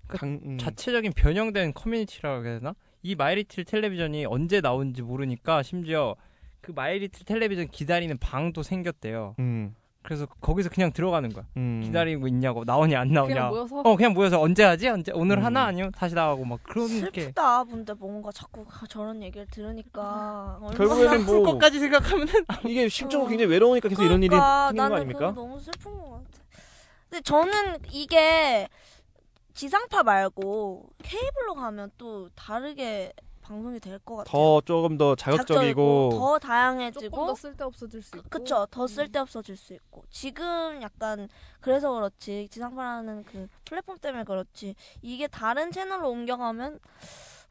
[0.06, 0.58] 그 강- 음.
[0.58, 2.74] 자체적인 변형된 커뮤니티라고 해야 되나?
[3.02, 6.14] 이 마이리틀 텔레비전이 언제 나온지 모르니까 심지어
[6.66, 9.36] 그 마이리틀 텔레비전 기다리는 방도 생겼대요.
[9.38, 11.44] 음, 그래서 거기서 그냥 들어가는 거야.
[11.56, 11.80] 음.
[11.84, 13.34] 기다리고 있냐고 나오냐 안 나오냐.
[13.34, 14.88] 그냥 모여서 어 그냥 모여서 언제 하지?
[14.88, 15.44] 언제 오늘 음.
[15.44, 17.20] 하나 아니면 다시 나가고 막 그런 게.
[17.20, 17.62] 슬프다.
[17.62, 22.32] 근데 뭔가 자꾸 저런 얘기를 들으니까 얼마나 결국에는 뭐 것까지 생각하면은
[22.66, 23.28] 이게 심적으로 어.
[23.28, 25.32] 굉장히 외로우니까 계속 이런 일이 그러니까 생기는 거 나는 아닙니까?
[25.36, 26.24] 너무 슬픈 것 같아.
[27.08, 28.66] 근데 저는 이게
[29.54, 33.12] 지상파 말고 케이블로 가면 또 다르게
[33.46, 34.30] 방송이 될 것 같아요.
[34.30, 38.86] 더 조금 더 자극적이고 더 조금 다양해지고 더 쓸데없어질 수 있고 그쵸 더 음.
[38.88, 41.28] 쓸데없어질 수 있고 지금 약간
[41.60, 46.80] 그래서 그렇지 지상파라는 그 플랫폼 때문에 그렇지 이게 다른 채널로 옮겨가면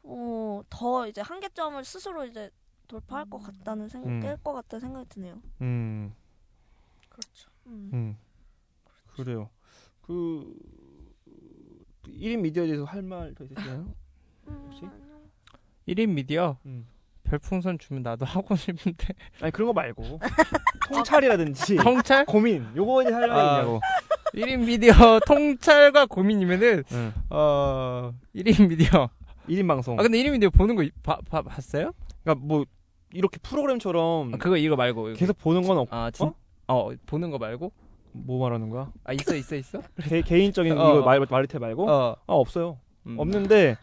[0.04, 2.50] 어, 더 이제 한계점을 스스로 이제
[2.88, 4.20] 돌파할 것 같다는 생각, 음.
[4.20, 5.42] 깰것 같다는 생각이 드네요.
[5.62, 6.14] 음,
[7.08, 7.50] 그렇죠.
[7.66, 7.90] 음.
[7.92, 8.18] 음.
[9.14, 9.50] 그래요.
[10.02, 10.54] 그
[12.06, 13.92] 1인 미디어에 대해서 할 말 더 있으시나요?
[14.46, 14.84] 혹시?
[14.84, 15.05] 음.
[15.88, 16.86] 1인 미디어 음.
[17.24, 20.20] 별풍선 주면 나도 하고 싶은데 아니 그런 거 말고
[20.88, 22.24] 통찰이라든지 통찰?
[22.24, 23.52] 고민 요거에 할 말이 아.
[23.60, 23.80] 있냐고.
[24.34, 24.92] 1인 미디어
[25.26, 27.12] 통찰과 고민이면은 응.
[27.30, 29.08] 어 1인 미디어
[29.48, 29.98] 1인 방송.
[29.98, 31.92] 아 근데 1인 미디어 보는 거 봐, 봐, 봤어요?
[32.22, 32.64] 그러니까 뭐
[33.12, 35.18] 이렇게 프로그램처럼 아, 그거 이거 말고 이거.
[35.18, 35.88] 계속 보는 건 없.
[35.92, 36.32] 아 진?
[36.68, 36.90] 어?
[37.06, 37.72] 보는 거 말고?
[38.12, 38.90] 뭐 말하는 거야?
[39.04, 39.80] 아 있어 있어 있어?
[40.02, 41.04] 개, 개인적인 어, 이거 어.
[41.04, 41.88] 말 마리텔 말고?
[41.90, 42.78] 어 아 없어요.
[43.06, 43.18] 음.
[43.18, 43.76] 없는데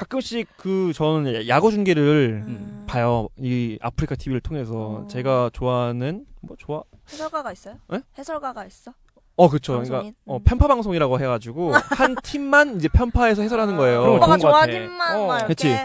[0.00, 2.84] 가끔씩 그 저는 야구 중계를 음.
[2.86, 3.28] 봐요.
[3.38, 5.06] 이 아프리카 TV를 통해서 어.
[5.08, 6.82] 제가 좋아하는 뭐 좋아?
[7.12, 7.76] 해설가가 있어요?
[7.90, 8.00] 네?
[8.16, 8.94] 해설가가 있어?
[9.36, 9.82] 어 그쵸.
[9.82, 10.10] 그러니까?
[10.24, 10.42] 어, 음.
[10.42, 14.00] 편파 방송이라고 해가지고 한 팀만 이제 편파해서 해설하는 거예요.
[14.00, 14.88] 그런 거 오빠가 좋아하는.
[14.88, 15.46] 팀만 어.
[15.46, 15.76] 그치.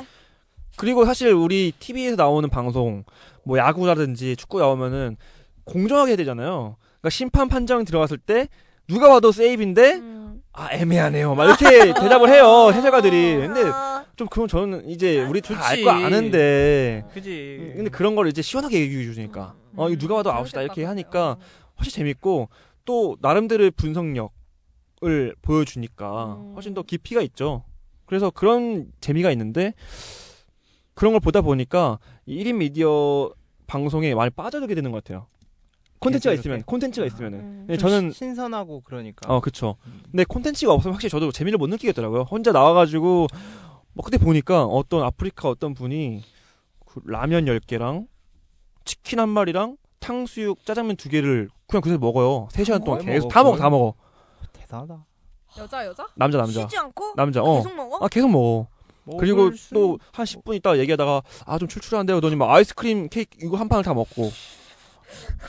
[0.77, 3.03] 그리고 사실 우리 TV에서 나오는 방송,
[3.43, 5.17] 뭐 야구라든지 축구 나오면은
[5.65, 6.77] 공정하게 해야 되잖아요.
[6.79, 8.47] 그러니까 심판 판정 들어갔을 때
[8.87, 10.41] 누가 봐도 세이브인데 음.
[10.53, 11.35] 아 애매하네요.
[11.35, 13.37] 막 이렇게 대답을 해요 해설가들이.
[13.37, 15.83] 근데 아, 좀 그건 저는 이제 우리 둘다알 그치.
[15.83, 20.35] 거 아는데 그지 근데 그런 거를 이제 시원하게 얘기해 주니까 어 이거 누가 봐도 음,
[20.37, 21.37] 아웃이다 이렇게 하니까.
[21.77, 22.47] 훨씬 재밌고
[22.85, 24.29] 또 나름대로의 분석력을
[25.41, 26.53] 보여주니까 음.
[26.55, 27.65] 훨씬 더 깊이가 있죠.
[28.05, 29.73] 그래서 그런 재미가 있는데
[30.93, 33.29] 그런 걸 보다 보니까 이 1인 미디어
[33.67, 35.27] 방송에 많이 빠져들게 되는 것 같아요.
[36.05, 36.63] 콘텐츠가 있으면.
[36.63, 37.39] 콘텐츠가 있으면은.
[37.39, 37.63] 음.
[37.67, 39.75] 근데 저는 시- 신선하고 그러니까 어 그쵸.
[40.11, 42.21] 근데 콘텐츠가 없으면 확실히 저도 재미를 못 느끼겠더라고요.
[42.23, 43.27] 혼자 나와 가지고
[43.93, 46.23] 뭐 그때 보니까 어떤 아프리카 어떤 분이
[46.85, 48.07] 그 라면 10개랑
[48.85, 52.47] 치킨 한 마리랑 탕수육 짜장면 두 개를 그냥 그래서 먹어요.
[52.51, 53.03] 3시간 동안 어?
[53.03, 53.93] 계속 다 먹어 다 먹어.
[54.53, 55.05] 대단하다
[55.57, 56.05] 여자 여자?
[56.15, 56.61] 남자 남자.
[56.61, 57.55] 쉬지 않고 남자 어.
[57.57, 57.97] 계속 먹어?
[58.05, 58.67] 아 계속 먹어.
[59.19, 62.15] 그리고 수- 또한 10분 있다가 얘기하다가 아 좀 출출한데요.
[62.17, 64.31] 그러더니 막 아이스크림 케이크 이거 한 판을 다 먹고.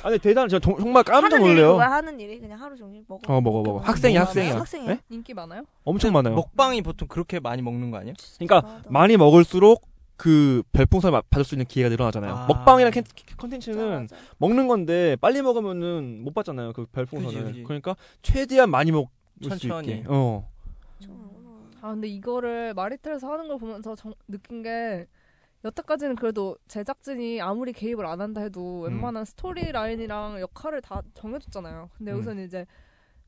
[0.03, 1.73] 아니 대단 정- 정말 깜짝 하는 일이 놀래요.
[1.73, 3.33] 그거야 하는 일이 그냥 하루 종일 먹어.
[3.33, 3.79] 어 먹어 먹어.
[3.81, 4.57] 학생이야 학생이야.
[4.59, 4.89] 학생이야.
[4.95, 5.01] 네?
[5.11, 5.63] 인기 많아요?
[5.85, 6.35] 엄청 많아요.
[6.35, 8.15] 먹방이 보통 그렇게 많이 먹는 거 아니에요?
[8.39, 8.83] 그러니까 맞아.
[8.91, 9.87] 많이 먹을수록
[10.17, 12.33] 그 별풍선을 마- 받을 수 있는 기회가 늘어나잖아요.
[12.35, 12.47] 아.
[12.47, 12.91] 먹방이랑
[13.37, 14.17] 컨텐츠는 맞아.
[14.39, 16.73] 먹는 건데 빨리 먹으면은 못 받잖아요.
[16.73, 17.33] 그 별풍선을.
[17.39, 17.63] 그지, 그지.
[17.65, 19.09] 그러니까 최대한 많이 먹을
[19.43, 19.89] 수 천천히.
[19.89, 20.05] 있게.
[20.09, 20.49] 어.
[21.83, 25.07] 아 근데 이거를 마리텔에서 하는 걸 보면서 정- 느낀 게
[25.67, 28.93] 여태까지는 그래도 제작진이 아무리 개입을 안 한다 해도 음.
[28.93, 31.91] 웬만한 스토리 라인이랑 역할을 다 정해줬잖아요.
[31.97, 32.17] 근데 음.
[32.17, 32.67] 여기서는 이제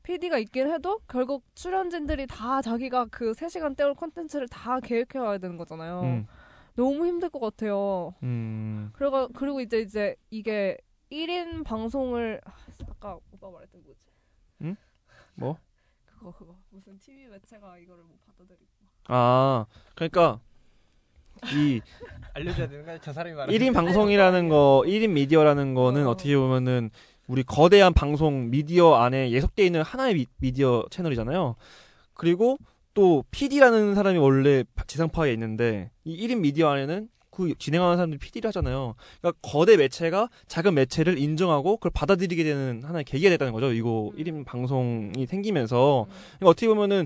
[0.03, 5.57] PD가 있긴 해도 결국 출연진들이 다 자기가 그 3시간 때울 콘텐츠를 다 계획해 와야 되는
[5.57, 6.01] 거잖아요.
[6.01, 6.27] 음.
[6.75, 8.13] 너무 힘들 것 같아요.
[8.23, 8.89] 음.
[8.93, 10.77] 그리고 그리고 이제 이제 이게
[11.11, 12.53] 1인 방송을 아,
[12.89, 14.07] 아까 오빠 말했던 뭐지?
[14.61, 14.77] 응?
[15.35, 15.57] 뭐?
[16.05, 18.65] 그거 그거 무슨 TV 매체가 이거를 못 받아들이고
[19.09, 19.65] 아.
[19.95, 20.39] 그러니까
[21.53, 21.81] 이
[22.33, 26.11] 알려줘야 되는 거야 저 사람이 말하는 1인 방송이라는 거, 1인 미디어라는 거는 어.
[26.11, 26.17] 어.
[26.17, 26.89] 떻게 보면은
[27.27, 31.55] 우리 거대한 방송 미디어 안에 예속되어 있는 하나의 미, 미디어 채널이잖아요.
[32.13, 32.57] 그리고
[32.93, 38.95] 또 PD라는 사람이 원래 지상파에 있는데 이 1인 미디어 안에는 그 진행하는 사람들이 PD를 하잖아요.
[39.21, 43.71] 그러니까 거대 매체가 작은 매체를 인정하고 그걸 받아들이게 되는 하나의 계기가 됐다는 거죠.
[43.71, 47.05] 이거 1인 방송이 생기면서 그러니까 어떻게 보면은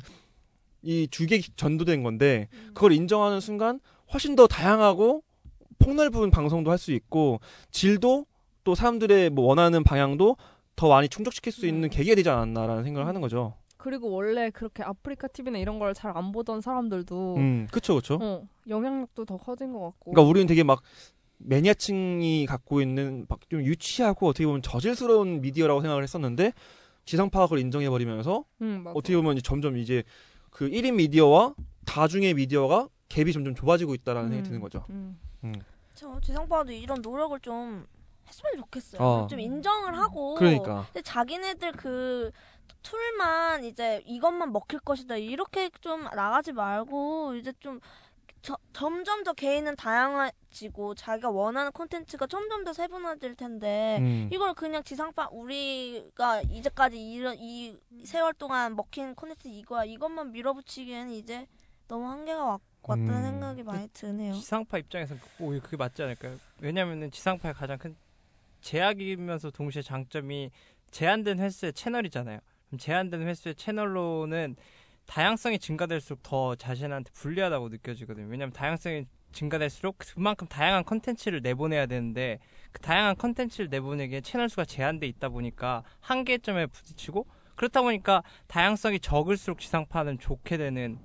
[0.81, 3.79] 이 주객 전도된 건데 그걸 인정하는 순간
[4.11, 5.23] 훨씬 더 다양하고
[5.79, 7.39] 폭넓은 방송도 할 수 있고
[7.71, 8.25] 질도
[8.63, 10.37] 또 사람들의 뭐 원하는 방향도
[10.75, 11.89] 더 많이 충족시킬 수 있는 음.
[11.89, 13.55] 계기가 되지 않았나라는 생각을 하는 거죠.
[13.77, 18.17] 그리고 원래 그렇게 아프리카 TV나 이런 걸 잘 안 보던 사람들도 음, 그쵸, 그쵸.
[18.21, 20.11] 어, 영향력도 더 커진 것 같고.
[20.11, 20.81] 그러니까 우리는 되게 막
[21.39, 26.53] 매니아층이 갖고 있는 막 좀 유치하고 어떻게 보면 저질스러운 미디어라고 생각을 했었는데
[27.05, 28.97] 지상파가 그걸 인정해 버리면서 음, 맞아.
[28.97, 30.03] 어떻게 보면 이제 점점 이제
[30.49, 31.53] 그 1인 미디어와
[31.85, 34.85] 다중의 미디어가 갭이 점점 좁아지고 있다라는 생각이 음, 드는 거죠.
[34.89, 35.19] 음.
[35.93, 37.85] 저 지상파도 이런 노력을 좀
[38.27, 39.01] 했으면 좋겠어요.
[39.01, 39.27] 어.
[39.27, 40.33] 좀 인정을 하고.
[40.35, 40.85] 그러니까.
[40.87, 42.31] 근데 자기네들 그
[42.81, 47.79] 툴만 이제 이것만 먹힐 것이다 이렇게 좀 나가지 말고 이제 좀
[48.41, 54.29] 저- 점점 더 개인은 다양해지고 자기가 원하는 콘텐츠가 점점 더 세분화될 텐데 음.
[54.33, 61.47] 이걸 그냥 지상파 우리가 이제까지 이런 이 세월 동안 먹힌 콘텐츠 이거야 이것만 밀어붙이기에는 이제
[61.87, 63.23] 너무 한계가 왔, 왔다는 음.
[63.23, 64.33] 생각이 많이 드네요.
[64.33, 66.37] 지상파 입장에서는 오히려 그게 맞지 않을까요?
[66.59, 67.95] 왜냐면은 지상파의 가장 큰
[68.61, 70.51] 제약이면서 동시에 장점이
[70.91, 72.39] 제한된 횟수의 채널이잖아요.
[72.67, 74.55] 그럼 제한된 횟수의 채널로는
[75.05, 78.27] 다양성이 증가될수록 더 자신한테 불리하다고 느껴지거든요.
[78.27, 82.39] 왜냐하면 다양성이 증가될수록 그만큼 다양한 컨텐츠를 내보내야 되는데
[82.71, 87.25] 그 다양한 컨텐츠를 내보내기에 채널 수가 제한돼 있다 보니까 한계점에 부딪히고
[87.55, 90.99] 그렇다 보니까 다양성이 적을수록 지상파는 좋게 되는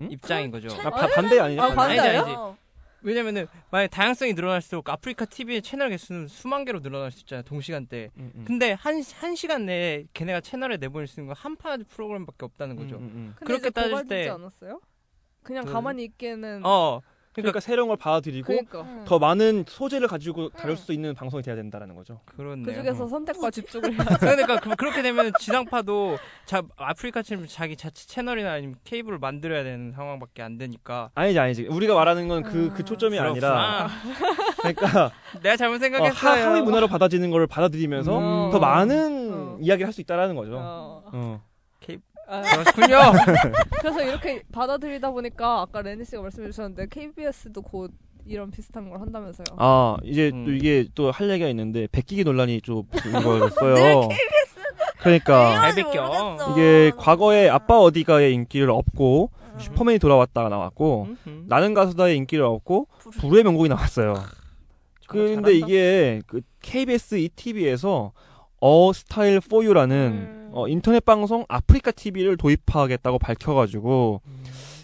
[0.00, 0.10] 응?
[0.10, 0.68] 입장인 거죠.
[0.84, 1.62] 아, 바- 반대 아니죠?
[1.62, 2.22] 아, 반대 반대요?
[2.22, 2.58] 아니지.
[3.00, 8.10] 왜냐면은 만약 다양성이 늘어날수록 아프리카 TV의 채널 개수는 수만 개로 늘어날 수 있잖아요 동시간대.
[8.16, 8.44] 음, 음.
[8.44, 12.96] 근데 한 한 시간 내에 걔네가 채널에 내보낼 수 있는 건한판 프로그램밖에 없다는 거죠.
[12.96, 13.34] 음, 음, 음.
[13.38, 14.80] 근데 그렇게 따질 때- 않았어요?
[15.44, 17.00] 그냥 그- 가만히 있기에는 어.
[17.42, 19.04] 그러니까 새로운 걸 받아들이고 그러니까 음.
[19.06, 22.20] 더 많은 소재를 가지고 다룰 수 있는 방송이 돼야 된다는 거죠.
[22.24, 22.64] 그렇네요.
[22.64, 23.06] 그 중에서 어.
[23.08, 29.18] 선택과 집중을 그러니까 그, 그렇게 되면 지상파도 자 아프리카 채널 자기 자체 채널이나 아니면 케이블을
[29.18, 31.10] 만들어야 되는 상황밖에 안 되니까.
[31.14, 31.66] 아니지 아니지.
[31.66, 33.88] 우리가 말하는 건 그그 초점이 아니라 그렇구나.
[34.58, 35.12] 그러니까
[35.42, 36.44] 내가 잘못 어, 생각했어요.
[36.44, 38.18] 하, 하위 문화로 받아들이는 걸 받아들이면서
[38.48, 38.50] 음.
[38.50, 39.58] 더 많은 어.
[39.60, 40.56] 이야기를 할 수 있다라는 거죠.
[40.58, 41.02] 어.
[41.12, 41.42] 어.
[42.28, 42.98] 아, 그렇군요.
[43.80, 47.90] 그래서 이렇게 받아들이다 보니까 아까 레니 씨가 말씀해 주셨는데 KBS도 곧
[48.26, 49.46] 이런 비슷한 걸 한다면서요.
[49.56, 50.44] 아 이제 음.
[50.44, 54.08] 또 이게 또 할 얘기가 있는데 백기기 논란이 좀 이거였어요.
[55.00, 56.36] 그러니까 잘 베껴.
[56.52, 59.58] 이게 과거에 아빠 어디가의 인기를 얻고 음.
[59.58, 61.44] 슈퍼맨이 돌아왔다가 나왔고 음, 음.
[61.48, 62.88] 나는 가수다의 인기를 얻고
[63.20, 64.14] 불후의 명곡이 나왔어요.
[65.06, 65.50] 근데 잘한다.
[65.50, 68.12] 이게 그 KBS ETV에서
[68.60, 70.50] 어 스타일 4U라는 음.
[70.52, 74.20] 어, 인터넷 방송 아프리카 TV를 도입하겠다고 밝혀가지고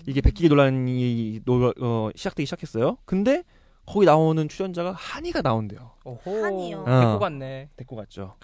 [0.06, 2.98] 이게 베끼기 논란이 노, 어, 시작되기 시작했어요.
[3.04, 3.42] 근데
[3.86, 5.90] 거기 나오는 출연자가 하니가 나온대요.
[6.04, 6.44] 오호.
[6.44, 6.84] 하니요.
[6.86, 7.00] 어.
[7.00, 7.68] 데리고 갔네.
[7.76, 8.34] 데리고 갔죠.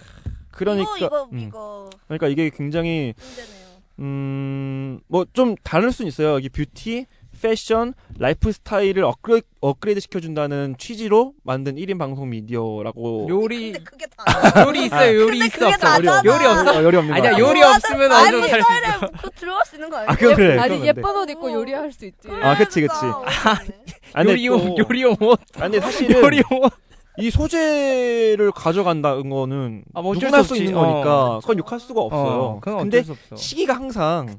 [0.50, 3.70] 그러니까 이거 이거 음, 이거 그러니까 이게 굉장히 문제네요.
[4.00, 6.34] 음, 뭐 좀 다를 수는 있어요.
[6.34, 7.06] 여기 뷰티,
[7.40, 13.26] 패션, 라이프 스타일을 업그레이드, 업그레이드 시켜준다는 취지로 만든 1인 방송 미디어라고.
[13.30, 14.24] 요리 근데 그게 다
[14.66, 15.20] 요리 있어요.
[15.20, 15.78] 요리 있어 없어.
[15.78, 16.22] 다잖아.
[16.24, 16.78] 요리 없어.
[16.78, 17.38] 어, 요리 없는 거 아니야.
[17.38, 18.56] 요리 없으면 어느 정도 있어.
[19.22, 20.10] 그 들어갈 수 있는 거 아니야?
[20.10, 20.58] 아, 그건 그래.
[20.58, 22.28] 아니 예쁜 안옷 입고 요리할 수 있지.
[22.42, 22.94] 아, 그치, 그치.
[24.14, 25.40] 아, 요리용 또- 요리용 옷.
[25.58, 26.72] 아니, 사실은 요리용 옷.
[27.18, 30.64] 이 소재를 가져간다는 거는 아, 뭐 누구나 할수수 없지.
[30.64, 30.86] 있는 어.
[30.86, 32.20] 거니까 그건 욕할 수가 없어요.
[32.40, 33.36] 어, 그건 근데 어쩔 수 없어.
[33.36, 34.38] 시기가 항상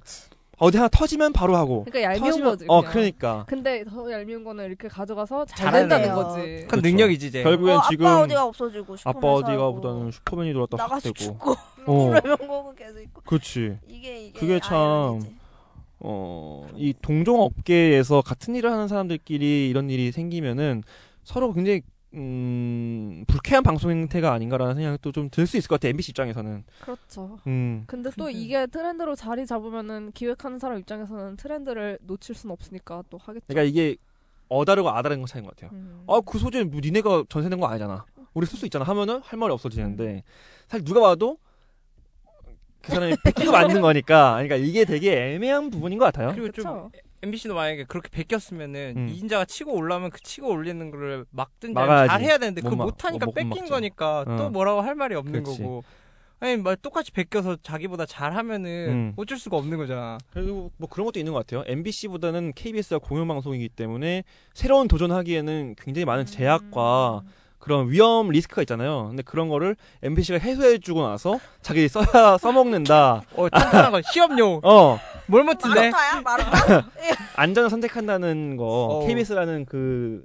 [0.61, 1.83] 어디 하나 터지면 바로 하고.
[1.85, 2.65] 그러니까 얄미운 터지면- 거지.
[2.67, 2.91] 어, 그냥.
[2.93, 3.45] 그러니까.
[3.47, 5.89] 근데 더 얄미운 거는 이렇게 가져가서 잘 잘하네요.
[5.89, 6.41] 된다는 거지.
[6.41, 6.87] 그건 그렇죠.
[6.87, 7.41] 능력이지 이제.
[7.43, 11.01] 결국엔 어, 지금 아빠 어디가 없어지고 아빠 슈퍼맨 어디가 살고, 보다는 슈퍼맨이 들어왔다 확 나가서
[11.11, 11.15] 되고.
[11.15, 11.51] 죽고
[11.87, 12.11] 어.
[12.23, 13.77] 명곡은 계속 있고 그렇지.
[13.87, 15.35] 이게 이게 그게 참 아이러니지.
[16.01, 20.83] 어, 이 동종 업계에서 같은 일을 하는 사람들끼리 이런 일이 생기면은
[21.23, 21.81] 서로 굉장히
[22.13, 25.91] 음, 불쾌한 방송 행태가 아닌가라는 생각도 좀 들 수 있을 것 같아요.
[25.91, 26.63] MBC 입장에서는.
[26.81, 27.39] 그렇죠.
[27.47, 27.83] 음.
[27.87, 33.45] 근데 또 이게 트렌드로 자리 잡으면은 기획하는 사람 입장에서는 트렌드를 놓칠 순 없으니까 또 하겠죠.
[33.47, 33.95] 그러니까 이게
[34.49, 35.71] 어다르고 아다른 거 차이인 것 같아요.
[35.73, 36.03] 음.
[36.07, 38.05] 아, 그 소재 뭐 니네가 전세 낸 거 아니잖아.
[38.33, 38.83] 우리 쓸 수 있잖아.
[38.85, 40.23] 하면은 할 말이 없어지는데
[40.67, 41.37] 사실 누가 봐도
[42.81, 44.33] 그 사람이 베끼고 만든 거니까.
[44.33, 46.31] 그러니까 이게 되게 애매한 부분인 것 같아요.
[46.33, 46.91] 그리고 좀 그쵸?
[47.23, 49.07] MBC도 만약에 그렇게 베꼈으면은 음.
[49.09, 52.09] 이인자가 치고 올라오면 그 치고 올리는 거를 막든지 막아야지.
[52.09, 53.73] 잘 해야 되는데 못 그거 막- 못하니까 못- 못 뺏긴 막죠.
[53.73, 54.35] 거니까 어.
[54.37, 55.61] 또 뭐라고 할 말이 없는 그렇지.
[55.61, 55.83] 거고
[56.39, 59.13] 아니 뭐 똑같이 베껴서 자기보다 잘하면은 음.
[59.15, 61.63] 어쩔 수가 없는 거잖아 그리고 뭐 그런 것도 있는 것 같아요.
[61.67, 64.23] MBC보다는 KBS가 공영 방송이기 때문에
[64.55, 67.21] 새로운 도전하기에는 굉장히 많은 제약과
[67.61, 69.07] 그런 위험 리스크가 있잖아요.
[69.09, 73.21] 근데 그런 거를 MBC가 해소해주고 나서 자기 써야 써먹는다.
[73.37, 76.89] 어 탄탄한 거 시험용 어뭘 못했네 마루타야 마루타
[77.37, 79.07] 안전을 선택한다는 거 어.
[79.07, 80.23] KBS라는 그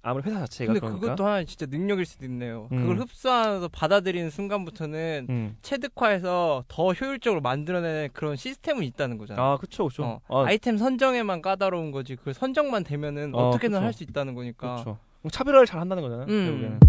[0.00, 1.00] 아무리 회사 자체가 근데 그러니까.
[1.00, 2.80] 그것도 하나 진짜 능력일 수도 있네요 음.
[2.80, 5.56] 그걸 흡수하면서 받아들이는 순간부터는 음.
[5.60, 10.04] 체득화해서 더 효율적으로 만들어내는 그런 시스템은 있다는 거잖아 아 그쵸 그쵸.
[10.04, 13.84] 어, 아, 아이템 선정에만 까다로운 거지 그 선정만 되면은 어, 어, 떻게든 그쵸.
[13.84, 14.98] 할수 있다는 거니까 그렇죠.
[15.30, 16.26] 차별화를 잘 한다는 거잖아요.
[16.28, 16.44] 음.
[16.46, 16.80] 결국에는.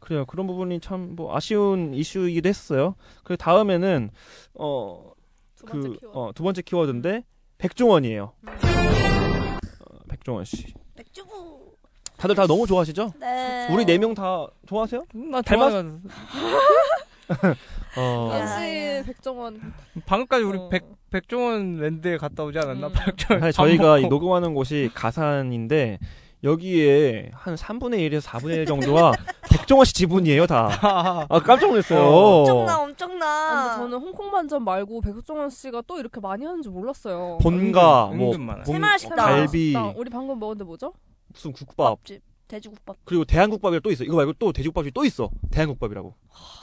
[0.00, 0.26] 그래요.
[0.26, 2.94] 그런 부분이 참 뭐 아쉬운 이슈이기도 했어요.
[3.22, 4.10] 그리고 다음에는
[4.54, 5.14] 어두
[5.66, 6.06] 번째 그, 키워드.
[6.12, 7.24] 어, 두 번째 키워드인데
[7.58, 8.32] 백종원이에요.
[8.44, 10.74] 어, 백종원 씨.
[10.96, 11.73] 맥주부
[12.16, 13.12] 다들 다 너무 좋아하시죠?
[13.20, 15.04] 네 우리 네 명 다 좋아하세요?
[15.16, 16.00] 음, 나 닮았- 닮았...
[17.96, 18.30] 어.
[18.32, 18.40] 야.
[18.40, 19.60] 역시 백종원
[20.06, 20.68] 방금까지 우리 어.
[20.68, 22.88] 백 백종원 랜드에 갔다 오지 않았나?
[22.88, 22.92] 음.
[22.92, 24.14] 백종원 사실 밥 저희가 이 먹고.
[24.14, 25.98] 녹음하는 곳이 가산인데
[26.42, 29.12] 여기에 한 3분의 1에서 4분의 1 정도가
[29.50, 30.68] 백종원 씨 지분이에요 다.
[31.28, 32.00] 아 깜짝 놀랐어요.
[32.04, 36.72] 엄청나 엄청나 아, 근데 저는 홍콩 반점 말고 백종원 씨가 또 이렇게 많이 하는 줄
[36.72, 37.38] 몰랐어요.
[37.42, 38.64] 본가 은근, 뭐 은근 많아요.
[38.64, 39.16] 본- 새마을 식당.
[39.16, 39.74] 갈비.
[39.96, 40.92] 우리 방금 먹었는데 뭐죠?
[41.34, 44.04] 무슨 국밥 국밥 집 돼지국밥 그리고 대한국밥이 또 있어.
[44.04, 45.30] 이거 말고 또 돼지국밥이 또 있어.
[45.50, 46.14] 대한국밥이라고.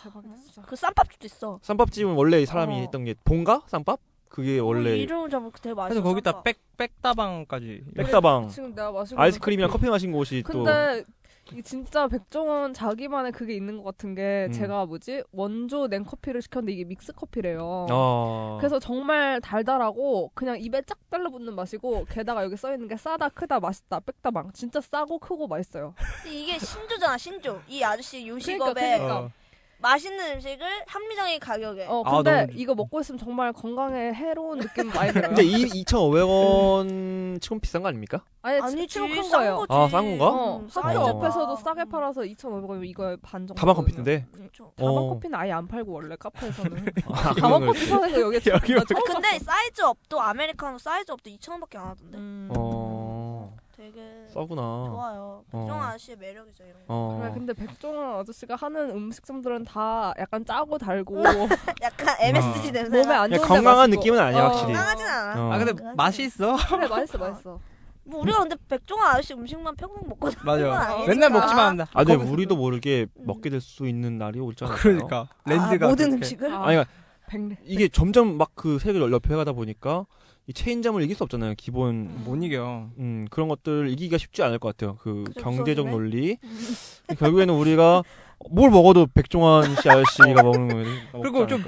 [0.03, 0.61] 대박이다 진짜.
[0.61, 2.77] 그 쌈밥집도 있어 쌈밥집은 원래 이 사람이 어.
[2.79, 3.99] 했던 게 본가 쌈밥?
[4.29, 6.41] 그게 원래 어, 이름을 잡으면 되게 맛있어 그래서 거기다.
[6.43, 11.03] 백 백다방까지 백다방 지금 내가 마시고 아이스크림이랑 커피 마신 곳이 또 근데 이
[11.63, 14.51] 진짜 백종원 자기만의 그게 있는 것 같은 게 음.
[14.53, 17.87] 제가 뭐지 원조 냉커피를 시켰는데 이게 믹스 커피래요.
[17.91, 18.57] 어.
[18.59, 23.59] 그래서 정말 달달하고 그냥 입에 쫙 달라붙는 맛이고 게다가 여기 써 있는 게 싸다 크다
[23.59, 25.93] 맛있다 빽다 망 진짜 싸고 크고 맛있어요.
[26.25, 27.61] 이게 신조잖아 신조.
[27.67, 29.19] 이 아저씨 요식업에 그러니까, 그러니까.
[29.19, 29.40] 어.
[29.81, 31.85] 맛있는 음식을 합리적인 가격에.
[31.87, 35.29] 어 아, 근데 너무- 이거 먹고 있으면 정말 건강에 해로운 느낌 많이 들어요.
[35.29, 38.23] 근데 이 2,500원 치곤 비싼 거 아닙니까?
[38.43, 39.55] 아니 아니지 치곤 싼 거예요.
[39.57, 39.67] 거지.
[39.71, 40.27] 아, 싼 건가?
[40.29, 41.07] 어, 음, 학교 어.
[41.09, 43.55] 옆에서도 싸게 팔아서 2,500원 이거 반 정도.
[43.59, 44.25] 다방 컴퓨터인데.
[44.31, 44.71] 그렇죠.
[44.75, 45.09] 다방 어.
[45.13, 46.85] 커피는 아예 안 팔고 원래 카페에서는.
[47.11, 49.43] 아, 다방 커피 파는 거 여기 여기 근데 봤어.
[49.45, 52.17] 사이즈 up도 아메리카노 사이즈 up도 2,000원밖에 안 하던데.
[52.17, 52.49] 음.
[52.55, 53.00] 어.
[53.81, 54.61] 되게 싸구나.
[54.61, 55.43] 좋아요.
[55.51, 55.59] 어.
[55.59, 56.83] 백종원 아저씨의 매력이죠 이런 거.
[56.87, 57.17] 어.
[57.19, 61.23] 그래 근데 백종원 아저씨가 하는 음식점들은 다 약간 짜고 달고
[61.81, 62.71] 약간 MSG 어.
[62.71, 63.01] 냄새.
[63.01, 64.73] 몸에 안 그냥 좋은 건강한 느낌은 아니야, 확실히.
[64.73, 65.41] 강하진 않아.
[65.47, 65.51] 어.
[65.53, 66.55] 아 근데 그건 맛이 있어.
[66.69, 67.59] 그래 맛있어 맛있어.
[68.03, 70.85] 뭐 우리가 근데 백종원 아저씨 음식만 평생 먹고 사는 건 맞아.
[70.91, 71.07] 아니니까.
[71.07, 71.87] 맨날 먹지만 한다.
[71.93, 74.81] 아, 근데 거기서- 우리도 모르게 먹게 될 수 있는 날이 올지 않을까요?
[74.83, 76.15] 그러니까 렌즈가 아, 모든 그렇게.
[76.17, 76.53] 음식을.
[76.53, 76.91] 아, 아니, 그러니까
[77.29, 77.57] 백래.
[77.63, 80.05] 이게 점점 막 그 세계를 넓혀가다 보니까
[80.47, 81.53] 이 체인점을 이길 수 없잖아요.
[81.57, 82.87] 기본 못 이겨.
[82.97, 84.97] 음, 그런 것들 이기기가 쉽지 않을 것 같아요.
[84.97, 85.89] 그 그죠, 경제적.
[85.89, 86.37] 논리.
[87.17, 88.03] 결국에는 우리가
[88.49, 90.87] 뭘 먹어도 백종원 씨 아저씨가 먹는 거예요.
[91.21, 91.63] 그리고 좀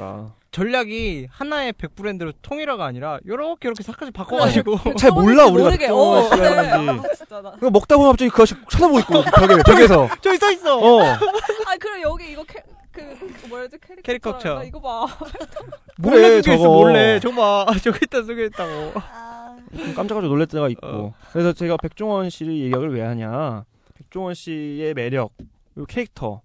[0.51, 5.69] 전략이 하나의 백 브랜드로 통일화가 아니라 요렇게 이렇게 싹까지 바꿔가지고 잘 몰라 우리가.
[5.69, 6.47] 백종원 어, 씨가 그래.
[6.49, 7.07] 하는지.
[7.31, 7.51] 아.
[7.51, 10.09] 그거 먹다 보면 갑자기 그 아저씨 쳐다보고 있고 벽에 벽에서.
[10.21, 10.77] 저기 써 있어.
[10.79, 11.03] 어.
[11.03, 12.61] 아 그럼 여기 이거 캐,
[12.93, 14.01] 그 뭐였지 캐리커처.
[14.03, 14.53] 캐리커처.
[14.55, 15.07] 나 이거 봐.
[15.97, 16.67] 몰래 그래, 저거.
[16.69, 17.19] 몰래.
[17.19, 17.35] 저거
[17.65, 17.73] 봐.
[17.83, 18.99] 저기 있다 쓰고 있다고.
[18.99, 20.87] 아, 좀 깜짝깜짝 놀랄 때가 있고.
[20.87, 21.13] 어.
[21.31, 23.65] 그래서 제가 백종원 씨를 얘기를 왜 하냐.
[23.95, 25.33] 백종원 씨의 매력,
[25.77, 26.41] 요 캐릭터,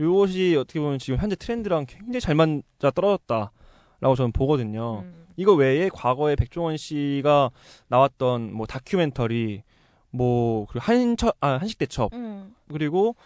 [0.00, 5.00] 요것이 어떻게 보면 지금 현재 트렌드랑 굉장히 잘 맞아 떨어졌다라고 저는 보거든요.
[5.04, 5.26] 음.
[5.36, 7.50] 이거 외에 과거에 백종원 씨가
[7.88, 9.62] 나왔던 뭐 다큐멘터리,
[10.10, 12.54] 뭐 그리고 한처 아 한식 대첩 음.
[12.70, 13.16] 그리고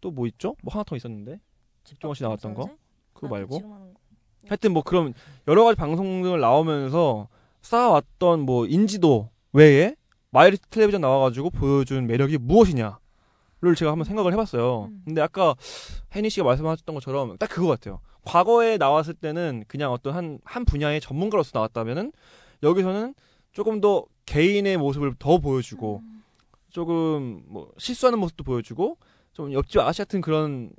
[0.00, 0.54] 또 뭐 있죠?
[0.62, 1.38] 뭐 하나 더 있었는데
[2.14, 2.78] 씨 나왔던 거 선생?
[3.12, 3.94] 그거 아, 말고 거.
[4.48, 5.14] 하여튼 뭐 그런
[5.48, 7.28] 여러 가지 방송들 나오면서
[7.62, 9.96] 쌓아왔던 뭐 인지도 외에
[10.30, 12.98] 마이리 텔레비전 나와가지고 보여준 매력이 무엇이냐를
[13.76, 14.88] 제가 한번 생각을 해봤어요.
[14.90, 15.02] 음.
[15.04, 15.54] 근데 아까
[16.14, 18.00] 혜니 씨가 말씀하셨던 것처럼 딱 그거 같아요.
[18.24, 22.12] 과거에 나왔을 때는 그냥 어떤 한, 한 분야의 전문가로서 나왔다면은
[22.62, 23.14] 여기서는
[23.52, 26.24] 조금 더 개인의 모습을 더 보여주고 음.
[26.70, 28.98] 조금 뭐 실수하는 모습도 보여주고
[29.32, 30.70] 좀 옆집 아저씨 같은 그런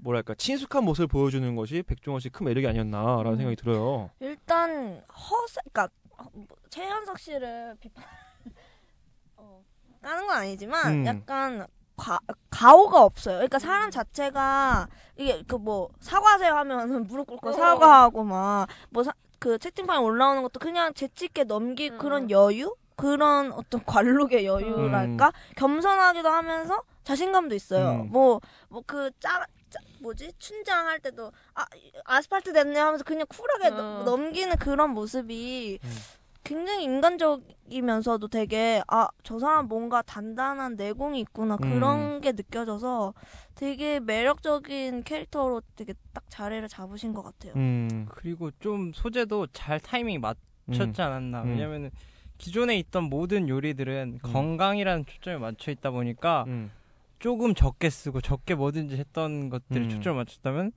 [0.00, 3.36] 뭐랄까 친숙한 모습을 보여주는 것이 백종원 씨 큰 매력이 아니었나라는 음.
[3.36, 4.10] 생각이 들어요.
[4.20, 5.88] 일단 허세, 그러니까
[6.18, 8.04] 어, 뭐, 최현석 씨를 비판
[9.36, 9.62] 어,
[10.02, 11.06] 까는 건 아니지만 음.
[11.06, 11.66] 약간
[11.96, 12.18] 과,
[12.50, 13.36] 가오가 없어요.
[13.36, 17.52] 그러니까 사람 자체가 이게 그 뭐 사과하세요 하면은 무릎 꿇고 어.
[17.52, 19.04] 사과하고 막뭐
[19.38, 21.98] 그 채팅방에 올라오는 것도 그냥 재치 있게 넘길 음.
[21.98, 28.02] 그런 여유 그런 어떤 관록의 여유랄까 겸손하기도 하면서 자신감도 있어요.
[28.02, 28.10] 음.
[28.10, 28.40] 뭐
[28.70, 29.44] 뭐 그 짜
[30.00, 31.66] 뭐지 춘장할 때도 아
[32.04, 33.70] 아스팔트 됐네 하면서 그냥 쿨하게 어.
[33.76, 35.90] 넘- 넘기는 그런 모습이 음.
[36.42, 41.70] 굉장히 인간적이면서도 되게 아 저 사람 뭔가 단단한 내공이 있구나 음.
[41.72, 43.14] 그런 게 느껴져서
[43.54, 47.54] 되게 매력적인 캐릭터로 되게 딱 자리를 잡으신 것 같아요.
[47.56, 51.42] 음, 그리고 좀 소재도 잘 타이밍 맞췄지 않았나.
[51.44, 51.48] 음.
[51.50, 51.90] 왜냐면은
[52.36, 56.70] 기존에 있던 모든 요리들은 건강이라는 초점에 맞춰 있다 보니까 음.
[57.24, 59.88] 조금 적게 쓰고 적게 뭐든지 했던 것들을 음.
[59.88, 60.72] 초점을 맞췄다면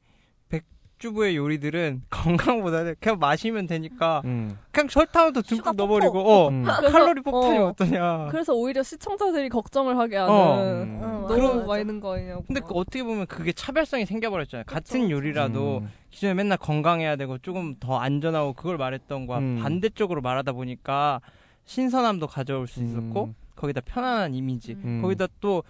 [0.47, 4.57] 백주부의 요리들은 건강보다는 그냥 맛있으면 되니까 음.
[4.71, 6.63] 그냥 sugar 듬뿍 넣어버리고 어 음.
[6.63, 7.65] 칼로리 폭탄이 어.
[7.65, 7.73] 어.
[7.73, 10.61] 떠냐 그래서 오히려 시청자들이 걱정을 하게 하는 어.
[10.61, 10.99] 음.
[11.03, 11.67] 어, 너무 맞아, 맞아.
[11.67, 12.43] 많이 넣은 거 아니냐고.
[12.47, 14.63] 근데 그 어떻게 보면 그게 차별성이 생겨버렸잖아요.
[14.67, 15.11] 같은 그쵸.
[15.11, 15.91] 요리라도 음.
[16.11, 19.59] 기존에 맨날 건강해야 되고 조금 더 안전하고 그걸 말했던 거와 음.
[19.61, 21.19] 반대쪽으로 말하다 보니까
[21.65, 23.35] 신선함도 가져올 수 있었고 음.
[23.57, 25.01] 거기다 편안한 이미지 음.
[25.01, 25.61] 거기다 또이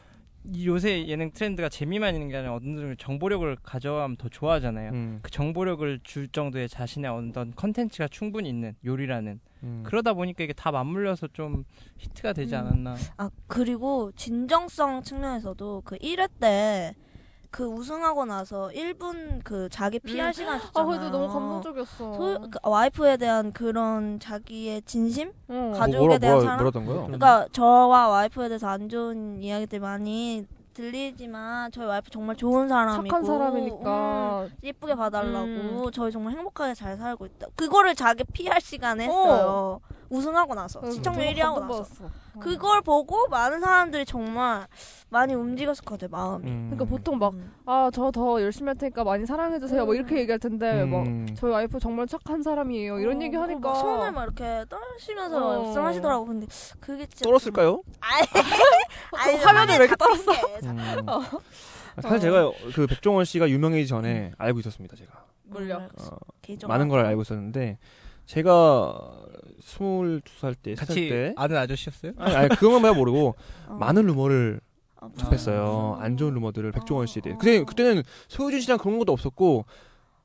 [0.65, 4.91] 요새 예능 트렌드가 재미만 있는 게 아니라 어느 정도 정보력을 가져가면 더 좋아하잖아요.
[4.91, 5.19] 음.
[5.21, 9.83] 그 정보력을 줄 정도의 자신의 어떤 컨텐츠가 충분히 있는 요리라는 음.
[9.85, 11.65] 그러다 보니까 이게 다 맞물려서 좀
[11.97, 12.59] 히트가 되지 음.
[12.59, 12.95] 않았나.
[13.17, 16.93] 아 그리고 진정성 측면에서도 그 1회 때
[17.49, 20.33] 그 우승하고 나서 1분 그 자기 PR 음.
[20.33, 20.87] 시간 아 줬잖아요.
[20.99, 22.13] 그래도 너무 감동적이었어.
[22.13, 25.31] 소, 그 와이프에 대한 그런 자기의 진심?
[25.49, 25.71] 응.
[25.71, 26.57] 가- 가족에 대한 사랑?
[26.57, 27.01] 뭐라던 거요?
[27.03, 33.25] 그러니까 저와 와이프에 대해서 안 좋은 이야기들 많이 들리지만 저희 와이프 정말 좋은 사람이고 착한
[33.25, 34.41] 사람이니까.
[34.43, 35.91] 음, 예쁘게 봐달라고 음.
[35.91, 37.47] 저희 정말 행복하게 잘 살고 있다.
[37.55, 39.79] 그거를 자기 PR 시간에 했어요.
[40.09, 42.05] 우승하고 나서 응, 시청률 저도 1위 하고 나서 감동받았어.
[42.05, 42.39] 어.
[42.39, 44.67] 그걸 보고 많은 사람들이 정말
[45.09, 46.49] 많이 움직였을 것 같아요 마음이.
[46.49, 46.69] 음.
[46.69, 47.53] 그러니까 보통 막 음.
[47.65, 49.85] 아저 더 열심히 할 테니까 많이 사랑해 주세요.
[49.85, 51.27] 뭐 이렇게 얘기할 텐데 막 음.
[51.35, 52.99] 저희 와이프 정말 착한 사람이에요.
[52.99, 55.63] 이런 어, 얘기 그리고 하니까 막 손을 막 이렇게 떨시면서 어.
[55.63, 56.25] 말씀하시더라고.
[56.25, 56.47] 근데
[56.79, 57.81] 그게 진짜 떨었을까요?
[57.99, 58.27] 아니,
[59.35, 60.31] 아니 화면을 왜 이렇게 떨었어?
[60.63, 61.09] 음.
[61.09, 61.21] 어.
[62.01, 64.95] 사실 제가 그 백종원 씨가 유명해지기 전에 알고 있었습니다.
[64.95, 65.77] 제가 물려.
[65.77, 66.17] 어,
[66.67, 67.79] 많은 걸 알고 있었는데
[68.25, 69.11] 제가
[69.67, 72.13] 22살 때, 3살 같이 때 아는 아저씨였어요?
[72.17, 73.35] 아니, 아니 그건 말 모르고
[73.67, 73.73] 어.
[73.73, 74.61] 많은 루머를
[74.95, 75.97] 아, 접했어요.
[75.99, 76.03] 아.
[76.03, 77.35] 안 좋은 루머들을 백종원 씨에 대해.
[77.35, 77.37] 어.
[77.37, 79.65] 그때 그때는 소유진 씨랑 그런 것도 없었고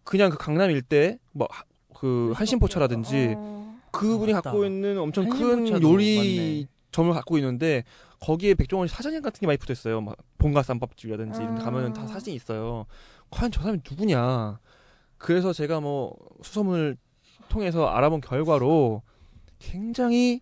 [0.05, 3.79] 그냥 그 강남 일대 뭐그 한신포차라든지 어.
[3.91, 4.51] 그분이 아, 맞다.
[4.51, 7.85] 갖고 있는 엄청 큰 요리점을 갖고 있는데
[8.21, 10.01] 거기에 백종원 씨 사진 같은 게 많이 붙어 있어요.
[10.01, 12.07] 막 본가 쌈밥집이라든지 이런 데 가면은 다 아.
[12.07, 12.87] 사진이 있어요.
[13.31, 14.61] 과연 저 사람이 누구냐?
[15.19, 16.97] 그래서 제가 뭐 수소문을
[17.49, 19.03] 통해서 알아본 결과로
[19.63, 20.41] 굉장히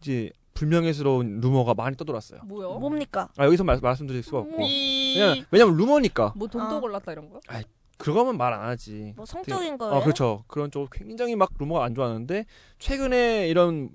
[0.00, 2.40] 이제 불명예스러운 루머가 많이 떠돌았어요.
[2.44, 2.78] 뭐요?
[2.78, 3.28] 뭡니까?
[3.36, 6.80] 아 여기서 말, 말씀드릴 수가 없고 이- 왜냐면, 왜냐면 루머니까 뭐 돈도 아.
[6.80, 7.40] 골랐다 이런 거요?
[7.98, 9.12] 그거면 말 안 하지.
[9.16, 9.94] 뭐 성적인 되게- 거예요?
[9.94, 10.44] 어 그렇죠.
[10.46, 12.46] 그런 쪽 굉장히 막 루머가 안 좋았는데
[12.78, 13.90] 최근에 이런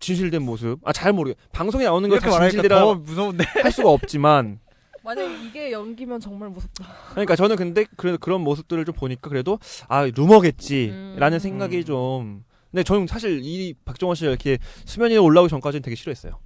[0.00, 3.44] 진실된 모습 아 잘 모르겠 방송에 나오는 말하니까 진실이라 더 무서운데.
[3.62, 4.60] 할 수가 없지만
[5.04, 6.84] 만약 이게 연기면 정말 무섭다.
[7.10, 11.38] 그러니까 저는 근데 그래 그런 모습들을 좀 보니까 그래도 아 루머겠지라는 음.
[11.38, 11.84] 생각이 음.
[11.84, 12.44] 좀
[12.74, 16.40] 근데 저는 사실 이 박정원 씨가 이렇게 수면 위에 올라오기 전까지는 되게 싫어했어요.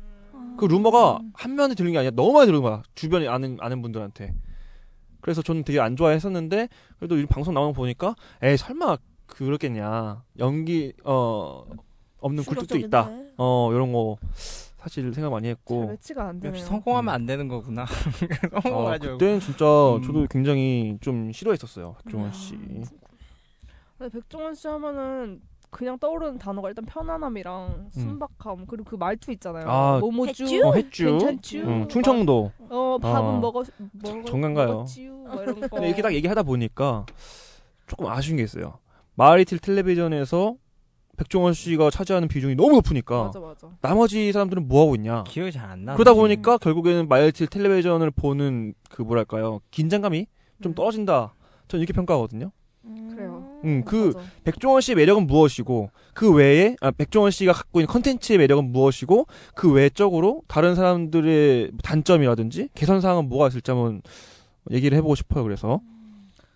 [0.58, 4.34] 그 루머가 한 면에 들는 게 아니라 너무 많이 들은 거야 주변에 아는 아는 분들한테.
[5.22, 6.68] 그래서 저는 되게 안 좋아했었는데
[6.98, 11.64] 그래도 이 방송 나오는 거 보니까 에이 설마 그렇겠냐 연기 어
[12.18, 13.10] 없는 굴뚝도 있다.
[13.38, 14.18] 어 이런 거
[14.76, 16.58] 사실 생각 많이 잘 했고 매치가 안 되네요.
[16.58, 17.84] 역시 성공하면 안 되는 거구나.
[18.52, 19.12] 아, 성공하죠.
[19.12, 20.02] 그때는 진짜 음.
[20.02, 22.54] 저도 굉장히 좀 싫어했었어요 박종원 씨.
[23.96, 29.64] 근데 백종원 씨 하면은 그냥 떠오르는 단어가 일단 편안함이랑 순박함 그리고 그 말투 있잖아요.
[29.64, 29.70] 음.
[29.70, 30.44] 아, 뭐뭐쭈?
[30.64, 30.72] 어.
[30.72, 31.58] 괜찮쥬?
[31.58, 32.52] 응, 충청도.
[32.70, 33.32] 어 밥은 어.
[33.40, 33.62] 먹어
[33.92, 34.86] 먹어 이런 거.
[35.70, 37.04] 근데 이렇게 딱 얘기하다 보니까
[37.86, 38.78] 조금 아쉬운 게 있어요.
[39.14, 40.54] 마리틀 텔레비전에서
[41.16, 43.68] 백종원 씨가 차지하는 비중이 너무 높으니까 맞아 맞아.
[43.80, 45.24] 나머지 사람들은 뭐 하고 있냐.
[45.24, 45.94] 기억이 잘 안 나.
[45.94, 50.26] 그러다 보니까 결국에는 마리틀 텔레비전을 보는 그 뭐랄까요 긴장감이
[50.62, 50.74] 좀 음.
[50.74, 51.34] 떨어진다.
[51.66, 52.52] 저는 이렇게 평가하거든요.
[52.88, 53.10] 음.
[53.14, 53.60] 그래요.
[53.64, 54.26] 음, 그 맞아.
[54.44, 59.72] 백종원 씨의 매력은 무엇이고 그 외에 아, 백종원 씨가 갖고 있는 컨텐츠의 매력은 무엇이고 그
[59.72, 64.02] 외적으로 다른 사람들의 단점이라든지 개선 사항은 뭐가 있을지 한번
[64.70, 65.44] 얘기를 해보고 싶어요.
[65.44, 65.80] 그래서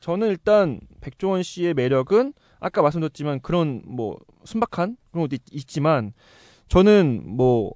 [0.00, 6.12] 저는 일단 백종원 씨의 매력은 아까 말씀드렸지만 그런 뭐 순박한 그런 것도 있, 있지만
[6.68, 7.72] 저는 뭐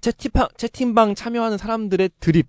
[0.00, 2.48] 채팅방 채팅방 참여하는 사람들의 드립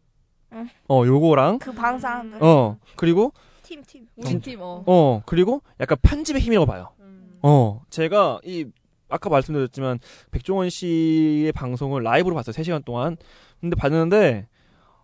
[0.54, 0.70] 응.
[0.90, 2.44] 어 요거랑 그 방 사람들.
[2.44, 3.34] 어 그리고
[3.66, 4.08] 팀 팀.
[4.16, 4.84] 우리 팀 어.
[4.86, 6.90] 어 그리고 약간 편집의 힘이라고 봐요.
[7.00, 7.40] 음.
[7.42, 8.66] 어, 제가 이
[9.10, 10.00] 아까 말씀드렸지만
[10.32, 12.54] 백종원 씨의 방송을 라이브로 봤어요.
[12.54, 13.18] 3시간 동안.
[13.60, 14.48] 근데 봤는데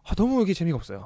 [0.03, 1.05] 아, 너무 이게 재미가 없어요.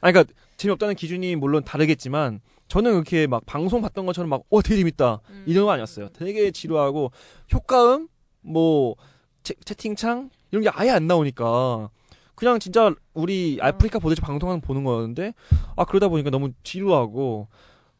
[0.00, 5.20] 아 그러니까 재미없다는 기준이 물론 다르겠지만 저는 이렇게 막 방송 봤던 것처럼 막와 되게 재밌다.
[5.30, 5.44] 음.
[5.46, 6.08] 이런 거 아니었어요.
[6.10, 7.12] 되게 지루하고
[7.52, 8.08] 효과음
[8.40, 8.96] 뭐
[9.42, 11.90] 채, 채팅창 이런 게 아예 안 나오니까
[12.34, 15.34] 그냥 진짜 우리 아프리카 보듯이 방송하는 거 보는 거였는데
[15.76, 17.48] 아 그러다 보니까 너무 지루하고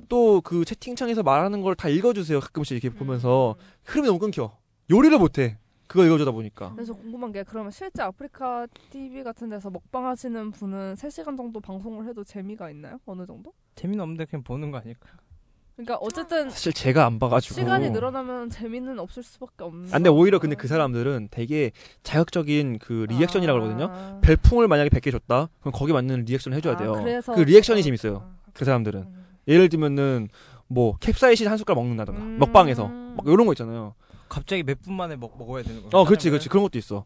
[0.08, 3.64] 또 그 채팅창에서 말하는 걸 다 읽어주세요 가끔씩 이렇게 보면서 음.
[3.84, 4.56] 흐름이 너무 끊겨
[4.90, 10.06] 요리를 못해 그거 읽어주다 보니까 그래서 궁금한 게 그러면 실제 아프리카 TV 같은 데서 먹방
[10.06, 12.98] 하시는 분은 3시간 정도 방송을 해도 재미가 있나요?
[13.06, 13.52] 어느 정도?
[13.74, 15.08] 재미는 없는데 그냥 보는 거 아닐까?
[15.74, 19.88] 그러니까 어쨌든 사실 제가 안 봐가지고 시간이 늘어나면 재미는 없을 수밖에 없는.
[19.88, 20.54] 아, 근데 오히려 근데.
[20.54, 24.20] 그 사람들은 되게 자극적인 그 리액션이라고 그러거든요 아.
[24.22, 27.82] 별풍을 만약에 100개 줬다 그럼 거기 맞는 리액션을 해줘야 아, 돼요 그래서 그 리액션이 어,
[27.82, 29.24] 재밌어요 아, 그 사람들은 음.
[29.48, 30.28] 예를 들면은
[30.68, 32.38] 뭐 캡사이신 한 숟갈 먹는다던가 음.
[32.38, 33.94] 먹방에서 막 이런 거 있잖아요
[34.28, 35.98] 갑자기 몇 분 만에 먹, 먹어야 되는 거.
[35.98, 37.04] 어 그렇지 그렇지 그런 것도 있어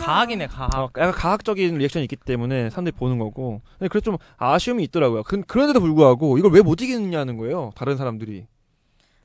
[0.00, 0.74] 가학이네 가학.
[0.76, 3.60] 어, 약간 가학적인 리액션이 있기 때문에 사람들이 보는 거고.
[3.78, 5.22] 근데 그래서 좀 아쉬움이 있더라고요.
[5.24, 7.72] 그, 그런데도 불구하고 이걸 왜 못 이기느냐는 거예요.
[7.74, 8.46] 다른 사람들이.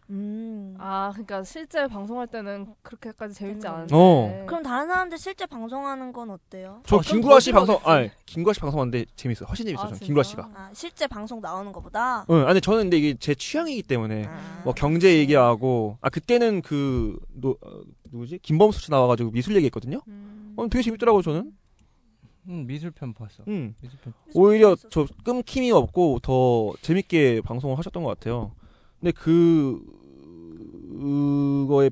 [0.09, 0.75] 음.
[0.79, 3.71] 아, 그러니까 실제 방송할 때는 그렇게까지 재밌지 음.
[3.73, 3.93] 않은데.
[3.93, 4.45] 어.
[4.47, 6.81] 그럼 다른 사람들 실제 방송하는 건 어때요?
[6.85, 7.77] 저 어, 김구라 씨 방송.
[7.83, 9.47] 아니 김구라 씨 방송하는데 재밌어요.
[9.49, 9.89] 훨씬 재밌어요.
[9.89, 9.91] 아?
[9.99, 10.49] 김구라 씨가.
[10.55, 12.25] 아, 실제 방송 나오는 것보다.
[12.29, 14.61] 응, 아니 저는 근데 이게 제 취향이기 때문에 아.
[14.63, 20.01] 뭐 경제 얘기하고 아 그때는 그 노, 어, 누구지 김범수 씨 나와가지고 미술 얘기했거든요.
[20.07, 20.53] 음.
[20.57, 21.53] 어, 되게 재밌더라고 저는.
[22.49, 23.43] 음, 미술편 봤어.
[23.47, 23.75] 음.
[23.81, 24.13] 미술편.
[24.33, 28.53] 오히려 저 끊김이 없고 더 재밌게 방송을 하셨던 것 같아요.
[28.99, 29.83] 근데 그
[30.97, 31.91] 그거에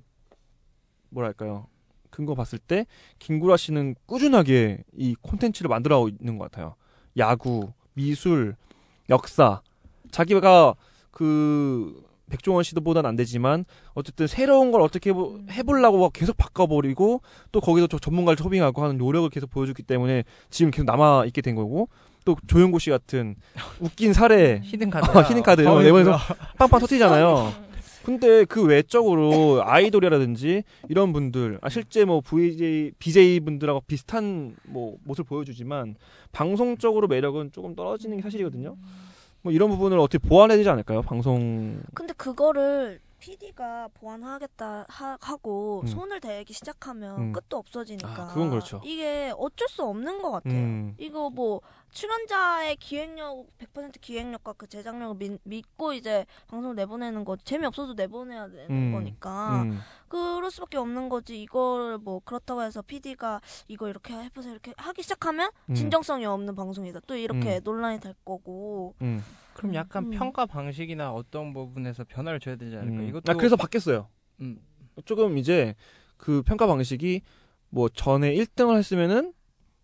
[1.09, 1.67] 뭐랄까요
[2.09, 2.85] 근거 봤을 때
[3.19, 6.75] 김구라 씨는 꾸준하게 이 콘텐츠를 만들어가고 있는 것 같아요.
[7.17, 8.55] 야구, 미술,
[9.09, 9.61] 역사
[10.11, 10.75] 자기가
[11.11, 15.47] 그 백종원 씨도보다는 안 되지만 어쨌든 새로운 걸 어떻게 해보, 음.
[15.51, 17.21] 해보려고 계속 바꿔버리고
[17.51, 21.55] 또 거기서 저 전문가를 초빙하고 하는 노력을 계속 보여줬기 때문에 지금 계속 남아 있게 된
[21.55, 21.89] 거고
[22.25, 23.35] 또 조영구 씨 같은
[23.79, 25.17] 웃긴 사례 히든 카드.
[25.17, 26.17] 어, 히든 카드 이런 거 내보내서
[26.57, 27.65] 빵빵 터트리잖아요.
[28.03, 35.27] 근데 그 외적으로 아이돌이라든지 이런 분들, 아 실제 뭐 VJ, BJ 분들하고 비슷한 뭐 모습을
[35.27, 35.95] 보여주지만
[36.31, 38.75] 방송적으로 매력은 조금 떨어지는 게 사실이거든요.
[39.45, 41.03] 뭐 이런 부분을 어떻게 보완해야 되지 않을까요?
[41.03, 45.87] 방송 근데 그거를 PD가 보완하겠다 하, 고 음.
[45.87, 47.31] 손을 대기 시작하면 음.
[47.31, 48.81] 끝도 없어지니까 아, 그건 그렇죠.
[48.83, 50.55] 이게 어쩔 수 없는 것 같아요.
[50.55, 57.45] 음, 이거 뭐 출연자의 기획력 100% 기획력과 그 제작력을 믿, 믿고 이제 방송을 내보내는 거지
[57.45, 59.79] 재미없어도 내보내야 되는 음, 거니까 음,
[60.15, 65.51] 그럴 수밖에 없는 거지 이걸 뭐 그렇다고 해서 PD가 이거 이렇게 해보세요 이렇게 하기 시작하면
[65.69, 65.75] 음.
[65.75, 67.61] 진정성이 없는 방송이다 또 이렇게 음.
[67.65, 69.21] 논란이 될 거고 음.
[69.53, 70.11] 그럼 약간 음.
[70.11, 73.01] 평가 방식이나 어떤 부분에서 변화를 줘야 되지 않을까?
[73.01, 73.09] 음.
[73.09, 74.07] 이것도 아 그래서 바뀌었어요.
[74.39, 74.59] 음,
[75.03, 75.75] 조금 이제
[76.15, 77.21] 그 평가 방식이
[77.69, 79.33] 뭐 전에 1등을 했으면은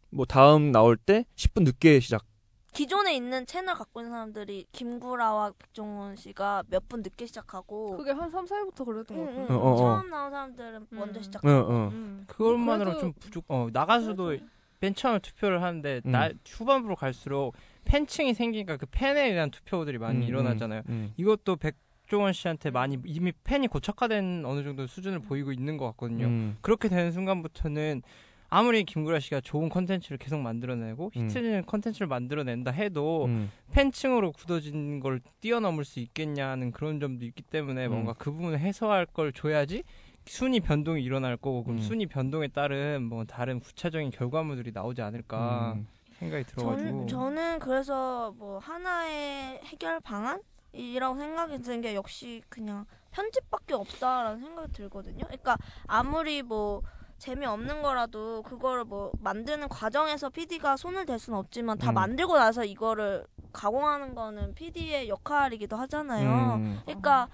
[0.10, 2.26] 뭐 다음 나올 때 10분 늦게 시작.
[2.74, 8.30] 기존에 있는 채널 갖고 있는 사람들이 김구라와 백종원 씨가 몇 분 늦게 시작하고 그게 한
[8.32, 9.48] 3, 4회부터 그랬던 것 응, 같아요.
[9.50, 9.78] 응, 어, 어, 어.
[9.78, 11.24] 처음 나온 사람들은 먼저 음.
[11.24, 11.90] 시작하고 응, 응.
[11.94, 12.24] 음.
[12.28, 13.46] 그것만으로 그래도- 좀 부족.
[13.50, 14.38] 어 나가서도
[14.80, 16.12] 맨 처음에 투표를 하는데 음.
[16.12, 17.54] 나 후반부로 갈수록
[17.86, 20.82] 팬층이 생기니까 그 팬에 대한 투표들이 많이 음, 일어나잖아요.
[20.90, 21.14] 음.
[21.18, 26.26] 이것도 백종원 씨한테 많이 이미 팬이 고착화된 어느 정도 수준을 보이고 있는 것 같거든요.
[26.26, 26.58] 음.
[26.62, 28.02] 그렇게 되는 순간부터는
[28.52, 31.30] 아무리 김구라 씨가 좋은 컨텐츠를 계속 만들어내고 음.
[31.30, 33.50] 히트는 컨텐츠를 만들어낸다 해도 음.
[33.72, 37.92] 팬층으로 굳어진 걸 뛰어넘을 수 있겠냐는 그런 점도 있기 때문에 음.
[37.92, 39.84] 뭔가 그 부분을 해소할 걸 줘야지
[40.26, 41.82] 순위 변동이 일어날 거고 그럼 음.
[41.82, 45.88] 순위 변동에 따른 뭐 다른 구체적인 결과물들이 나오지 않을까 음.
[46.20, 50.42] 생각이 들어가지고 저는, 저는 그래서 뭐 하나의 해결 방안
[50.74, 55.24] 이라고 생각이 드는 게 역시 그냥 편집밖에 없다라는 생각이 들거든요.
[55.24, 56.82] 그러니까 아무리 뭐
[57.22, 61.94] 재미없는 거라도 그거를 뭐 만드는 과정에서 PD가 손을 댈 수는 없지만 다 음.
[61.94, 66.56] 만들고 나서 이거를 가공하는 거는 PD의 역할이기도 하잖아요.
[66.56, 66.82] 음.
[66.84, 67.28] 그러니까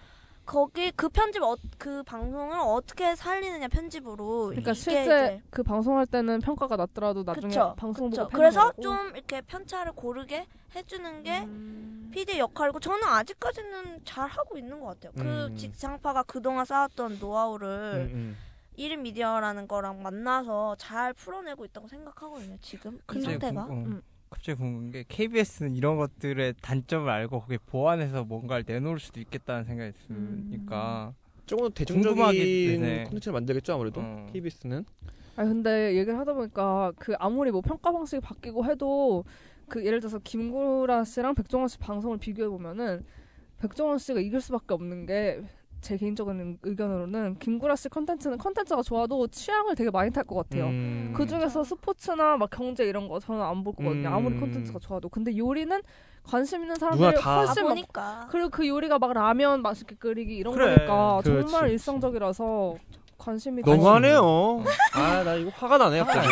[0.46, 6.76] 거기 그 편집 어, 그 방송을 어떻게 살리느냐 편집으로 그러니까 실제 그 방송할 때는 평가가
[6.76, 8.24] 낮더라도 나중에 그쵸, 방송 그쵸.
[8.24, 8.82] 보고 그래서 되고.
[8.82, 12.12] 좀 이렇게 편차를 고르게 해주는 게 음.
[12.14, 15.14] PD의 역할이고 저는 아직까지는 잘 하고 있는 것 같아요.
[15.16, 15.56] 그 음.
[15.56, 18.38] 지상파가 그동안 쌓았던 노하우를 음, 음.
[18.78, 22.58] 1인 미디어라는 거랑 만나서 잘 풀어내고 있다고 생각하거든요.
[22.62, 23.66] 지금 이 갑자기 상태가.
[23.66, 24.02] 궁- 어, 음.
[24.30, 29.94] 갑자기 궁금한 게 KBS는 이런 것들의 단점을 알고 거기에 보완해서 뭔가를 내놓을 수도 있겠다는 생각이
[30.08, 31.14] 드니까
[31.46, 33.04] 조금 더 대중적인 되네.
[33.06, 34.28] 콘텐츠를 만들겠죠 아무래도 어.
[34.34, 34.84] KBS는.
[35.38, 39.24] 아 근데 얘기를 하다 보니까 그 아무리 뭐 평가 방식이 바뀌고 해도
[39.70, 43.06] 그 예를 들어서 김구라 씨랑 백종원 씨 방송을 비교해 보면은
[43.60, 45.42] 백종원 씨가 이길 수밖에 없는 게
[45.88, 50.66] 제 개인적인 의견으로는 김구라 씨 컨텐츠는 컨텐츠가 좋아도 취향을 되게 많이 탈 것 같아요.
[50.66, 51.14] 음.
[51.16, 54.10] 그 중에서 스포츠나 막 경제 이런 거 저는 안 볼 거거든요.
[54.10, 54.14] 음.
[54.14, 55.08] 아무리 컨텐츠가 좋아도.
[55.08, 55.82] 근데 요리는
[56.24, 57.32] 관심 있는 사람들이 다.
[57.32, 60.76] 아 훨씬 막 보니까 그리고 그 요리가 막 라면 맛있게 끓이기 이런 그래.
[60.76, 61.72] 거니까 그렇지, 정말 그렇지.
[61.72, 62.76] 일상적이라서
[63.18, 64.64] 관심이 너무하네요.
[64.94, 66.28] 아 나 이거 화가 나네 갑자기.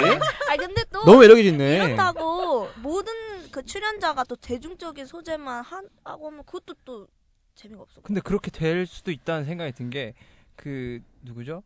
[0.52, 1.86] 아 근데 또 너무 매력이 있네.
[1.86, 3.14] 이렇다고 모든
[3.54, 7.08] 그 출연자가 또 대중적인 소재만 한- 하고 하면 그것도 또
[7.56, 8.02] 재미가 없어.
[8.02, 10.14] 근데 그렇게 될 수도 있다는 생각이 든 게
[10.56, 11.64] 그 누구죠?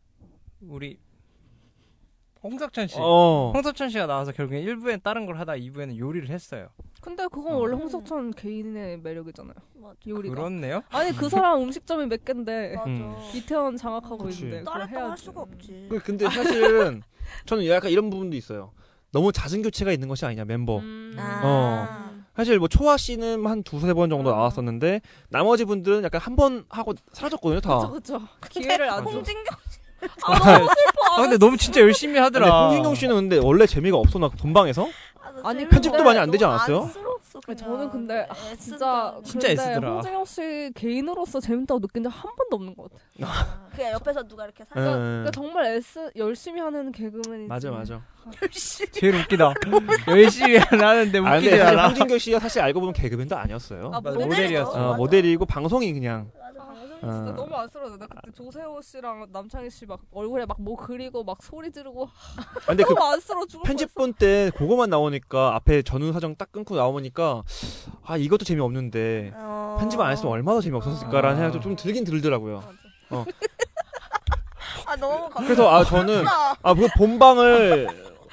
[0.60, 0.98] 우리
[2.42, 2.96] 홍석천 씨.
[2.98, 3.52] 어.
[3.54, 6.68] 홍석천 씨가 나와서 결국엔 1부엔 다른 걸 하다 2부에는 요리를 했어요.
[7.02, 7.58] 근데 그건 어.
[7.58, 9.54] 원래 홍석천 개인의 매력이잖아요.
[9.74, 9.94] 맞아.
[10.08, 10.34] 요리가.
[10.34, 10.82] 그렇네요.
[10.88, 12.88] 아니 그 사람 음식점이 몇 갠데 맞아.
[12.88, 13.14] 음.
[13.34, 14.38] 이태원 장악하고 그치.
[14.44, 15.24] 있는데 그걸 따랐다고 할 해야지.
[15.24, 15.86] 수가 없지.
[15.90, 17.02] 그- 근데 사실은
[17.44, 18.72] 저는 약간 이런 부분도 있어요.
[19.12, 20.78] 너무 잦은 교체가 있는 것이 아니냐 멤버.
[20.78, 21.14] 음.
[21.18, 22.09] 아.
[22.40, 24.34] 사실 뭐 초아 씨는 한 두세 번 정도 어.
[24.34, 27.76] 나왔었는데 나머지 분들은 약간 한 번 하고 사라졌거든요 다.
[27.90, 28.20] 그쵸 그쵸.
[28.48, 29.10] 기회를 안 줘.
[29.10, 29.44] 홍진경
[30.24, 32.68] 아, 아, 근데 너무 진짜 열심히 근데 하더라.
[32.68, 34.88] 홍진경 씨는 근데 원래 재미가 없었나 본방에서?
[35.44, 36.90] 아니, 편집도 근데 많이 안 되지 않았어요?
[37.56, 38.34] 저는 근데 아.
[38.58, 39.92] 진짜 진짜 근데 애쓰더라.
[39.94, 43.06] 홍진영 씨 개인으로서 재밌다고 느낀 적 한 번도 없는 것 같아요.
[43.22, 45.00] 아, 그냥 옆에서 누가 이렇게 살 그러니까, 예.
[45.02, 48.00] 그러니까 정말 애쓰 열심히 하는 개그맨이 맞아 맞아.
[48.92, 49.54] 제일 웃기다.
[50.08, 51.86] 열심히 하는데 아 웃기지 않아.
[51.88, 53.90] 홍진경 씨가 사실 알고 보면 개그맨도 아니었어요.
[53.94, 54.26] 아, 모델이죠.
[54.28, 54.90] 모델이었어.
[54.92, 54.96] 어.
[54.96, 56.30] 모델이고 방송이 그냥.
[57.00, 57.34] 방송 진짜 어.
[57.34, 57.96] 너무 안쓰러워.
[57.96, 62.60] 나 그때 조세호 씨랑 남창희 씨 막 얼굴에 막 뭐 그리고 막 소리 지르고 아,
[62.66, 67.42] 근데 그 너무 안쓰러워 죽을 편집본 때 그거만 나오니까 앞에 전후 사정 딱 끊고 나오니까
[68.04, 69.76] 아 이것도 재미없는데 어.
[69.80, 71.40] 편집 안 했으면 얼마나 재미없었을까라는 아.
[71.40, 72.60] 생각이 좀 들긴 들더라고요.
[73.08, 73.26] 뻔했어.
[74.86, 75.44] 아 너무 감동.
[75.44, 76.24] 그래서 아 저는
[76.62, 77.88] 아그 본방을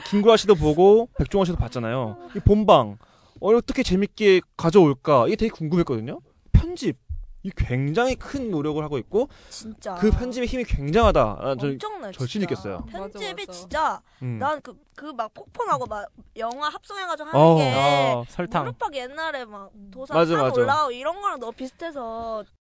[0.10, 2.18] 김구라 씨도 보고 백종원 씨도 봤잖아요.
[2.36, 2.98] 이 본방
[3.40, 6.20] 어떻게 재밌게 가져올까 이게 되게 궁금했거든요.
[6.52, 6.98] 편집
[7.44, 9.96] 이 굉장히 큰 노력을 하고 있고 진짜.
[9.96, 11.22] 그 편집의 힘이 굉장하다.
[11.40, 12.12] 아, 저, 엄청나.
[12.12, 12.42] 절친.
[12.42, 12.84] 있겠어요.
[12.90, 13.52] 편집이 맞아, 맞아.
[13.52, 14.38] 진짜 음.
[14.40, 16.08] 난그 그 막 폭포나고 막
[16.38, 17.56] 영화 합성해가지고 하는 어.
[17.56, 18.64] 게 어, 설탕.
[18.66, 20.52] 무릎팍 옛날에 막 도산 맞아, 산.
[20.52, 22.58] 올라오고 이런 거랑 너무 비슷해서 잘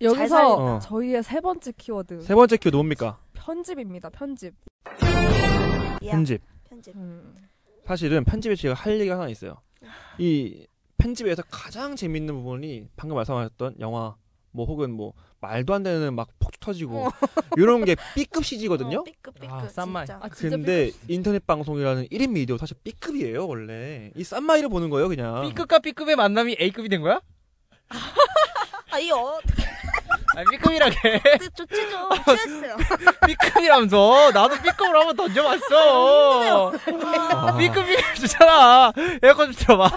[0.00, 0.78] 여기서 살린다.
[0.80, 3.18] 저희의 세 번째 키워드 세 번째 키워드 뭡니까?
[3.32, 4.10] 편집입니다.
[4.10, 4.54] 편집.
[6.04, 6.42] 야, 편집.
[6.68, 6.94] 편집.
[6.96, 7.34] 음.
[7.86, 9.56] 사실은 편집에 제가 할 얘기가 하나 있어요.
[10.18, 10.66] 이
[10.98, 14.16] 편집에서 가장 재밌는 부분이 방금 말씀하셨던 영화
[14.50, 17.08] 뭐 혹은 뭐 말도 안 되는 막 폭주 터지고
[17.58, 19.00] 이런 게 B급 CG거든요.
[19.00, 20.06] 어, 삐끗 삐끗 아, 싼말.
[20.06, 20.20] 진짜.
[20.22, 25.42] 아 진짜 근데 인터넷 방송이라는 1인 미디어 사실 B급이에요 원래 이 싼마이를 보는 거예요 그냥
[25.42, 27.20] B급과 B급의 만남이 A급이 된 거야?
[28.90, 29.38] 아 이거
[30.36, 31.20] 아니 B급이라게
[31.54, 32.76] 좋지 좀 취했어요.
[33.26, 36.72] B급이라면서 나도 B급으로 한번 던져봤어
[37.32, 39.90] 아, B급 B급 좋잖아 에어컨 좀 틀어봐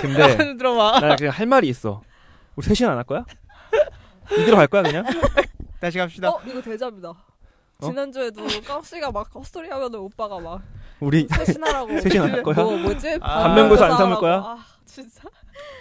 [0.00, 2.02] 근데 에어컨 좀 틀어봐 나 그냥 할 말이 있어
[2.56, 3.24] 우리 셋이는 안할 거야?
[4.32, 5.04] 이대로 갈 거야 그냥?
[5.80, 7.12] 다시 갑시다 어 이거 대접이다.
[7.82, 10.62] 지난주에도 깡씨가 막 헛소리 하면 오빠가 막
[11.00, 12.54] 우리 셋이나라고 셋이 안할 거야?
[12.54, 13.18] 뭐 뭐지?
[13.20, 13.42] 아.
[13.42, 14.34] 반면교사 안 삼을 거야?
[14.36, 15.22] 아 진짜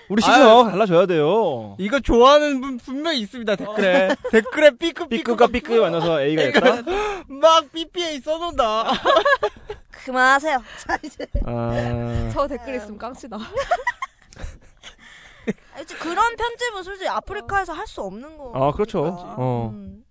[0.10, 6.22] 우리 시즌 달라져야 돼요 이거 좋아하는 분 분명히 있습니다 댓글에 댓글에 B급 B급과 B급 만나서
[6.22, 6.92] A가 됐다?
[7.28, 8.92] 막 BPA 써놓는다
[10.06, 10.62] 그만하세요.
[10.86, 12.30] 자 이제 아...
[12.34, 13.38] 저 댓글 있으면 깡씨다.
[15.82, 18.52] 이제 그런 편집은 솔직히 아프리카에서 할 수 없는 거.
[18.54, 19.02] 아, 그렇죠.
[19.38, 19.72] 어.
[19.74, 20.04] 음.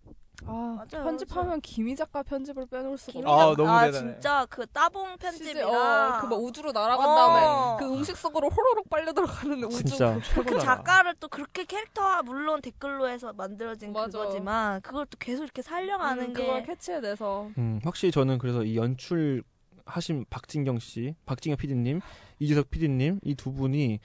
[0.47, 3.33] 아 맞아요, 편집하면 김희 작가 편집을 빼놓을 수가 없어.
[3.33, 4.13] 아, 작- 너무 아 대단해.
[4.15, 7.15] 진짜 그 따봉 어, 편집이랑 그막 우주로 날아간 어.
[7.15, 12.23] 다음에 그 음식 속으로 호로록 빨려 들어가는 우주 진짜 그 최고다 작가를 또 그렇게 캐릭터화
[12.23, 14.07] 물론 댓글로 해서 만들어진 맞아.
[14.19, 18.77] 그거지만 그걸 또 계속 이렇게 살려가는 음, 게 그걸 캐치해내서 음, 확실히 저는 그래서 이
[18.77, 19.43] 연출
[19.85, 22.01] 하신 박진경 씨, 박진경 PD님,
[22.39, 23.99] 이재석 PD님 이 두 분이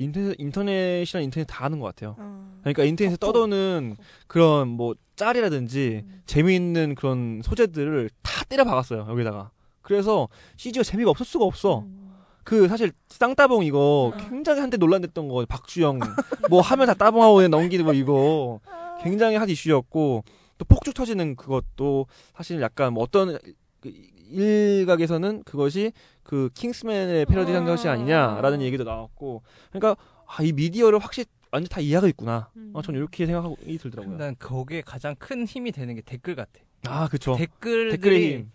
[0.00, 2.16] 인터넷 인터넷이랑 인터넷 다 하는 것 같아요.
[2.18, 2.58] 어.
[2.60, 3.96] 그러니까 인터넷에 떠도는
[4.26, 6.22] 그런 뭐 짤이라든지 음.
[6.26, 9.50] 재미있는 그런 소재들을 다 때려 박았어요 여기다가.
[9.82, 11.80] 그래서 CG가 재미가 없을 수가 없어.
[11.80, 12.10] 음.
[12.44, 14.28] 그 사실 쌍따봉 이거 음.
[14.30, 16.00] 굉장히 한때 논란됐던 거 박주영
[16.48, 18.60] 뭐 하면 다 따봉하고 넘기는 거 이거
[19.02, 20.24] 굉장히 핫 이슈였고
[20.56, 23.38] 또 폭죽 터지는 그것도 사실 약간 뭐 어떤
[23.80, 23.92] 그
[24.30, 25.92] 일각에서는 그것이
[26.30, 31.80] 그 킹스맨의 패러디 한 것이 아니냐라는 얘기도 나왔고 그러니까 아, 이 미디어를 확실히 완전 다
[31.80, 32.50] 이해하고 있구나.
[32.54, 32.70] 음.
[32.72, 34.16] 어, 저는 이렇게 생각하고 들더라고요.
[34.16, 36.52] 난 거기에 가장 큰 힘이 되는 게 댓글 같아
[36.86, 37.34] 아 그쵸.
[37.36, 38.52] 댓글들이 댓글의 힘.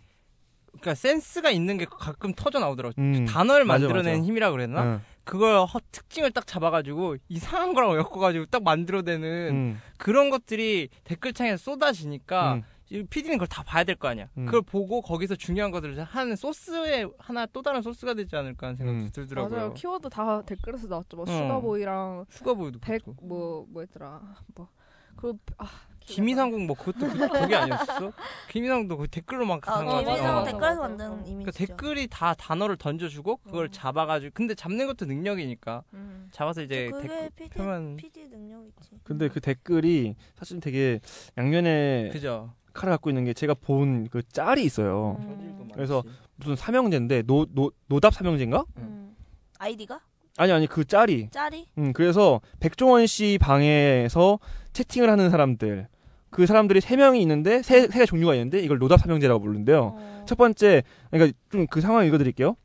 [0.71, 3.25] 그러니까 센스가 있는 게 가끔 터져 나오더라고 음.
[3.25, 4.25] 단어를 맞아, 만들어낸 맞아.
[4.25, 4.83] 힘이라 그랬나?
[4.83, 5.01] 응.
[5.25, 9.81] 그걸 허- 특징을 딱 잡아가지고 이상한 거랑 엮어가지고 딱 만들어내는 음.
[9.97, 12.63] 그런 것들이 댓글창에서 쏟아지니까 음.
[12.89, 14.29] PD는 그걸 다 봐야 될 거 아니야.
[14.37, 14.45] 음.
[14.45, 18.97] 그걸 보고 거기서 중요한 것들을 하는 소스에 하나 또 다른 소스가 되지 않을까 하는 생각이
[18.99, 19.09] 음.
[19.13, 19.57] 들더라고요.
[19.57, 21.31] 맞아요 키워드 다 댓글에서 나왔죠 뭐 어.
[21.31, 23.25] 슈가보이랑 슈가보이도 백 그렇고.
[23.25, 24.21] 뭐 뭐였더라
[24.55, 25.65] 뭐그 아,
[26.01, 28.11] 기미상궁 뭐 그것도 그, 그게 아니었어?
[28.49, 30.03] 기미상궁도 그 댓글로만 아, 한 거잖아.
[30.03, 30.81] 기미상궁 맞아, 댓글에서.
[30.81, 31.25] 만든 이미지죠.
[31.37, 33.69] 그러니까 댓글이 다 단어를 던져주고 그걸 음.
[33.71, 36.27] 잡아가지고 근데 잡는 것도 능력이니까 음.
[36.31, 38.99] 잡아서 이제 그게 댓글 PD, 표현 PD 능력이지.
[39.03, 40.99] 근데 그 댓글이 사실 되게
[41.37, 42.53] 양면의 그죠.
[42.75, 45.17] 칼을 갖고 있는 게 제가 본 그 짤이 있어요.
[45.19, 45.69] 음.
[45.73, 46.03] 그래서
[46.35, 48.65] 무슨 삼형제인데 노, 노, 노답 삼형제인가?
[48.77, 49.15] 음.
[49.59, 49.99] 아이디가
[50.37, 54.39] 아니 아니 그 짤이 짤이 음, 그래서 백종원 씨 방에서
[54.73, 55.87] 채팅을 하는 사람들
[56.29, 59.95] 그 사람들이 세 명이 있는데 세, 세 개의 종류가 있는데 이걸 노답 삼형제라고 부르는데요.
[59.97, 60.23] 어.
[60.27, 62.57] 첫 번째 그러니까 좀 그 상황 읽어드릴게요.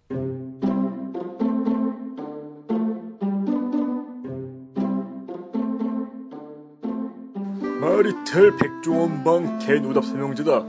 [8.01, 10.63] 마리텔 백종원방 개노답 삼형제다.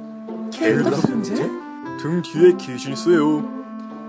[0.51, 1.36] 개노답 삼형제?
[1.97, 3.47] 등 뒤에 귀신 있어요.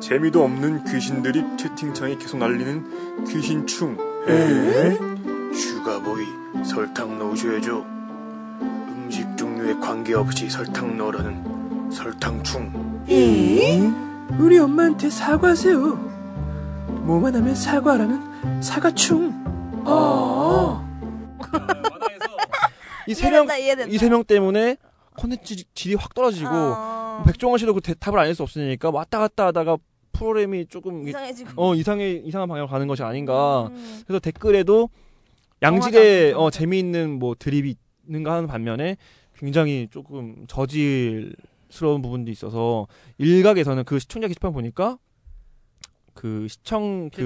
[0.01, 3.97] 재미도 없는 귀신들이 채팅창에 계속 날리는 귀신충.
[4.27, 4.99] 에?
[5.55, 7.87] 슈가보이 설탕 넣으셔야죠.
[8.61, 13.03] 음식 종류에 관계없이 설탕 넣으라는 설탕충.
[14.41, 15.79] 우리 엄마한테 사과하세요.
[17.05, 19.33] 뭐만 하면 사과라는 사과충.
[19.85, 20.82] 아.
[23.09, 23.47] 이 세 명.
[23.89, 24.77] 이 세 명 때문에
[25.17, 27.23] 콘텐츠 질이 확 떨어지고 어.
[27.27, 29.77] 백종원 씨도 그 대답을 안 할 수 없으니까 왔다 갔다 하다가
[30.13, 31.51] 프로그램이 조금 이상해지고.
[31.57, 33.69] 어 이상의 이상한 방향으로 가는 것이 아닌가.
[33.73, 34.03] 음.
[34.07, 34.89] 그래서 댓글에도
[35.63, 37.77] 양질의 어, 재미있는 뭐 드립이
[38.09, 38.97] 있는가 하는 반면에
[39.37, 42.87] 굉장히 조금 저질스러운 부분도 있어서
[43.19, 44.99] 일각에서는 그 시청자 게시판 보니까
[46.15, 47.23] 그 시청 그?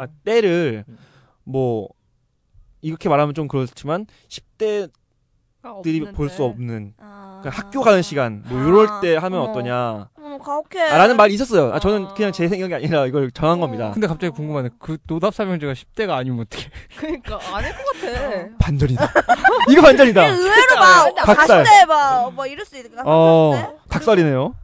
[0.00, 0.96] 아, 때를 음.
[1.44, 1.88] 뭐
[2.80, 4.90] 이렇게 말하면 좀 그렇지만 10대들이
[5.62, 6.12] 아, 없는데.
[6.12, 7.40] 볼수 없는 아.
[7.42, 9.50] 그러니까 학교 가는 시간 뭐 이럴 아, 때 하면 어머.
[9.50, 10.08] 어떠냐.
[10.18, 10.80] 음, 가혹해.
[10.90, 11.72] 아, 라는 말이 있었어요.
[11.72, 13.90] 아, 저는 그냥 제 생각이 아니라 이걸 정한 겁니다.
[13.92, 14.70] 근데 갑자기 궁금하네.
[14.78, 16.70] 그 노답 삼형제가 10대가 아니면 어떻게?
[16.96, 18.48] 그러니까 아닐 것 같아.
[18.58, 19.12] 반전이다.
[19.70, 20.26] 이거 반전이다.
[20.28, 21.64] 의외로 막 각살.
[21.64, 23.02] 40대 막뭐 이럴 수 있으니까.
[23.04, 24.54] 어, 닭살이네요.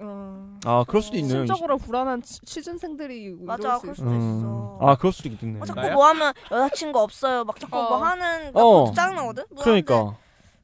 [0.00, 1.44] 어, 아, 그럴 수도 있네요.
[1.44, 4.04] 심적으로 불안한 취- 취준생들이 맞아, 그럴 있어.
[4.04, 4.18] 수도 음.
[4.18, 4.78] 있어.
[4.80, 5.60] 아, 그럴 수도 있겠네.
[5.60, 7.44] 어, 자꾸 뭐 하면 여자친구 없어요.
[7.44, 8.04] 막 자꾸 뭐 어.
[8.04, 8.92] 하는 어.
[8.92, 9.44] 짜증나거든.
[9.50, 9.94] 뭐 그러니까.
[9.94, 10.16] 하는데,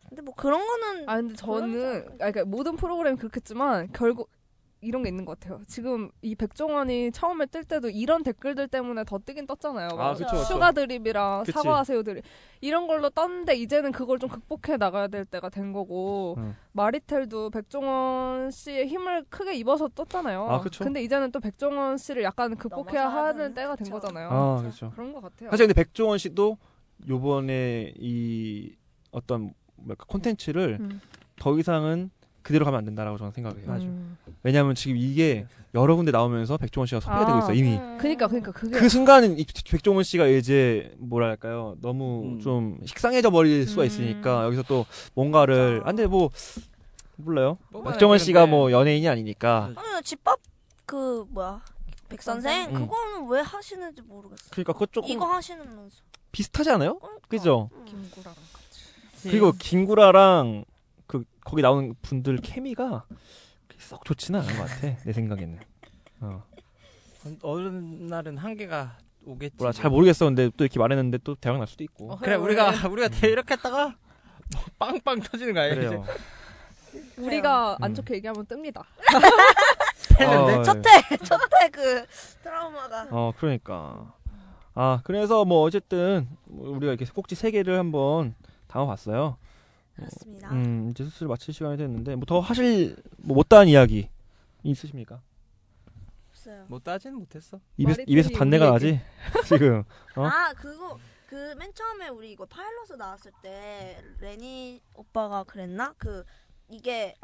[0.09, 4.31] 근데 뭐 그런 거는 아 근데 저는 아, 그러니까 모든 프로그램이 그렇겠지만 결국
[4.81, 5.61] 이런 게 있는 것 같아요.
[5.67, 9.89] 지금 이 백종원이 처음에 뜰 때도 이런 댓글들 때문에 더 뜨긴 떴잖아요.
[9.97, 10.45] 막 아, 그쵸, 그쵸.
[10.45, 11.53] 슈가 드립이랑 그치.
[11.53, 12.23] 사과하세요 드립
[12.61, 16.55] 이런 걸로 떴는데 이제는 그걸 좀 극복해 나가야 될 때가 된 거고 음.
[16.73, 20.49] 마리텔도 백종원 씨의 힘을 크게 입어서 떴잖아요.
[20.49, 20.85] 아, 그쵸.
[20.85, 23.89] 근데 이제는 또 백종원 씨를 약간 극복해야 하는 때가 된.
[23.91, 24.29] 거잖아요.
[24.31, 24.91] 아, 그렇죠.
[24.91, 25.51] 그런 것 같아요.
[25.51, 26.59] 사실 근데 백종원 씨도
[27.09, 28.75] 요번에 이
[29.11, 31.01] 어떤 뭐랄까 콘텐츠를 음.
[31.37, 32.11] 더 이상은
[32.43, 33.67] 그대로 가면 안 된다라고 저는 생각을 해요.
[33.83, 34.08] 음.
[34.43, 37.79] 왜냐하면 지금 이게 여러 군데 나오면서 백종원 씨가 섭외가 되고 아, 있어 요 이미.
[37.99, 42.41] 그니까 그니까 그게 그 순간 이 백종원 씨가 이제 뭐랄까요 너무 음.
[42.41, 43.87] 좀 식상해져 버릴 수가 음.
[43.87, 45.83] 있으니까 여기서 또 뭔가를.
[45.85, 46.31] 안돼 뭐
[47.17, 48.47] 몰라요 백종원 씨가.
[48.47, 50.39] 뭐 연예인이 아니니까 아니, 집밥
[50.87, 51.61] 그 뭐야
[52.09, 52.75] 백 선생 음.
[52.87, 54.51] 그거는 왜 하시는지 모르겠어.
[54.51, 55.97] 그러니까 그거 조금 이거 하시면서
[56.33, 56.99] 비슷하지 않아요?
[57.29, 57.69] 그죠?
[57.75, 57.85] 음.
[57.85, 59.29] 김구라랑 같이.
[59.29, 60.65] 그리고 김구라랑
[61.07, 63.05] 그 거기 나오는 분들 케미가
[63.79, 65.59] 썩 좋지는 않은 것 같아 내 생각에는.
[66.21, 66.43] 어.
[67.43, 69.57] 어느 날은 한계가 오겠지.
[69.59, 72.13] 몰라 잘 모르겠어 근데 또 이렇게 말했는데 또 대박 날 수도 있고.
[72.13, 73.95] 어, 그래 우리가 우리가 대 이렇게 했다가
[74.53, 75.75] 뭐 빵빵 터지는 거야.
[75.75, 76.05] 그래요.
[77.19, 77.95] 우리가 안 음.
[77.95, 78.81] 좋게 얘기하면 뜹니다.
[80.27, 80.83] 어, 첫해
[81.25, 82.05] 첫해 그
[82.43, 84.15] 트라우마가 어, 그러니까.
[84.75, 88.35] 아, 그래서 뭐 어쨌든 뭐 우리가 이렇게 꼭지 세 개를 한번
[88.69, 89.37] 담아봤어요.
[89.99, 90.51] 그렇습니다.
[90.53, 94.09] 음, 이제 슬슬 마칠 시간이 됐는데 뭐 더 하실 뭐 못다한 이야기
[94.63, 95.21] 있으십니까?
[96.31, 96.65] 없어요.
[96.69, 97.61] 못 따지는 못했어.
[97.77, 99.01] 입에서 말이 입에서 단내가 나지
[99.47, 99.83] 지금.
[100.17, 100.23] 어?
[100.25, 100.99] 아 그거
[101.29, 106.25] 그 맨 처음에 우리 이거 파일럿 나왔을 때 레니 오빠가 그랬나 그
[106.71, 107.15] 이게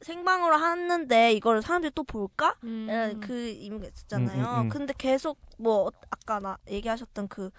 [0.00, 2.56] 생방으로 하는데 이걸 사람들이 또 볼까?
[2.64, 2.86] 음.
[2.88, 4.42] 이런 그 의미가 있었잖아요.
[4.46, 4.68] 음, 음, 음.
[4.68, 7.50] 근데 계속 뭐 아까 나 얘기하셨던 그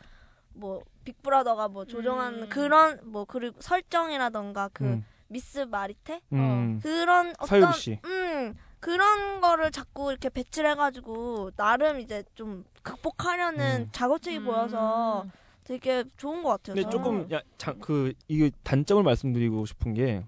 [0.56, 2.50] 뭐 빅브라더가 뭐 조정하는 음.
[2.50, 6.80] 그런 뭐 그리고 설정이라던가 그 음, 미스 마리테 음.
[6.82, 8.00] 그런 어떤 서유리 씨.
[8.06, 13.90] 음 그런 거를 자꾸 이렇게 배치를 해가지고 나름 이제 좀 극복하려는 음.
[13.92, 15.26] 작업책이 보여서
[15.64, 16.76] 되게 좋은 것 같아요.
[16.76, 16.92] 근데 저는.
[16.92, 20.26] 조금 야, 자, 그 이게 단점을 말씀드리고 싶은 게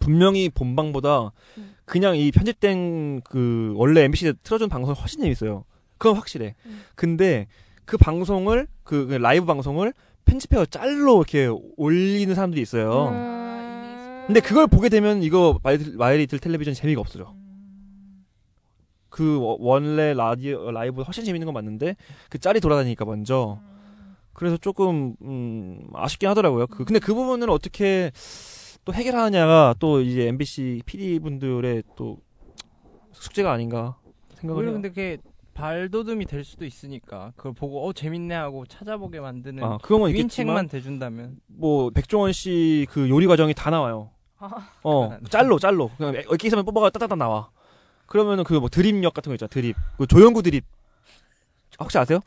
[0.00, 1.76] 분명히 본방보다 음.
[1.86, 5.64] 그냥 이 편집된 그 원래 MBC 틀어준 방송이 훨씬 재밌어요.
[5.98, 6.54] 그건 확실해.
[6.66, 6.84] 음.
[6.94, 7.46] 근데
[7.92, 9.92] 그 방송을 그, 그 라이브 방송을
[10.24, 13.08] 편집해서 짤로 이렇게 올리는 사람들이 있어요.
[13.10, 14.24] 음.
[14.28, 17.34] 근데 그걸 보게 되면 이거 마이리틀, 텔레비전 재미가 없어져.
[19.10, 21.96] 그 워- 원래 라디오 라이브 훨씬 재밌는 건 맞는데
[22.30, 23.60] 그 짤이 돌아다니니까 먼저
[24.32, 26.68] 그래서 조금 음, 아쉽긴 하더라고요.
[26.68, 28.10] 그 근데 그 부분을 어떻게
[28.86, 32.16] 또 해결하느냐가 또 이제 MBC PD 분들의 또
[33.12, 33.98] 숙제가 아닌가
[34.36, 34.72] 생각을 해요.
[34.72, 35.18] 근데 그게
[35.54, 40.68] 발돋움이 될 수도 있으니까 그걸 보고 어 재밌네 하고 찾아보게 만드는 아 그건 있겠지만 유인책만
[40.68, 44.10] 대준다면 뭐 백종원 씨 그 요리 과정이 다 나와요.
[44.38, 44.70] 아.
[44.82, 45.16] 어.
[45.30, 47.50] 짤로 짤로 그냥 액기스만 뽑아가 따따따 나와.
[48.06, 50.64] 그러면은 그 뭐 드립력 같은 거 있잖아 드립 그 조영구 드립
[51.80, 52.20] 혹시 아세요?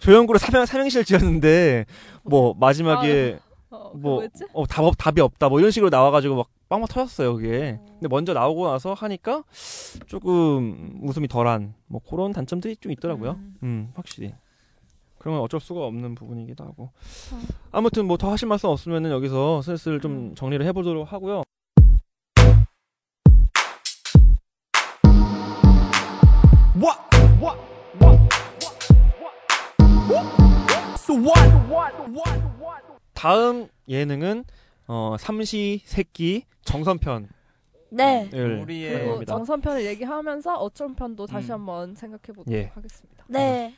[0.00, 1.86] 조영구를 삼형 삼형실 지었는데
[2.22, 3.38] 뭐 마지막에
[3.70, 4.28] 어, 그 뭐?
[4.52, 7.78] 어, 답 없, 답이 없다 뭐 이런 식으로 나와가지고 막 빵빵 터졌어요 그게.
[7.98, 9.44] 근데 먼저 나오고 나서 하니까
[10.06, 13.38] 조금 웃음이 덜한 뭐 그런 단점들이 좀 있더라고요.
[13.62, 14.32] 음, 확실히.
[15.18, 16.90] 그러면 어쩔 수가 없는 부분이기도 하고.
[17.72, 21.42] 아무튼 뭐 더 하실 말씀 없으면은 여기서 슬슬 좀 정리를 해보도록 하고요.
[33.14, 34.44] 다음 예능은
[34.86, 37.28] 어, 삼시 세끼 정선편을
[37.90, 38.28] 네.
[38.32, 39.34] 우리의 그리고 합니다.
[39.34, 41.52] 정선편을 얘기하면서 어촌편도 다시 음.
[41.54, 42.70] 한번 생각해 보도록 예.
[42.74, 43.24] 하겠습니다.
[43.28, 43.74] 네.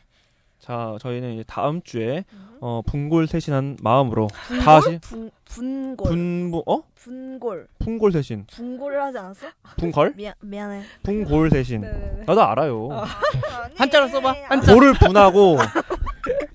[0.61, 2.57] 자 저희는 이제 다음 주에 음.
[2.61, 4.29] 어, 분골쇄신한 마음으로
[4.65, 9.47] 다시 분 분골 분부 어 분골 풍골 대신 분골을 하지 않았어?
[9.77, 10.83] 분걸 미안 미안해.
[11.03, 12.25] 풍골 대신 네네네.
[12.27, 14.31] 나도 알아요 아니, 한자로 써봐.
[14.31, 14.73] 아니, 한자.
[14.75, 15.59] 골을 분하고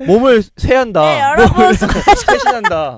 [0.07, 2.97] 몸을 쇄한다 네, 여러분 몸을 쇄신한다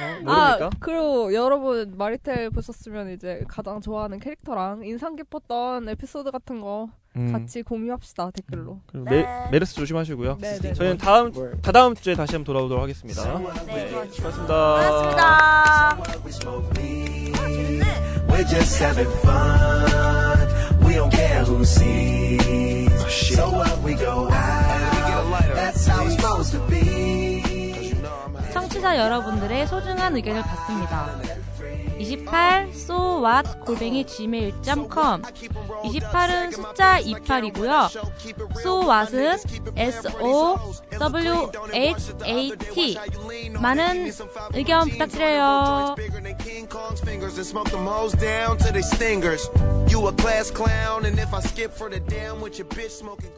[0.00, 0.32] 모르니까.
[0.32, 7.32] 아 그리고 여러분 마리텔 보셨으면 이제 가장 좋아하는 캐릭터랑 인상 깊었던 에피소드 같은 거 음.
[7.32, 8.80] 같이 공유합시다 댓글로.
[8.86, 10.38] 그리고 메, 메르스 조심하시고요.
[10.40, 10.74] 네, 네.
[10.74, 11.32] 저희는 다음
[11.62, 13.38] 다다음 주에 다시 한번 돌아오도록 하겠습니다.
[13.66, 15.96] 네, 고맙습니다.
[20.96, 22.88] Don't care who sees.
[23.36, 23.52] So
[28.56, 31.20] 청취자 여러분들의 소중한 의견을 받습니다.
[31.98, 37.90] 28 so what 골뱅이 gmail.com 28은 숫자 28이고요.
[38.58, 39.36] so what은
[39.76, 40.56] s o
[40.98, 42.98] w h a t
[43.60, 44.10] 많은
[44.54, 45.94] 의견 부탁드려요.
[49.88, 53.30] You a class clown, and if I skip for the damn with your bitch smoking.